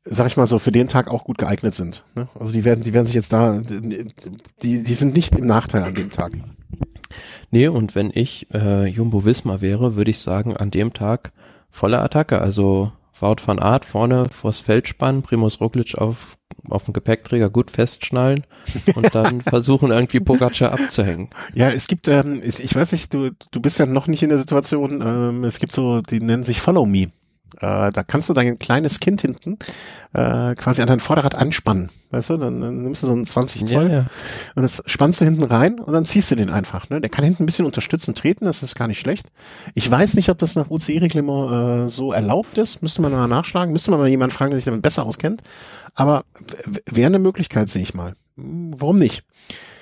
sag 0.03 0.27
ich 0.27 0.37
mal 0.37 0.47
so, 0.47 0.59
für 0.59 0.71
den 0.71 0.87
Tag 0.87 1.09
auch 1.09 1.23
gut 1.23 1.37
geeignet 1.37 1.73
sind. 1.73 2.05
Ne? 2.15 2.27
Also 2.39 2.51
die 2.51 2.65
werden, 2.65 2.83
die 2.83 2.93
werden 2.93 3.05
sich 3.05 3.15
jetzt 3.15 3.33
da, 3.33 3.61
die, 3.61 4.83
die 4.83 4.93
sind 4.93 5.15
nicht 5.15 5.35
im 5.35 5.45
Nachteil 5.45 5.83
an 5.83 5.95
dem 5.95 6.11
Tag. 6.11 6.33
Nee, 7.49 7.67
und 7.67 7.95
wenn 7.95 8.11
ich 8.13 8.47
äh, 8.53 8.85
Jumbo 8.85 9.25
Wismar 9.25 9.61
wäre, 9.61 9.95
würde 9.95 10.11
ich 10.11 10.19
sagen, 10.19 10.55
an 10.55 10.69
dem 10.69 10.93
Tag 10.93 11.31
volle 11.69 11.99
Attacke. 11.99 12.39
Also 12.39 12.91
Wout 13.19 13.37
van 13.45 13.59
Art 13.59 13.85
vorne 13.85 14.29
vors 14.31 14.59
Feld 14.59 14.87
spannen, 14.87 15.23
Primus 15.23 15.59
Roglic 15.59 15.97
auf, 15.97 16.37
auf 16.71 16.85
dem 16.85 16.93
Gepäckträger 16.93 17.49
gut 17.49 17.71
festschnallen 17.71 18.45
und 18.95 19.13
dann 19.15 19.41
versuchen 19.49 19.91
irgendwie 19.91 20.19
Pogacar 20.19 20.71
abzuhängen. 20.71 21.29
Ja, 21.53 21.69
es 21.69 21.87
gibt, 21.87 22.07
ähm, 22.07 22.41
ich 22.43 22.75
weiß 22.75 22.91
nicht, 22.91 23.13
du, 23.13 23.31
du 23.51 23.61
bist 23.61 23.79
ja 23.79 23.85
noch 23.85 24.07
nicht 24.07 24.23
in 24.23 24.29
der 24.29 24.39
Situation, 24.39 25.01
ähm, 25.05 25.43
es 25.43 25.59
gibt 25.59 25.71
so, 25.71 26.01
die 26.01 26.21
nennen 26.21 26.43
sich 26.43 26.61
Follow 26.61 26.85
Me. 26.85 27.11
Äh, 27.57 27.91
da 27.91 28.03
kannst 28.03 28.29
du 28.29 28.33
dein 28.33 28.59
kleines 28.59 28.99
Kind 28.99 29.21
hinten 29.21 29.57
äh, 30.13 30.55
quasi 30.55 30.81
an 30.81 30.87
dein 30.87 30.99
Vorderrad 30.99 31.35
anspannen. 31.35 31.89
Weißt 32.11 32.31
du, 32.31 32.37
dann, 32.37 32.59
dann 32.61 32.83
nimmst 32.83 33.03
du 33.03 33.07
so 33.07 33.13
einen 33.13 33.25
20 33.25 33.65
Zoll 33.65 33.89
ja, 33.89 33.97
ja. 33.99 34.05
und 34.55 34.63
das 34.63 34.81
spannst 34.87 35.21
du 35.21 35.25
hinten 35.25 35.43
rein 35.43 35.79
und 35.79 35.93
dann 35.93 36.05
ziehst 36.05 36.31
du 36.31 36.35
den 36.35 36.49
einfach. 36.49 36.89
Ne? 36.89 37.01
Der 37.01 37.09
kann 37.09 37.23
hinten 37.23 37.43
ein 37.43 37.45
bisschen 37.45 37.65
unterstützen, 37.65 38.15
treten, 38.15 38.45
das 38.45 38.63
ist 38.63 38.75
gar 38.75 38.87
nicht 38.87 38.99
schlecht. 38.99 39.27
Ich 39.75 39.89
weiß 39.89 40.15
nicht, 40.15 40.29
ob 40.29 40.39
das 40.39 40.55
nach 40.55 40.71
UCI-Reglement 40.71 41.85
äh, 41.85 41.87
so 41.87 42.11
erlaubt 42.11 42.57
ist. 42.57 42.81
Müsste 42.81 43.01
man 43.01 43.11
mal 43.11 43.27
nachschlagen. 43.27 43.71
Müsste 43.73 43.91
man 43.91 43.99
mal 43.99 44.09
jemanden 44.09 44.35
fragen, 44.35 44.51
der 44.51 44.59
sich 44.59 44.65
damit 44.65 44.81
besser 44.81 45.05
auskennt. 45.05 45.43
Aber 45.93 46.23
wäre 46.85 47.07
eine 47.07 47.19
Möglichkeit, 47.19 47.69
sehe 47.69 47.83
ich 47.83 47.93
mal. 47.93 48.15
Hm, 48.37 48.73
warum 48.77 48.97
nicht? 48.97 49.23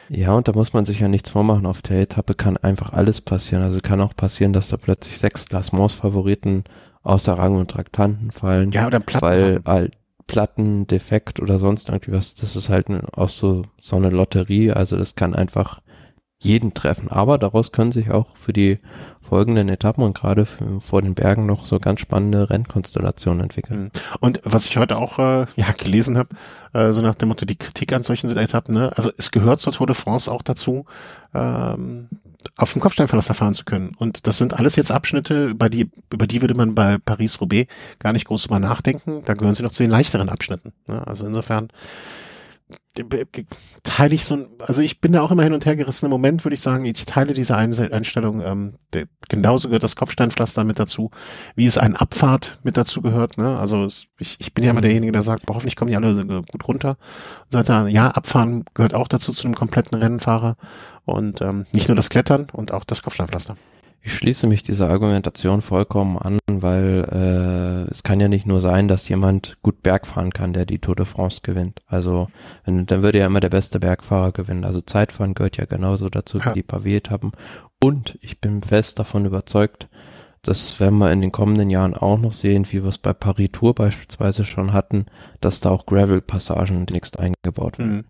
Ja, 0.09 0.33
und 0.33 0.47
da 0.47 0.53
muss 0.53 0.73
man 0.73 0.85
sich 0.85 0.99
ja 0.99 1.07
nichts 1.07 1.29
vormachen. 1.29 1.65
Auf 1.65 1.81
der 1.81 2.01
Etappe 2.01 2.33
kann 2.33 2.57
einfach 2.57 2.93
alles 2.93 3.21
passieren. 3.21 3.63
Also 3.63 3.79
kann 3.81 4.01
auch 4.01 4.15
passieren, 4.15 4.53
dass 4.53 4.69
da 4.69 4.77
plötzlich 4.77 5.17
sechs 5.17 5.47
Klassements-Favoriten 5.47 6.63
außer 7.03 7.33
Rang 7.33 7.55
und 7.55 7.71
Traktanten 7.71 8.31
fallen. 8.31 8.71
Ja, 8.71 8.87
oder 8.87 8.99
Platten. 8.99 9.25
Weil 9.25 9.61
halt 9.65 9.97
Platten, 10.27 10.87
Defekt 10.87 11.39
oder 11.39 11.57
sonst 11.57 11.89
irgendwie 11.89 12.11
was, 12.11 12.35
das 12.35 12.55
ist 12.55 12.69
halt 12.69 12.87
auch 13.15 13.29
so, 13.29 13.63
so 13.79 13.95
eine 13.95 14.09
Lotterie. 14.09 14.71
Also 14.71 14.97
das 14.97 15.15
kann 15.15 15.33
einfach 15.33 15.81
jeden 16.39 16.73
treffen. 16.73 17.09
Aber 17.09 17.37
daraus 17.37 17.71
können 17.71 17.91
sich 17.91 18.11
auch 18.11 18.35
für 18.37 18.53
die 18.53 18.79
folgenden 19.21 19.69
Etappen 19.69 20.03
und 20.03 20.15
gerade 20.15 20.45
vor 20.45 21.01
den 21.01 21.15
Bergen 21.15 21.45
noch 21.45 21.65
so 21.65 21.79
ganz 21.79 21.99
spannende 21.99 22.49
Rennkonstellationen 22.49 23.43
entwickeln. 23.43 23.83
Mhm. 23.83 23.91
Und 24.19 24.41
was 24.43 24.65
ich 24.65 24.77
heute 24.77 24.97
auch 24.97 25.19
äh, 25.19 25.45
ja 25.55 25.71
gelesen 25.77 26.17
habe, 26.17 26.29
äh, 26.73 26.93
so 26.93 27.01
nach 27.01 27.15
dem 27.15 27.29
Motto 27.29 27.45
die 27.45 27.57
Kritik 27.57 27.91
an 27.93 28.03
solchen 28.03 28.35
Etappen, 28.35 28.73
ne? 28.73 28.91
also 28.95 29.11
es 29.17 29.31
gehört 29.31 29.61
zur 29.61 29.73
Tour 29.73 29.87
de 29.87 29.95
France 29.95 30.31
auch 30.31 30.43
dazu, 30.43 30.85
ähm, 31.33 32.07
auf 32.55 32.71
dem 32.71 32.81
Kopfsteinverlaster 32.81 33.33
fahren 33.33 33.53
zu 33.53 33.65
können. 33.65 33.89
Und 33.97 34.27
das 34.27 34.37
sind 34.37 34.53
alles 34.53 34.75
jetzt 34.75 34.91
Abschnitte, 34.91 35.47
über 35.47 35.69
die, 35.69 35.89
über 36.11 36.27
die 36.27 36.41
würde 36.41 36.53
man 36.53 36.75
bei 36.75 36.97
Paris-Roubaix 36.97 37.71
gar 37.99 38.13
nicht 38.13 38.25
groß 38.25 38.43
drüber 38.43 38.59
nachdenken. 38.59 39.23
Da 39.25 39.33
gehören 39.33 39.55
sie 39.55 39.63
noch 39.63 39.71
zu 39.71 39.83
den 39.83 39.91
leichteren 39.91 40.29
Abschnitten. 40.29 40.71
Ne? 40.85 41.05
Also 41.05 41.25
insofern 41.25 41.69
teile 43.83 44.15
ich 44.15 44.25
so 44.25 44.35
ein, 44.35 44.47
also 44.59 44.81
ich 44.81 44.99
bin 44.99 45.11
da 45.11 45.21
auch 45.21 45.31
immer 45.31 45.43
hin 45.43 45.53
und 45.53 45.65
her 45.65 45.75
gerissen. 45.75 46.05
Im 46.05 46.11
Moment 46.11 46.43
würde 46.43 46.55
ich 46.55 46.61
sagen, 46.61 46.85
ich 46.85 47.05
teile 47.05 47.33
diese 47.33 47.55
Einstellung, 47.55 48.41
ähm, 48.41 48.73
der, 48.93 49.07
genauso 49.29 49.67
gehört 49.67 49.83
das 49.83 49.95
Kopfsteinpflaster 49.95 50.63
mit 50.63 50.79
dazu, 50.79 51.11
wie 51.55 51.65
es 51.65 51.77
ein 51.77 51.95
Abfahrt 51.95 52.59
mit 52.63 52.77
dazu 52.77 53.01
gehört. 53.01 53.37
Ne? 53.37 53.57
Also 53.57 53.85
es, 53.85 54.07
ich, 54.17 54.37
ich 54.39 54.53
bin 54.53 54.63
ja 54.63 54.71
immer 54.71 54.81
derjenige, 54.81 55.11
der 55.11 55.21
sagt, 55.21 55.45
boah, 55.45 55.55
hoffentlich 55.55 55.75
kommen 55.75 55.89
die 55.89 55.95
alle 55.95 56.25
gut 56.25 56.67
runter. 56.67 56.97
Und 57.45 57.51
sagt 57.51 57.69
dann, 57.69 57.87
ja, 57.89 58.09
Abfahren 58.09 58.65
gehört 58.73 58.93
auch 58.93 59.07
dazu 59.07 59.31
zu 59.31 59.45
einem 59.45 59.55
kompletten 59.55 59.97
Rennfahrer 59.97 60.57
und 61.05 61.41
ähm, 61.41 61.65
nicht 61.73 61.87
nur 61.87 61.95
das 61.95 62.09
Klettern 62.09 62.47
und 62.51 62.71
auch 62.71 62.83
das 62.83 63.03
Kopfsteinpflaster. 63.03 63.57
Ich 64.01 64.13
schließe 64.13 64.47
mich 64.47 64.63
dieser 64.63 64.89
Argumentation 64.89 65.61
vollkommen 65.61 66.17
an, 66.17 66.39
weil 66.49 67.05
äh, 67.11 67.91
es 67.91 68.03
kann 68.03 68.19
ja 68.19 68.29
nicht 68.29 68.45
nur 68.45 68.61
sein, 68.61 68.87
dass 68.87 69.09
jemand 69.09 69.57
gut 69.61 69.83
Berg 69.83 70.07
fahren 70.07 70.31
kann, 70.31 70.53
der 70.53 70.65
die 70.65 70.79
Tour 70.79 70.95
de 70.95 71.05
France 71.05 71.41
gewinnt. 71.43 71.81
Also 71.87 72.29
wenn, 72.63 72.85
dann 72.85 73.01
würde 73.01 73.19
ja 73.19 73.25
immer 73.25 73.41
der 73.41 73.49
beste 73.49 73.79
Bergfahrer 73.79 74.31
gewinnen. 74.31 74.63
Also 74.63 74.79
Zeitfahren 74.79 75.33
gehört 75.33 75.57
ja 75.57 75.65
genauso 75.65 76.09
dazu 76.09 76.37
ja. 76.37 76.51
wie 76.51 76.53
die 76.53 76.63
Pavé-Etappen. 76.63 77.31
Und 77.83 78.17
ich 78.21 78.39
bin 78.39 78.63
fest 78.63 78.97
davon 78.97 79.25
überzeugt, 79.25 79.89
das 80.47 80.79
werden 80.79 80.97
wir 80.99 81.11
in 81.11 81.21
den 81.21 81.33
kommenden 81.33 81.69
Jahren 81.69 81.93
auch 81.93 82.17
noch 82.17 82.31
sehen, 82.31 82.65
wie 82.71 82.81
wir 82.81 82.89
es 82.89 82.97
bei 82.97 83.11
Paris 83.11 83.49
Tour 83.51 83.75
beispielsweise 83.75 84.45
schon 84.45 84.71
hatten, 84.71 85.05
dass 85.41 85.59
da 85.59 85.69
auch 85.69 85.85
Gravel-Passagen 85.85 86.85
demnächst 86.85 87.19
eingebaut 87.19 87.79
werden. 87.79 87.97
Mhm. 87.97 88.05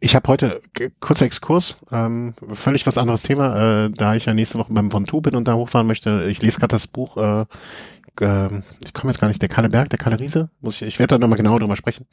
Ich 0.00 0.14
habe 0.14 0.28
heute 0.28 0.60
kurzer 1.00 1.24
Exkurs, 1.26 1.76
ähm, 1.90 2.34
völlig 2.52 2.86
was 2.86 2.98
anderes 2.98 3.22
Thema, 3.22 3.86
äh, 3.86 3.90
da 3.90 4.14
ich 4.14 4.26
ja 4.26 4.34
nächste 4.34 4.58
Woche 4.58 4.72
beim 4.72 4.90
Von 4.90 5.04
bin 5.04 5.34
und 5.34 5.48
da 5.48 5.54
hochfahren 5.54 5.86
möchte. 5.86 6.26
Ich 6.28 6.42
lese 6.42 6.58
gerade 6.58 6.72
das 6.72 6.86
Buch, 6.86 7.16
äh, 7.16 7.44
äh, 8.20 8.62
ich 8.84 8.92
komme 8.92 9.10
jetzt 9.10 9.20
gar 9.20 9.28
nicht, 9.28 9.40
der 9.40 9.48
Kalle 9.48 9.68
Berg, 9.68 9.88
der 9.90 9.98
Kalle 9.98 10.20
Riese, 10.20 10.50
muss 10.60 10.76
ich, 10.76 10.82
ich 10.82 10.98
werde 10.98 11.14
da 11.14 11.18
nochmal 11.18 11.38
genauer 11.38 11.60
drüber 11.60 11.76
sprechen. 11.76 12.06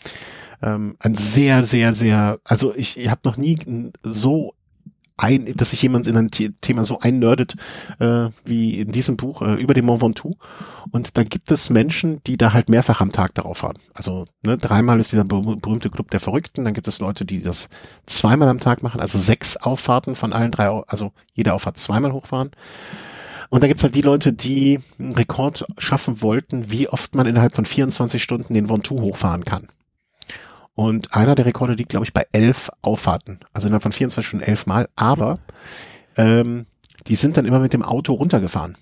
Ähm, 0.62 0.96
ein 1.00 1.16
sehr, 1.16 1.64
sehr, 1.64 1.94
sehr, 1.94 2.40
also 2.46 2.74
ich, 2.76 2.98
ich 2.98 3.10
habe 3.10 3.22
noch 3.26 3.38
nie 3.38 3.58
so 4.04 4.54
ein, 5.20 5.54
dass 5.56 5.72
sich 5.72 5.82
jemand 5.82 6.08
in 6.08 6.18
ein 6.18 6.30
Thema 6.30 6.86
so 6.86 7.00
einnördet 7.00 7.56
äh, 8.00 8.30
wie 8.46 8.80
in 8.80 8.92
diesem 8.92 9.18
Buch 9.18 9.42
äh, 9.42 9.54
über 9.56 9.74
den 9.74 9.86
Mont 9.86 10.02
Ventoux. 10.02 10.38
Und 10.92 11.18
da 11.18 11.24
gibt 11.24 11.52
es 11.52 11.70
Menschen, 11.70 12.22
die 12.26 12.38
da 12.38 12.54
halt 12.54 12.70
mehrfach 12.70 13.02
am 13.02 13.12
Tag 13.12 13.36
darauf 13.36 13.60
fahren. 13.60 13.78
Also 13.94 14.26
ne, 14.44 14.58
dreimal 14.58 15.00
ist 15.00 15.12
dieser 15.12 15.26
berühmte 15.26 15.90
Club 15.90 16.10
der 16.10 16.20
Verrückten. 16.20 16.66
Dann 16.66 16.74
gibt 16.74 16.88
es 16.88 17.00
Leute, 17.00 17.26
die 17.26 17.42
das 17.42 17.70
zweimal 18.06 18.50
am 18.50 18.60
Tag 18.60 18.82
machen, 18.82 19.02
also 19.02 19.18
sechs 19.20 19.58
Auffahrten 19.58 20.16
von 20.16 20.34
allen 20.34 20.52
drei, 20.52 20.70
also 20.88 21.12
jede 21.34 21.54
Auffahrt 21.54 21.78
zweimal 21.78 22.14
hochfahren. 22.14 22.52
Und 23.50 23.64
da 23.64 23.68
gibt's 23.68 23.84
halt 23.84 23.96
die 23.96 24.02
Leute, 24.02 24.32
die 24.32 24.80
einen 25.00 25.14
Rekord 25.14 25.66
schaffen 25.78 26.22
wollten, 26.22 26.72
wie 26.72 26.88
oft 26.88 27.16
man 27.16 27.26
innerhalb 27.26 27.56
von 27.56 27.66
24 27.66 28.22
Stunden 28.22 28.54
den 28.54 28.70
Ventoux 28.70 29.02
hochfahren 29.02 29.44
kann. 29.44 29.68
Und 30.80 31.14
einer 31.14 31.36
der 31.36 31.46
Rekorde 31.46 31.74
liegt, 31.74 31.90
glaube 31.90 32.06
ich, 32.06 32.14
bei 32.14 32.26
elf 32.32 32.70
Auffahrten. 32.82 33.42
Also 33.52 33.68
innerhalb 33.68 33.84
von 33.84 33.92
24 33.92 34.26
Stunden 34.26 34.46
elf 34.46 34.66
Mal. 34.66 34.88
Aber 34.96 35.40
ähm, 36.16 36.68
die 37.08 37.16
sind 37.16 37.36
dann 37.36 37.44
immer 37.44 37.60
mit 37.60 37.74
dem 37.74 37.84
Auto 37.84 38.14
runtergefahren. 38.14 38.78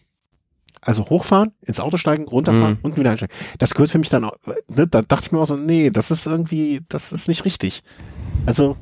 Also 0.79 1.09
hochfahren, 1.09 1.53
ins 1.59 1.79
Auto 1.79 1.97
steigen, 1.97 2.25
runterfahren, 2.25 2.73
mhm. 2.73 2.79
unten 2.83 2.99
wieder 2.99 3.09
einsteigen. 3.09 3.35
Das 3.57 3.73
gehört 3.73 3.89
für 3.89 3.97
mich 3.97 4.09
dann, 4.09 4.29
ne, 4.67 4.85
da 4.87 5.01
dachte 5.01 5.25
ich 5.25 5.31
mir 5.31 5.39
auch 5.39 5.47
so, 5.47 5.57
nee, 5.57 5.89
das 5.89 6.11
ist 6.11 6.27
irgendwie, 6.27 6.81
das 6.87 7.11
ist 7.11 7.27
nicht 7.27 7.45
richtig. 7.45 7.81
Also 8.45 8.77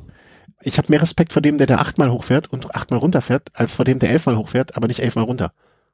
ich 0.62 0.78
habe 0.78 0.88
mehr 0.90 1.02
Respekt 1.02 1.32
vor 1.32 1.42
dem, 1.42 1.58
der 1.58 1.68
da 1.68 1.78
achtmal 1.78 2.12
hochfährt 2.12 2.52
und 2.52 2.76
achtmal 2.76 3.00
runterfährt, 3.00 3.48
als 3.54 3.76
vor 3.76 3.86
dem, 3.86 4.00
der 4.00 4.10
elfmal 4.10 4.36
hochfährt, 4.36 4.76
aber 4.76 4.90
nicht 4.90 5.00
elfmal 5.00 5.24
runter. 5.24 5.54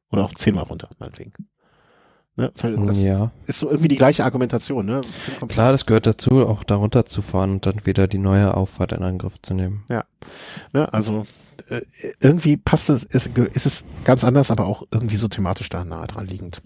Oder 0.09 0.26
auch 0.26 0.34
zehnmal 0.34 0.63
runter, 0.63 0.89
meinetwegen. 0.97 1.34
Ne? 2.38 2.51
Das 2.55 2.99
ja. 3.01 3.32
ist 3.45 3.59
so 3.59 3.67
irgendwie 3.67 3.89
die 3.89 3.97
gleiche 3.97 4.23
Argumentation. 4.23 4.86
Ne? 4.86 5.01
Klar, 5.47 5.71
das 5.71 5.86
gehört 5.86 6.07
dazu, 6.07 6.47
auch 6.47 6.63
darunter 6.63 7.05
zu 7.05 7.21
fahren 7.21 7.51
und 7.51 7.65
dann 7.65 7.86
wieder 7.86 8.07
die 8.07 8.17
neue 8.17 8.55
Auffahrt 8.55 8.93
in 8.93 9.03
Angriff 9.03 9.41
zu 9.41 9.53
nehmen. 9.53 9.84
Ja, 9.89 10.05
ne? 10.71 10.91
also 10.93 11.27
äh, 11.69 11.82
irgendwie 12.19 12.57
passt 12.57 12.89
es, 12.89 13.03
ist, 13.03 13.38
ist 13.38 13.65
es 13.65 13.84
ganz 14.05 14.23
anders, 14.23 14.49
aber 14.49 14.65
auch 14.65 14.84
irgendwie 14.91 15.17
so 15.17 15.27
thematisch 15.27 15.69
da 15.69 15.84
nahe 15.84 16.07
dran 16.07 16.27
liegend. 16.27 16.61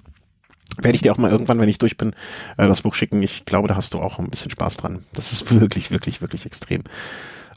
Werde 0.78 0.96
ich 0.96 1.02
dir 1.02 1.12
auch 1.12 1.18
mal 1.18 1.32
irgendwann, 1.32 1.60
wenn 1.60 1.70
ich 1.70 1.78
durch 1.78 1.98
bin, 1.98 2.14
äh, 2.58 2.68
das 2.68 2.82
Buch 2.82 2.94
schicken. 2.94 3.24
Ich 3.24 3.46
glaube, 3.46 3.68
da 3.68 3.76
hast 3.76 3.94
du 3.94 4.00
auch 4.00 4.20
ein 4.20 4.30
bisschen 4.30 4.52
Spaß 4.52 4.78
dran. 4.78 5.04
Das 5.14 5.32
ist 5.32 5.60
wirklich, 5.60 5.90
wirklich, 5.90 6.22
wirklich 6.22 6.46
extrem 6.46 6.84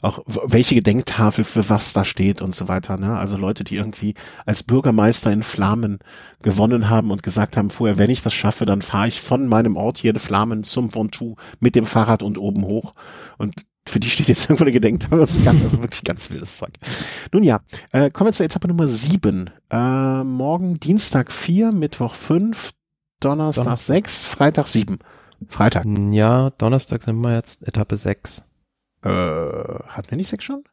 auch 0.01 0.23
welche 0.25 0.75
Gedenktafel 0.75 1.43
für 1.43 1.69
was 1.69 1.93
da 1.93 2.05
steht 2.05 2.41
und 2.41 2.55
so 2.55 2.67
weiter. 2.67 2.97
Ne? 2.97 3.17
Also 3.17 3.37
Leute, 3.37 3.63
die 3.63 3.75
irgendwie 3.75 4.13
als 4.45 4.63
Bürgermeister 4.63 5.31
in 5.31 5.43
Flamen 5.43 5.99
gewonnen 6.41 6.89
haben 6.89 7.11
und 7.11 7.23
gesagt 7.23 7.57
haben, 7.57 7.69
vorher, 7.69 7.97
wenn 7.97 8.09
ich 8.09 8.21
das 8.21 8.33
schaffe, 8.33 8.65
dann 8.65 8.81
fahre 8.81 9.09
ich 9.09 9.21
von 9.21 9.47
meinem 9.47 9.75
Ort 9.75 9.97
hier 9.97 10.11
in 10.11 10.19
Flamen 10.19 10.63
zum 10.63 10.93
Ventoux 10.93 11.35
mit 11.59 11.75
dem 11.75 11.85
Fahrrad 11.85 12.23
und 12.23 12.37
oben 12.37 12.63
hoch. 12.63 12.93
Und 13.37 13.65
für 13.85 13.99
die 13.99 14.09
steht 14.09 14.27
jetzt 14.27 14.43
irgendwo 14.49 14.63
eine 14.63 14.71
Gedenktafel. 14.71 15.19
Das 15.19 15.31
ist 15.31 15.43
ganz, 15.43 15.63
also 15.63 15.81
wirklich 15.81 16.03
ganz 16.03 16.29
wildes 16.29 16.57
Zeug. 16.57 16.73
Nun 17.33 17.43
ja, 17.43 17.59
äh, 17.91 18.09
kommen 18.09 18.29
wir 18.29 18.33
zur 18.33 18.45
Etappe 18.45 18.67
Nummer 18.67 18.87
sieben. 18.87 19.49
Äh, 19.69 20.23
morgen 20.23 20.79
Dienstag 20.79 21.31
vier, 21.31 21.71
Mittwoch 21.71 22.13
fünf, 22.13 22.71
Donnerstag, 23.19 23.65
Donnerstag. 23.65 23.95
sechs, 23.95 24.25
Freitag 24.25 24.67
sieben. 24.67 24.99
Freitag. 25.47 25.85
Ja, 25.85 26.51
Donnerstag 26.51 27.03
sind 27.03 27.19
wir 27.19 27.35
jetzt 27.35 27.67
Etappe 27.67 27.97
sechs. 27.97 28.48
Äh, 29.03 29.09
hatten 29.09 30.09
wir 30.09 30.17
nicht 30.17 30.29
sechs 30.29 30.43
schon? 30.43 30.63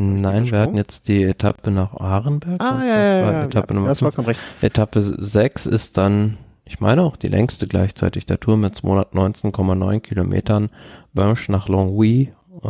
Nein, 0.00 0.48
wir 0.48 0.60
hatten 0.60 0.76
jetzt 0.76 1.08
die 1.08 1.24
Etappe 1.24 1.72
nach 1.72 1.92
Arenberg. 1.94 2.62
Ah, 2.62 2.84
ja, 2.84 2.86
ja, 2.86 3.32
ja, 3.32 3.44
Etappe 3.46 3.74
ja, 3.74 3.80
Nummer 3.80 3.92
ja, 3.92 4.08
recht. 4.22 4.40
Etappe 4.60 5.02
6 5.02 5.66
ist 5.66 5.98
dann, 5.98 6.38
ich 6.64 6.78
meine 6.78 7.02
auch 7.02 7.16
die 7.16 7.26
längste 7.26 7.66
gleichzeitig 7.66 8.24
der 8.24 8.38
Tour 8.38 8.56
mit 8.56 8.74
219,9 8.74 9.98
Kilometern. 9.98 10.70
Bönsch 11.12 11.48
nach 11.48 11.68
Longwy 11.68 12.32
äh, 12.62 12.68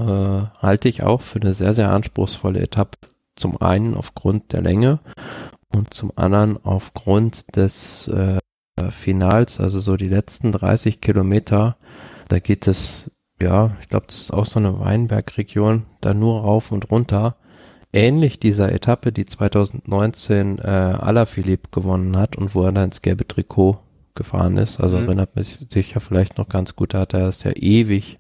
halte 0.63 0.89
ich 0.89 1.03
auch 1.03 1.21
für 1.21 1.39
eine 1.39 1.53
sehr, 1.53 1.75
sehr 1.75 1.91
anspruchsvolle 1.91 2.61
Etappe. 2.61 2.97
Zum 3.37 3.61
einen 3.61 3.95
aufgrund 3.95 4.55
der 4.55 4.63
Länge 4.63 5.01
und 5.75 5.93
zum 5.93 6.13
anderen 6.17 6.57
aufgrund 6.65 7.57
des 7.57 8.09
äh, 8.09 8.39
Finals, 8.91 9.61
also 9.61 9.81
so 9.81 9.99
die 9.99 10.09
letzten 10.09 10.53
30 10.53 11.03
Kilometer. 11.03 11.77
Da 12.29 12.39
geht 12.39 12.67
es 12.67 13.11
ja, 13.41 13.71
ich 13.81 13.89
glaube, 13.89 14.07
das 14.07 14.17
ist 14.21 14.31
auch 14.33 14.47
so 14.47 14.59
eine 14.59 14.81
Weinbergregion, 14.81 15.87
da 16.01 16.15
nur 16.15 16.41
rauf 16.43 16.73
und 16.73 16.91
runter. 16.91 17.37
Ähnlich 17.93 18.39
dieser 18.39 18.73
Etappe, 18.73 19.13
die 19.13 19.27
2019 19.27 20.59
äh, 20.59 20.63
Alaphilippe 20.63 21.71
gewonnen 21.71 22.17
hat 22.17 22.37
und 22.37 22.55
wo 22.55 22.65
er 22.65 22.73
dann 22.73 22.87
ins 22.87 23.01
gelbe 23.01 23.27
Trikot 23.27 23.79
gefahren 24.15 24.59
ist. 24.59 24.81
Also 24.81 24.99
mhm. 24.99 25.05
erinnert 25.05 25.37
mich 25.37 25.67
sicher 25.71 26.01
vielleicht 26.01 26.37
noch 26.37 26.49
ganz 26.49 26.77
gut, 26.77 26.93
da 26.93 27.01
hat 27.01 27.15
er 27.15 27.29
es 27.29 27.45
ja 27.45 27.53
ewig 27.53 28.19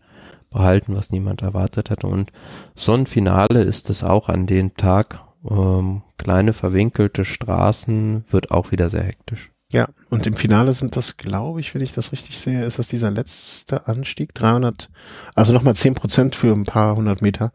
behalten, 0.51 0.97
was 0.97 1.11
niemand 1.11 1.43
erwartet 1.43 1.91
hatte. 1.91 2.07
Und 2.07 2.33
so 2.75 2.95
ein 2.95 3.07
Finale 3.07 3.63
ist 3.63 3.91
es 3.91 4.05
auch 4.05 4.29
an 4.29 4.47
dem 4.47 4.75
Tag. 4.75 5.23
Ähm, 5.49 6.03
kleine 6.17 6.53
verwinkelte 6.53 7.25
Straßen 7.25 8.25
wird 8.31 8.51
auch 8.51 8.71
wieder 8.71 8.89
sehr 8.89 9.05
hektisch. 9.05 9.51
Ja, 9.71 9.89
und 10.09 10.27
im 10.27 10.35
Finale 10.35 10.73
sind 10.73 10.97
das, 10.97 11.19
glaube 11.19 11.61
ich, 11.61 11.75
wenn 11.75 11.83
ich 11.83 11.93
das 11.93 12.13
richtig 12.13 12.39
sehe, 12.39 12.65
ist 12.65 12.79
das 12.79 12.89
dieser 12.89 13.11
letzte 13.11 13.87
Anstieg, 13.87 14.35
300, 14.35 14.89
also 15.35 15.53
nochmal 15.53 15.77
10 15.77 15.95
Prozent 15.95 16.37
für 16.37 16.55
ein 16.55 16.65
paar 16.65 16.97
hundert 16.97 17.21
Meter 17.21 17.53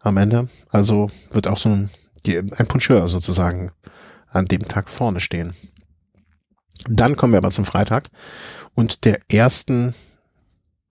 am 0.00 0.16
Ende. 0.16 0.48
Also 0.70 1.10
wird 1.30 1.46
auch 1.48 1.58
so 1.58 1.68
ein, 1.68 1.90
ein 2.26 2.66
Puncheur 2.66 3.08
sozusagen 3.08 3.72
an 4.28 4.46
dem 4.46 4.62
Tag 4.62 4.88
vorne 4.88 5.20
stehen. 5.20 5.52
Dann 6.88 7.16
kommen 7.16 7.34
wir 7.34 7.38
aber 7.38 7.50
zum 7.50 7.66
Freitag 7.66 8.08
und 8.74 9.04
der 9.04 9.18
ersten 9.28 9.94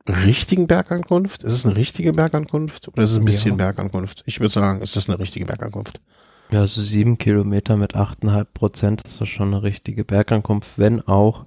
richtigen 0.07 0.67
Bergankunft. 0.67 1.43
Ist 1.43 1.53
es 1.53 1.65
eine 1.65 1.75
richtige 1.75 2.13
Bergankunft 2.13 2.87
oder 2.89 3.03
ist 3.03 3.11
es 3.11 3.17
ein 3.17 3.25
bisschen 3.25 3.51
ja. 3.51 3.65
Bergankunft? 3.65 4.23
Ich 4.27 4.39
würde 4.39 4.53
sagen, 4.53 4.81
es 4.83 4.95
ist 4.95 5.09
eine 5.09 5.17
richtige 5.17 5.45
Bergankunft. 5.45 5.99
Ja, 6.51 6.61
also 6.61 6.81
sieben 6.81 7.19
Kilometer 7.19 7.77
mit 7.77 7.95
achteinhalb 7.95 8.53
Prozent 8.55 9.03
ist 9.03 9.21
das 9.21 9.29
schon 9.29 9.53
eine 9.53 9.61
richtige 9.61 10.03
Bergankunft, 10.03 10.79
wenn 10.79 11.01
auch 11.01 11.45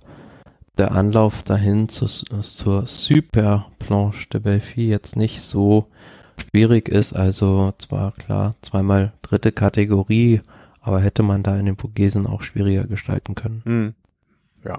der 0.79 0.93
Anlauf 0.93 1.43
dahin 1.43 1.89
zu, 1.89 2.07
zur 2.07 2.87
Super 2.87 3.67
Planche 3.81 4.29
de 4.29 4.41
Belfi 4.41 4.89
jetzt 4.89 5.17
nicht 5.17 5.43
so 5.43 5.89
schwierig 6.37 6.89
ist. 6.89 7.15
Also 7.15 7.73
zwar 7.79 8.13
klar, 8.13 8.55
zweimal 8.63 9.13
dritte 9.23 9.51
Kategorie, 9.51 10.41
aber 10.81 11.01
hätte 11.01 11.25
man 11.25 11.43
da 11.43 11.57
in 11.57 11.67
den 11.67 11.79
Vogesen 11.79 12.27
auch 12.27 12.43
schwieriger 12.43 12.85
gestalten 12.85 13.35
können. 13.35 13.63
Hm. 13.65 13.95
Ja. 14.65 14.79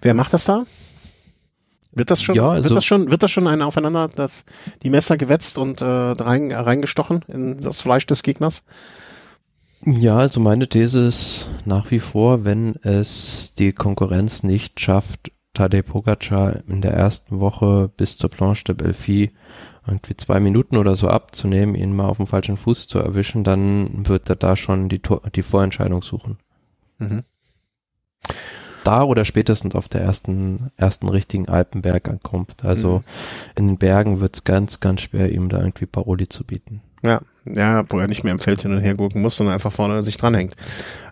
Wer 0.00 0.14
macht 0.14 0.32
das 0.32 0.44
da? 0.44 0.64
Wird 1.92 2.10
das 2.10 2.22
schon, 2.22 2.34
ja, 2.34 2.50
also, 2.50 2.64
wird 2.64 2.76
das 2.76 2.84
schon, 2.84 3.10
wird 3.10 3.22
das 3.22 3.30
schon 3.30 3.46
ein 3.46 3.62
Aufeinander, 3.62 4.08
dass 4.08 4.44
die 4.82 4.90
Messer 4.90 5.16
gewetzt 5.16 5.58
und 5.58 5.80
äh, 5.80 5.84
rein, 5.84 6.50
reingestochen 6.50 7.22
in 7.28 7.60
das 7.60 7.82
Fleisch 7.82 8.06
des 8.06 8.22
Gegners? 8.22 8.64
Ja, 9.86 10.16
also 10.16 10.40
meine 10.40 10.68
These 10.68 11.00
ist 11.00 11.46
nach 11.66 11.90
wie 11.90 12.00
vor, 12.00 12.44
wenn 12.44 12.76
es 12.76 13.52
die 13.58 13.72
Konkurrenz 13.72 14.42
nicht 14.42 14.80
schafft, 14.80 15.30
Tadej 15.52 15.82
Pogacar 15.82 16.60
in 16.66 16.80
der 16.80 16.94
ersten 16.94 17.38
Woche 17.38 17.90
bis 17.96 18.16
zur 18.16 18.30
Planche 18.30 18.64
de 18.64 18.74
Belfi 18.74 19.30
irgendwie 19.86 20.16
zwei 20.16 20.40
Minuten 20.40 20.78
oder 20.78 20.96
so 20.96 21.08
abzunehmen, 21.08 21.74
ihn 21.74 21.94
mal 21.94 22.06
auf 22.06 22.16
dem 22.16 22.26
falschen 22.26 22.56
Fuß 22.56 22.88
zu 22.88 22.98
erwischen, 22.98 23.44
dann 23.44 24.08
wird 24.08 24.30
er 24.30 24.36
da 24.36 24.56
schon 24.56 24.88
die, 24.88 25.00
Tor 25.00 25.20
die 25.34 25.42
Vorentscheidung 25.42 26.02
suchen. 26.02 26.38
Mhm. 26.98 27.24
Da 28.84 29.02
oder 29.02 29.26
spätestens 29.26 29.74
auf 29.74 29.88
der 29.88 30.00
ersten, 30.00 30.70
ersten 30.76 31.08
richtigen 31.08 31.48
Alpenbergankunft. 31.48 32.64
Also 32.64 32.98
mhm. 32.98 33.04
in 33.56 33.66
den 33.66 33.78
Bergen 33.78 34.20
wird 34.20 34.36
es 34.36 34.44
ganz, 34.44 34.80
ganz 34.80 35.02
schwer, 35.02 35.30
ihm 35.30 35.50
da 35.50 35.58
irgendwie 35.58 35.86
Paroli 35.86 36.28
zu 36.28 36.44
bieten. 36.44 36.82
Ja, 37.04 37.20
ja, 37.46 37.84
wo 37.88 37.98
er 37.98 38.08
nicht 38.08 38.24
mehr 38.24 38.32
im 38.32 38.40
Feld 38.40 38.62
hin 38.62 38.72
und 38.72 38.80
her 38.80 38.94
gucken 38.94 39.22
muss, 39.22 39.36
sondern 39.36 39.54
einfach 39.54 39.72
vorne 39.72 40.02
sich 40.02 40.16
dranhängt. 40.16 40.54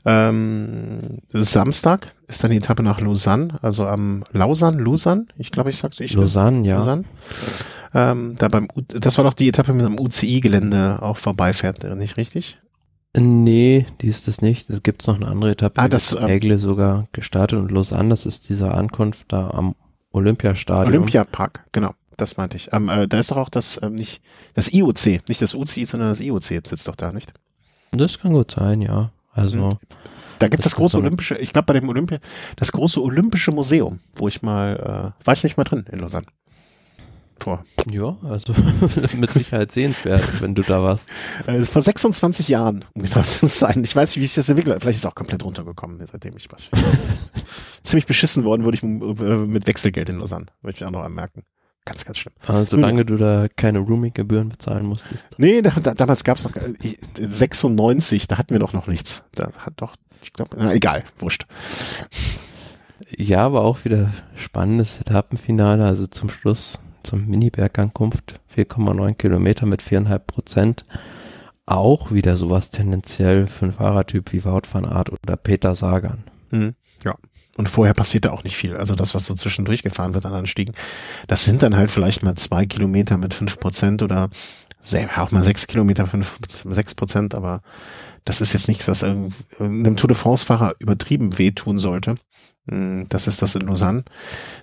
Ähm, 0.05 1.19
Samstag 1.33 2.15
ist 2.27 2.43
dann 2.43 2.51
die 2.51 2.57
Etappe 2.57 2.83
nach 2.83 3.01
Lausanne, 3.01 3.59
also 3.63 3.87
am 3.87 4.25
Lausanne, 4.33 4.83
Lausanne, 4.83 5.27
ich 5.39 5.53
glaube, 5.53 5.71
ich 5.71 5.79
sagte 5.79 6.03
ich. 6.03 6.15
Lausanne, 6.15 6.67
ja. 6.67 6.79
Lausanne. 6.79 7.05
Ähm, 7.95 8.35
da 8.39 8.49
beim, 8.49 8.69
U 8.75 8.81
das 8.81 9.19
war 9.19 9.25
doch 9.25 9.35
die 9.35 9.49
Etappe 9.49 9.73
mit 9.75 9.85
dem 9.85 9.99
UCI-Gelände 9.99 10.99
auch 11.03 11.19
vorbeifährt, 11.19 11.85
nicht 11.97 12.17
richtig? 12.17 12.59
Nee, 13.15 13.87
die 14.01 14.09
ist 14.09 14.27
es 14.27 14.41
nicht. 14.41 14.71
Es 14.71 14.83
gibt 14.83 15.07
noch 15.07 15.17
eine 15.17 15.29
andere 15.29 15.51
Etappe, 15.51 15.79
ah, 15.79 15.89
das, 15.89 16.15
äh, 16.15 16.25
Ägle 16.25 16.59
sogar 16.59 17.07
gestartet 17.13 17.59
und 17.59 17.71
Lausanne, 17.71 18.09
das 18.09 18.25
ist 18.25 18.49
diese 18.49 18.73
Ankunft 18.73 19.33
da 19.33 19.51
am 19.51 19.75
Olympiastadion. 20.13 20.95
Olympiapark, 20.95 21.65
genau. 21.73 21.93
Das 22.23 22.37
meinte 22.37 22.57
ich. 22.57 22.73
Ähm, 22.73 22.89
äh, 22.89 23.09
da 23.09 23.19
ist 23.19 23.33
doch 23.33 23.37
auch 23.37 23.49
das 23.49 23.81
ähm, 23.83 23.97
nicht 23.97 24.23
das 24.55 24.73
IOC, 24.73 25.29
nicht 25.29 25.43
das 25.43 25.57
UCI, 25.57 25.85
sondern 25.85 26.11
das 26.11 26.21
IOC 26.21 26.45
sitzt 26.45 26.87
doch 26.87 26.95
da, 26.95 27.11
nicht? 27.11 27.33
Das 27.91 28.21
kann 28.21 28.33
gut 28.33 28.53
sein, 28.53 28.81
ja. 28.81 29.11
Also 29.33 29.73
hm. 29.73 29.79
da 30.39 30.47
gibt 30.47 30.61
es 30.61 30.65
das, 30.65 30.73
das 30.73 30.77
große 30.77 30.99
olympische, 30.99 31.37
ich 31.37 31.53
glaube 31.53 31.67
bei 31.67 31.81
dem 31.81 31.89
Olympia, 31.89 32.21
das 32.55 32.71
große 32.71 33.03
olympische 33.03 33.51
Museum, 33.51 33.99
wo 34.15 34.29
ich 34.29 34.41
mal 34.41 35.15
äh, 35.21 35.27
war 35.27 35.35
ich 35.35 35.43
nicht 35.43 35.57
mal 35.57 35.65
drin 35.65 35.85
in 35.91 35.99
Lausanne. 35.99 36.27
Vor. 37.41 37.65
Ja, 37.91 38.17
also 38.23 38.55
mit 39.17 39.33
Sicherheit 39.33 39.73
sehenswert, 39.73 40.41
wenn 40.41 40.55
du 40.55 40.63
da 40.63 40.81
warst. 40.81 41.09
Also 41.45 41.67
vor 41.67 41.83
26 41.83 42.47
Jahren, 42.47 42.85
um 42.95 43.03
genau 43.03 43.23
zu 43.23 43.49
sein. 43.49 43.83
Ich 43.83 43.97
weiß 43.97 44.11
nicht, 44.11 44.23
wie 44.23 44.27
sich 44.27 44.37
das 44.37 44.49
entwickelt 44.49 44.77
hat. 44.77 44.83
Vielleicht 44.83 44.99
ist 44.99 45.05
es 45.05 45.11
auch 45.11 45.17
komplett 45.17 45.45
runtergekommen, 45.45 46.07
seitdem 46.07 46.37
ich 46.37 46.47
was. 46.53 46.71
Ziemlich 47.83 48.07
beschissen 48.07 48.45
worden 48.45 48.63
wurde 48.63 48.77
ich 48.77 48.85
äh, 48.85 48.87
mit 48.87 49.67
Wechselgeld 49.67 50.09
in 50.09 50.21
Lausanne, 50.21 50.47
möchte 50.63 50.85
ich 50.85 50.87
auch 50.87 50.93
noch 50.93 51.03
anmerken. 51.03 51.43
Ganz, 51.85 52.05
ganz 52.05 52.19
schlimm. 52.19 52.35
Aber 52.47 52.65
solange 52.65 53.05
du 53.05 53.17
da 53.17 53.49
keine 53.49 53.81
Roaming-Gebühren 53.81 54.49
bezahlen 54.51 54.87
musstest. 54.87 55.29
Nee, 55.37 55.63
da, 55.63 55.71
da, 55.83 55.95
damals 55.95 56.23
gab 56.23 56.39
es 56.39 56.45
noch 56.45 56.53
96, 57.19 58.29
da 58.29 58.39
hatten 58.39 58.51
wir 58.55 58.61
doch 58.61 58.73
noch 58.73 58.87
nichts. 58.87 59.25
Da 59.35 59.51
hat 59.59 59.75
doch, 59.77 59.97
ich 60.23 60.33
glaube, 60.33 60.57
egal, 60.71 61.03
wurscht. 61.19 61.47
Ja, 63.17 63.45
aber 63.45 63.63
auch 63.63 63.85
wieder 63.85 64.11
spannendes 64.37 65.01
Etappenfinale, 65.01 65.85
also 65.85 66.07
zum 66.07 66.31
Schluss, 66.31 66.79
zum 67.03 67.27
Mini-Bergankunft, 67.27 68.41
4,9 68.57 69.15
Kilometer 69.15 69.67
mit 69.67 69.83
viereinhalb 69.83 70.29
Prozent. 70.29 70.85
auch 71.67 72.11
wieder 72.13 72.37
sowas 72.37 72.71
tendenziell 72.71 73.47
für 73.47 73.65
einen 73.67 73.73
Fahrertyp 73.73 74.33
wie 74.33 74.45
Wout 74.45 74.63
van 74.71 74.85
Aert 74.85 75.11
oder 75.11 75.37
Peter 75.37 75.75
Sagan. 75.75 76.25
Mhm. 76.51 76.75
Ja. 77.05 77.17
Und 77.57 77.69
vorher 77.69 77.93
passiert 77.93 78.25
da 78.25 78.31
auch 78.31 78.45
nicht 78.45 78.57
viel. 78.57 78.77
Also 78.77 78.95
das, 78.95 79.15
was 79.15 79.27
so 79.27 79.35
zwischendurch 79.35 79.83
gefahren 79.83 80.15
wird 80.15 80.25
an 80.25 80.33
Anstiegen, 80.33 80.75
das 81.27 81.45
sind 81.45 81.63
dann 81.63 81.77
halt 81.77 81.91
vielleicht 81.91 82.23
mal 82.23 82.35
zwei 82.35 82.65
Kilometer 82.65 83.19
mit 83.19 83.35
fünf 83.35 83.61
Prozent 83.61 84.03
oder 84.03 84.31
auch 85.17 85.31
mal 85.31 85.43
sechs 85.43 85.67
Kilometer, 85.67 86.07
fünf, 86.07 86.39
sechs 86.49 86.95
Prozent, 86.95 87.35
aber 87.35 87.61
das 88.25 88.41
ist 88.41 88.53
jetzt 88.53 88.69
nichts, 88.69 88.89
was 88.89 89.05
einem 89.05 89.31
Tour 89.97 90.09
de 90.09 90.17
France-Fahrer 90.17 90.77
übertrieben 90.79 91.39
wehtun 91.39 91.79
sollte. 91.79 92.17
Hm, 92.69 93.07
das 93.09 93.27
ist 93.27 93.43
das 93.43 93.55
in 93.55 93.63
Lausanne. 93.63 94.05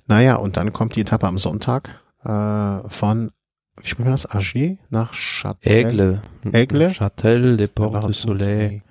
Naja, 0.07 0.35
und 0.35 0.57
dann 0.57 0.73
kommt 0.73 0.95
die 0.95 1.01
Etappe 1.01 1.27
am 1.27 1.37
Sonntag 1.37 1.99
äh, 2.23 2.87
von, 2.87 3.31
wie 3.77 3.87
spricht 3.87 3.99
man 3.99 4.11
das, 4.11 4.29
Agier 4.29 4.77
nach 4.89 5.13
Châtel? 5.13 5.71
Aigle. 5.71 6.21
Aigle? 6.51 6.89
Châtel 6.91 7.57
de 7.57 7.67
Port 7.67 8.03
du 8.03 8.13
Soleil. 8.13 8.81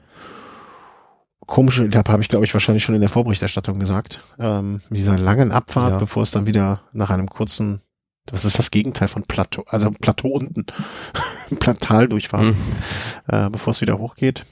Komische 1.49 1.84
Etappe 1.84 2.12
habe 2.12 2.22
ich, 2.22 2.28
glaube 2.28 2.44
ich, 2.44 2.55
wahrscheinlich 2.55 2.84
schon 2.84 2.94
in 2.94 3.01
der 3.01 3.11
Vorberichterstattung 3.11 3.80
gesagt. 3.80 4.20
Ähm, 4.38 4.80
mit 4.88 5.01
dieser 5.01 5.18
langen 5.18 5.51
Abfahrt, 5.51 5.94
ja. 5.94 5.99
bevor 5.99 6.22
es 6.22 6.30
dann 6.30 6.46
wieder 6.46 6.82
nach 6.92 7.11
einem 7.11 7.28
kurzen, 7.28 7.80
was 8.30 8.44
ist 8.44 8.61
das 8.61 8.70
Gegenteil 8.70 9.09
von 9.09 9.24
Plateau, 9.24 9.64
also 9.66 9.90
Plateau 9.90 10.28
unten, 10.28 10.66
Platal 11.59 12.07
durchfahren, 12.07 12.49
mhm. 12.49 13.34
äh, 13.34 13.51
bevor 13.51 13.72
es 13.72 13.80
wieder 13.80 13.99
hochgeht. 13.99 14.44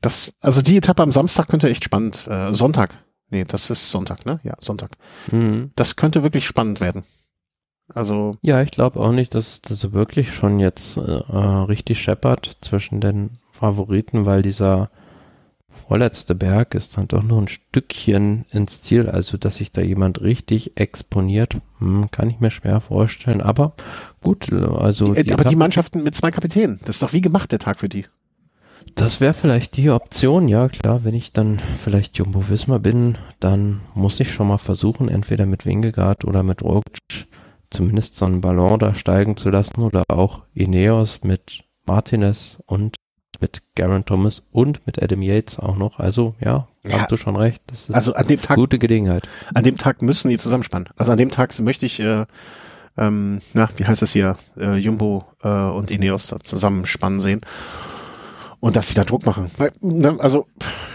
Das, 0.00 0.34
also 0.40 0.62
die 0.62 0.76
Etappe 0.76 1.02
am 1.02 1.10
Samstag 1.10 1.48
könnte 1.48 1.68
echt 1.68 1.82
spannend, 1.82 2.28
äh, 2.28 2.54
Sonntag, 2.54 2.98
Nee, 3.32 3.46
das 3.46 3.70
ist 3.70 3.90
Sonntag, 3.90 4.26
ne? 4.26 4.40
Ja, 4.44 4.54
Sonntag. 4.60 4.90
Mhm. 5.30 5.70
Das 5.74 5.96
könnte 5.96 6.22
wirklich 6.22 6.46
spannend 6.46 6.82
werden. 6.82 7.04
Also. 7.94 8.36
Ja, 8.42 8.60
ich 8.60 8.70
glaube 8.70 9.00
auch 9.00 9.12
nicht, 9.12 9.34
dass 9.34 9.62
das 9.62 9.92
wirklich 9.92 10.34
schon 10.34 10.60
jetzt 10.60 10.98
äh, 10.98 11.00
richtig 11.00 12.02
scheppert 12.02 12.58
zwischen 12.60 13.00
den 13.00 13.38
Favoriten, 13.50 14.26
weil 14.26 14.42
dieser 14.42 14.90
vorletzte 15.88 16.34
Berg 16.34 16.74
ist 16.74 16.96
dann 16.96 17.08
doch 17.08 17.22
nur 17.22 17.40
ein 17.40 17.48
Stückchen 17.48 18.44
ins 18.50 18.82
Ziel. 18.82 19.08
Also, 19.08 19.36
dass 19.36 19.56
sich 19.56 19.72
da 19.72 19.80
jemand 19.80 20.20
richtig 20.20 20.76
exponiert, 20.76 21.56
hm, 21.78 22.10
kann 22.10 22.30
ich 22.30 22.40
mir 22.40 22.50
schwer 22.50 22.80
vorstellen. 22.80 23.40
Aber 23.40 23.74
gut, 24.22 24.52
also. 24.52 25.14
Die, 25.14 25.24
die 25.24 25.32
aber 25.32 25.44
die 25.44 25.56
Mannschaften 25.56 26.02
mit 26.02 26.14
zwei 26.14 26.30
Kapitänen, 26.30 26.80
das 26.84 26.96
ist 26.96 27.02
doch 27.02 27.12
wie 27.12 27.20
gemacht, 27.20 27.52
der 27.52 27.58
Tag 27.58 27.80
für 27.80 27.88
die. 27.88 28.06
Das 28.94 29.20
wäre 29.20 29.34
vielleicht 29.34 29.76
die 29.76 29.90
Option, 29.90 30.48
ja 30.48 30.68
klar. 30.68 31.04
Wenn 31.04 31.14
ich 31.14 31.32
dann 31.32 31.60
vielleicht 31.82 32.18
Jumbo 32.18 32.48
Visma 32.48 32.78
bin, 32.78 33.16
dann 33.40 33.80
muss 33.94 34.20
ich 34.20 34.32
schon 34.32 34.48
mal 34.48 34.58
versuchen, 34.58 35.08
entweder 35.08 35.46
mit 35.46 35.64
Wingegaard 35.64 36.24
oder 36.24 36.42
mit 36.42 36.62
Roglic 36.62 37.28
zumindest 37.70 38.16
so 38.16 38.26
einen 38.26 38.40
Ballon 38.40 38.78
da 38.78 38.94
steigen 38.94 39.36
zu 39.36 39.50
lassen 39.50 39.80
oder 39.80 40.04
auch 40.08 40.42
Ineos 40.54 41.20
mit 41.22 41.64
Martinez 41.86 42.58
und 42.66 42.96
mit 43.40 43.62
Garen 43.74 44.04
Thomas 44.04 44.42
und 44.52 44.86
mit 44.86 45.02
Adam 45.02 45.22
Yates 45.22 45.58
auch 45.58 45.76
noch. 45.76 45.98
Also 45.98 46.34
ja, 46.40 46.68
ja 46.84 47.00
hast 47.00 47.10
du 47.10 47.16
schon 47.16 47.36
recht. 47.36 47.62
Das 47.66 47.88
ist 47.88 47.94
also 47.94 48.14
an 48.14 48.26
dem 48.26 48.40
Tag 48.40 48.56
gute 48.56 48.78
Gelegenheit. 48.78 49.28
An 49.54 49.64
dem 49.64 49.78
Tag 49.78 50.02
müssen 50.02 50.28
die 50.28 50.38
zusammenspannen. 50.38 50.88
Also 50.96 51.12
an 51.12 51.18
dem 51.18 51.30
Tag 51.30 51.58
möchte 51.60 51.86
ich, 51.86 52.00
äh, 52.00 52.26
ähm, 52.96 53.40
na 53.54 53.68
wie 53.76 53.84
heißt 53.84 54.02
das 54.02 54.12
hier, 54.12 54.36
äh, 54.56 54.76
Jumbo 54.76 55.24
äh, 55.42 55.48
und 55.48 55.90
Ineos 55.90 56.34
zusammenspannen 56.42 57.20
sehen 57.20 57.40
und 58.62 58.76
dass 58.76 58.88
sie 58.88 58.94
da 58.94 59.04
Druck 59.04 59.26
machen. 59.26 59.50
Weil, 59.58 59.72
ne, 59.80 60.16
also 60.20 60.46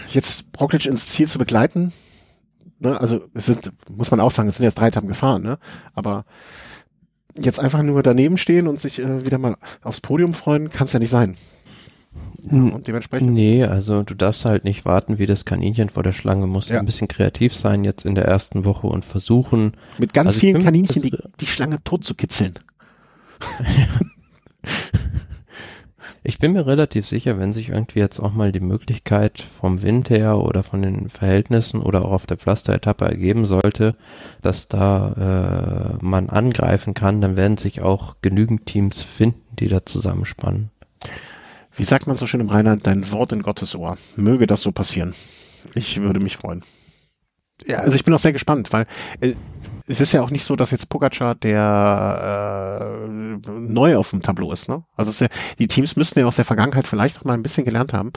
jetzt 0.08 0.46
Roglic 0.58 0.86
ins 0.86 1.06
Ziel 1.06 1.28
zu 1.28 1.38
begleiten, 1.38 1.92
ne, 2.78 2.98
also 2.98 3.20
es 3.34 3.44
sind, 3.44 3.72
muss 3.90 4.10
man 4.10 4.20
auch 4.20 4.30
sagen, 4.30 4.48
es 4.48 4.56
sind 4.56 4.64
jetzt 4.64 4.78
drei 4.78 4.88
Etappen 4.88 5.08
gefahren, 5.08 5.42
ne? 5.42 5.58
Aber 5.92 6.24
jetzt 7.36 7.60
einfach 7.60 7.82
nur 7.82 8.02
daneben 8.02 8.38
stehen 8.38 8.68
und 8.68 8.80
sich 8.80 9.00
äh, 9.00 9.26
wieder 9.26 9.36
mal 9.36 9.56
aufs 9.82 10.00
Podium 10.00 10.32
freuen, 10.32 10.70
kann 10.70 10.86
es 10.86 10.94
ja 10.94 10.98
nicht 10.98 11.10
sein. 11.10 11.36
Und 12.50 12.86
dementsprechend. 12.86 13.32
Nee, 13.32 13.64
also 13.64 14.02
du 14.04 14.14
darfst 14.14 14.44
halt 14.44 14.64
nicht 14.64 14.84
warten 14.84 15.18
wie 15.18 15.26
das 15.26 15.44
Kaninchen 15.44 15.88
vor 15.88 16.02
der 16.02 16.12
Schlange. 16.12 16.46
Musst 16.46 16.70
ja. 16.70 16.78
ein 16.78 16.86
bisschen 16.86 17.08
kreativ 17.08 17.54
sein 17.54 17.84
jetzt 17.84 18.04
in 18.04 18.14
der 18.14 18.26
ersten 18.26 18.64
Woche 18.64 18.86
und 18.86 19.04
versuchen. 19.04 19.72
Mit 19.98 20.14
ganz 20.14 20.28
also 20.28 20.40
vielen 20.40 20.62
Kaninchen 20.62 21.02
die, 21.02 21.16
die 21.40 21.46
Schlange 21.46 21.82
tot 21.82 22.04
zu 22.04 22.14
kitzeln. 22.14 22.54
Ich 26.24 26.38
bin 26.38 26.52
mir 26.52 26.66
relativ 26.66 27.06
sicher, 27.06 27.38
wenn 27.38 27.54
sich 27.54 27.70
irgendwie 27.70 28.00
jetzt 28.00 28.20
auch 28.20 28.34
mal 28.34 28.52
die 28.52 28.60
Möglichkeit 28.60 29.40
vom 29.40 29.80
Wind 29.80 30.10
her 30.10 30.36
oder 30.36 30.62
von 30.62 30.82
den 30.82 31.08
Verhältnissen 31.08 31.80
oder 31.80 32.04
auch 32.04 32.10
auf 32.10 32.26
der 32.26 32.36
Pflasteretappe 32.36 33.06
ergeben 33.06 33.46
sollte, 33.46 33.96
dass 34.42 34.68
da 34.68 35.96
äh, 36.02 36.04
man 36.04 36.28
angreifen 36.28 36.92
kann, 36.92 37.22
dann 37.22 37.36
werden 37.36 37.56
sich 37.56 37.80
auch 37.80 38.16
genügend 38.20 38.66
Teams 38.66 39.00
finden, 39.00 39.40
die 39.58 39.68
da 39.68 39.86
zusammenspannen. 39.86 40.70
Wie 41.78 41.84
sagt 41.84 42.08
man 42.08 42.16
so 42.16 42.26
schön 42.26 42.40
im 42.40 42.48
Rheinland, 42.48 42.88
dein 42.88 43.10
Wort 43.12 43.32
in 43.32 43.40
Gottes 43.40 43.76
Ohr. 43.76 43.96
Möge 44.16 44.48
das 44.48 44.62
so 44.62 44.72
passieren. 44.72 45.14
Ich 45.74 46.00
würde 46.00 46.18
mich 46.18 46.36
freuen. 46.36 46.64
Ja, 47.66 47.78
also 47.78 47.94
ich 47.94 48.04
bin 48.04 48.12
auch 48.12 48.18
sehr 48.18 48.32
gespannt, 48.32 48.72
weil 48.72 48.86
äh, 49.20 49.34
es 49.86 50.00
ist 50.00 50.10
ja 50.10 50.20
auch 50.20 50.30
nicht 50.30 50.44
so, 50.44 50.56
dass 50.56 50.72
jetzt 50.72 50.88
Pogacar 50.88 51.36
der 51.36 52.80
äh, 53.06 53.08
neu 53.08 53.96
auf 53.96 54.10
dem 54.10 54.22
Tableau 54.22 54.52
ist. 54.52 54.68
Ne? 54.68 54.82
Also 54.96 55.24
ja, 55.24 55.30
die 55.60 55.68
Teams 55.68 55.94
müssten 55.94 56.18
ja 56.18 56.26
aus 56.26 56.34
der 56.34 56.44
Vergangenheit 56.44 56.88
vielleicht 56.88 57.20
auch 57.20 57.24
mal 57.24 57.34
ein 57.34 57.44
bisschen 57.44 57.64
gelernt 57.64 57.92
haben. 57.92 58.12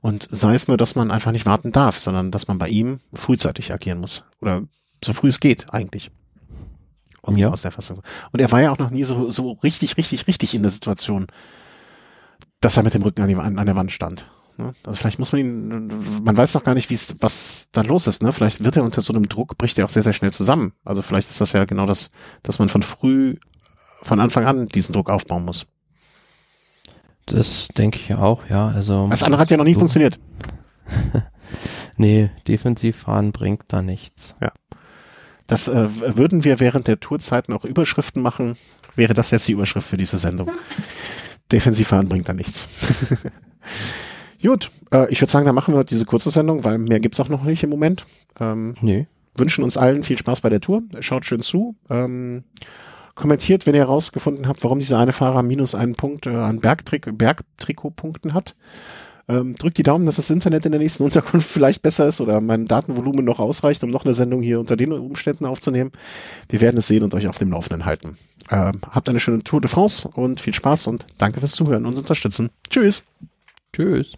Und 0.00 0.26
sei 0.30 0.54
es 0.54 0.66
nur, 0.66 0.78
dass 0.78 0.94
man 0.94 1.10
einfach 1.10 1.32
nicht 1.32 1.44
warten 1.44 1.70
darf, 1.70 1.98
sondern 1.98 2.30
dass 2.30 2.48
man 2.48 2.56
bei 2.56 2.68
ihm 2.68 3.00
frühzeitig 3.12 3.74
agieren 3.74 4.00
muss. 4.00 4.24
Oder 4.40 4.62
so 5.04 5.12
früh 5.12 5.28
es 5.28 5.38
geht 5.38 5.72
eigentlich. 5.72 6.10
Und 7.20 7.36
ja. 7.36 7.50
aus 7.50 7.62
der 7.62 7.72
Fassung. 7.72 8.02
Und 8.32 8.40
er 8.40 8.50
war 8.50 8.62
ja 8.62 8.72
auch 8.72 8.78
noch 8.78 8.90
nie 8.90 9.04
so, 9.04 9.28
so 9.28 9.52
richtig, 9.62 9.98
richtig, 9.98 10.26
richtig 10.26 10.54
in 10.54 10.62
der 10.62 10.72
Situation, 10.72 11.26
dass 12.62 12.78
er 12.78 12.82
mit 12.82 12.94
dem 12.94 13.02
Rücken 13.02 13.20
an, 13.20 13.28
die, 13.28 13.36
an, 13.36 13.58
an 13.58 13.66
der 13.66 13.76
Wand 13.76 13.92
stand. 13.92 14.26
Ne? 14.56 14.72
Also 14.84 14.96
vielleicht 14.96 15.18
muss 15.18 15.32
man 15.32 15.40
ihn, 15.40 16.22
man 16.22 16.36
weiß 16.36 16.54
noch 16.54 16.64
gar 16.64 16.74
nicht, 16.74 16.88
wie 16.88 16.94
es, 16.94 17.14
was 17.20 17.68
da 17.72 17.82
los 17.82 18.06
ist. 18.06 18.22
Ne? 18.22 18.32
Vielleicht 18.32 18.64
wird 18.64 18.76
er 18.76 18.84
unter 18.84 19.02
so 19.02 19.12
einem 19.12 19.28
Druck, 19.28 19.58
bricht 19.58 19.78
er 19.78 19.84
auch 19.84 19.90
sehr, 19.90 20.02
sehr 20.02 20.12
schnell 20.12 20.32
zusammen. 20.32 20.72
Also 20.84 21.02
vielleicht 21.02 21.28
ist 21.28 21.40
das 21.40 21.52
ja 21.52 21.64
genau 21.64 21.86
das, 21.86 22.10
dass 22.42 22.58
man 22.58 22.68
von 22.68 22.82
früh, 22.82 23.36
von 24.00 24.20
Anfang 24.20 24.46
an 24.46 24.68
diesen 24.68 24.92
Druck 24.92 25.10
aufbauen 25.10 25.44
muss. 25.44 25.66
Das 27.26 27.68
denke 27.68 27.98
ich 27.98 28.14
auch, 28.14 28.48
ja. 28.48 28.68
Also 28.68 29.08
das 29.08 29.22
andere 29.22 29.40
hat 29.40 29.50
ja 29.50 29.56
noch 29.56 29.64
nie 29.64 29.74
funktioniert. 29.74 30.18
nee, 31.96 32.30
defensiv 32.48 32.96
fahren 32.96 33.32
bringt 33.32 33.64
da 33.68 33.82
nichts. 33.82 34.34
Ja. 34.40 34.52
Das 35.46 35.68
äh, 35.68 35.88
würden 36.16 36.44
wir 36.44 36.60
während 36.60 36.88
der 36.88 37.00
Tourzeit 37.00 37.48
noch 37.48 37.64
Überschriften 37.64 38.22
machen, 38.22 38.56
wäre 38.96 39.14
das 39.14 39.30
jetzt 39.30 39.48
die 39.48 39.52
Überschrift 39.52 39.86
für 39.86 39.96
diese 39.96 40.18
Sendung. 40.18 40.50
Defensiv 41.52 41.88
fahren 41.88 42.08
bringt 42.08 42.28
da 42.28 42.32
nichts. 42.32 42.68
Gut, 44.42 44.70
äh, 44.92 45.10
ich 45.10 45.20
würde 45.20 45.30
sagen, 45.30 45.46
dann 45.46 45.54
machen 45.54 45.74
wir 45.74 45.84
diese 45.84 46.04
kurze 46.04 46.30
Sendung, 46.30 46.64
weil 46.64 46.78
mehr 46.78 46.98
gibt's 46.98 47.20
auch 47.20 47.28
noch 47.28 47.44
nicht 47.44 47.62
im 47.62 47.70
Moment. 47.70 48.04
Ähm, 48.40 48.74
nee. 48.80 49.06
Wünschen 49.36 49.62
uns 49.62 49.76
allen 49.76 50.02
viel 50.02 50.18
Spaß 50.18 50.40
bei 50.40 50.48
der 50.48 50.60
Tour. 50.60 50.82
Schaut 51.00 51.24
schön 51.24 51.40
zu. 51.40 51.76
Ähm, 51.88 52.44
kommentiert, 53.14 53.66
wenn 53.66 53.74
ihr 53.74 53.82
herausgefunden 53.82 54.48
habt, 54.48 54.64
warum 54.64 54.78
dieser 54.78 54.98
eine 54.98 55.12
Fahrer 55.12 55.42
minus 55.42 55.74
einen 55.74 55.94
Punkt 55.94 56.26
äh, 56.26 56.30
an 56.30 56.60
Bergtrikotpunkten 56.60 58.34
hat. 58.34 58.56
Ähm, 59.28 59.54
drückt 59.54 59.78
die 59.78 59.82
Daumen, 59.82 60.06
dass 60.06 60.16
das 60.16 60.30
Internet 60.30 60.66
in 60.66 60.72
der 60.72 60.80
nächsten 60.80 61.04
Unterkunft 61.04 61.48
vielleicht 61.48 61.82
besser 61.82 62.06
ist 62.06 62.20
oder 62.20 62.40
mein 62.40 62.66
Datenvolumen 62.66 63.24
noch 63.24 63.38
ausreicht, 63.38 63.82
um 63.84 63.90
noch 63.90 64.04
eine 64.04 64.14
Sendung 64.14 64.42
hier 64.42 64.60
unter 64.60 64.76
den 64.76 64.92
Umständen 64.92 65.46
aufzunehmen. 65.46 65.92
Wir 66.48 66.60
werden 66.60 66.78
es 66.78 66.88
sehen 66.88 67.02
und 67.02 67.14
euch 67.14 67.28
auf 67.28 67.38
dem 67.38 67.50
Laufenden 67.50 67.84
halten. 67.84 68.16
Ähm, 68.50 68.80
habt 68.90 69.08
eine 69.08 69.20
schöne 69.20 69.42
Tour 69.44 69.60
de 69.60 69.70
France 69.70 70.08
und 70.08 70.40
viel 70.40 70.54
Spaß 70.54 70.86
und 70.88 71.06
danke 71.18 71.40
fürs 71.40 71.52
Zuhören 71.52 71.86
und 71.86 71.96
Unterstützen. 71.96 72.50
Tschüss. 72.68 73.04
Tschüss. 73.72 74.12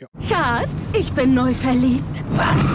Ja. 0.00 0.06
Schatz, 0.26 0.92
ich 0.94 1.12
bin 1.12 1.34
neu 1.34 1.52
verliebt. 1.52 2.24
Was? 2.30 2.74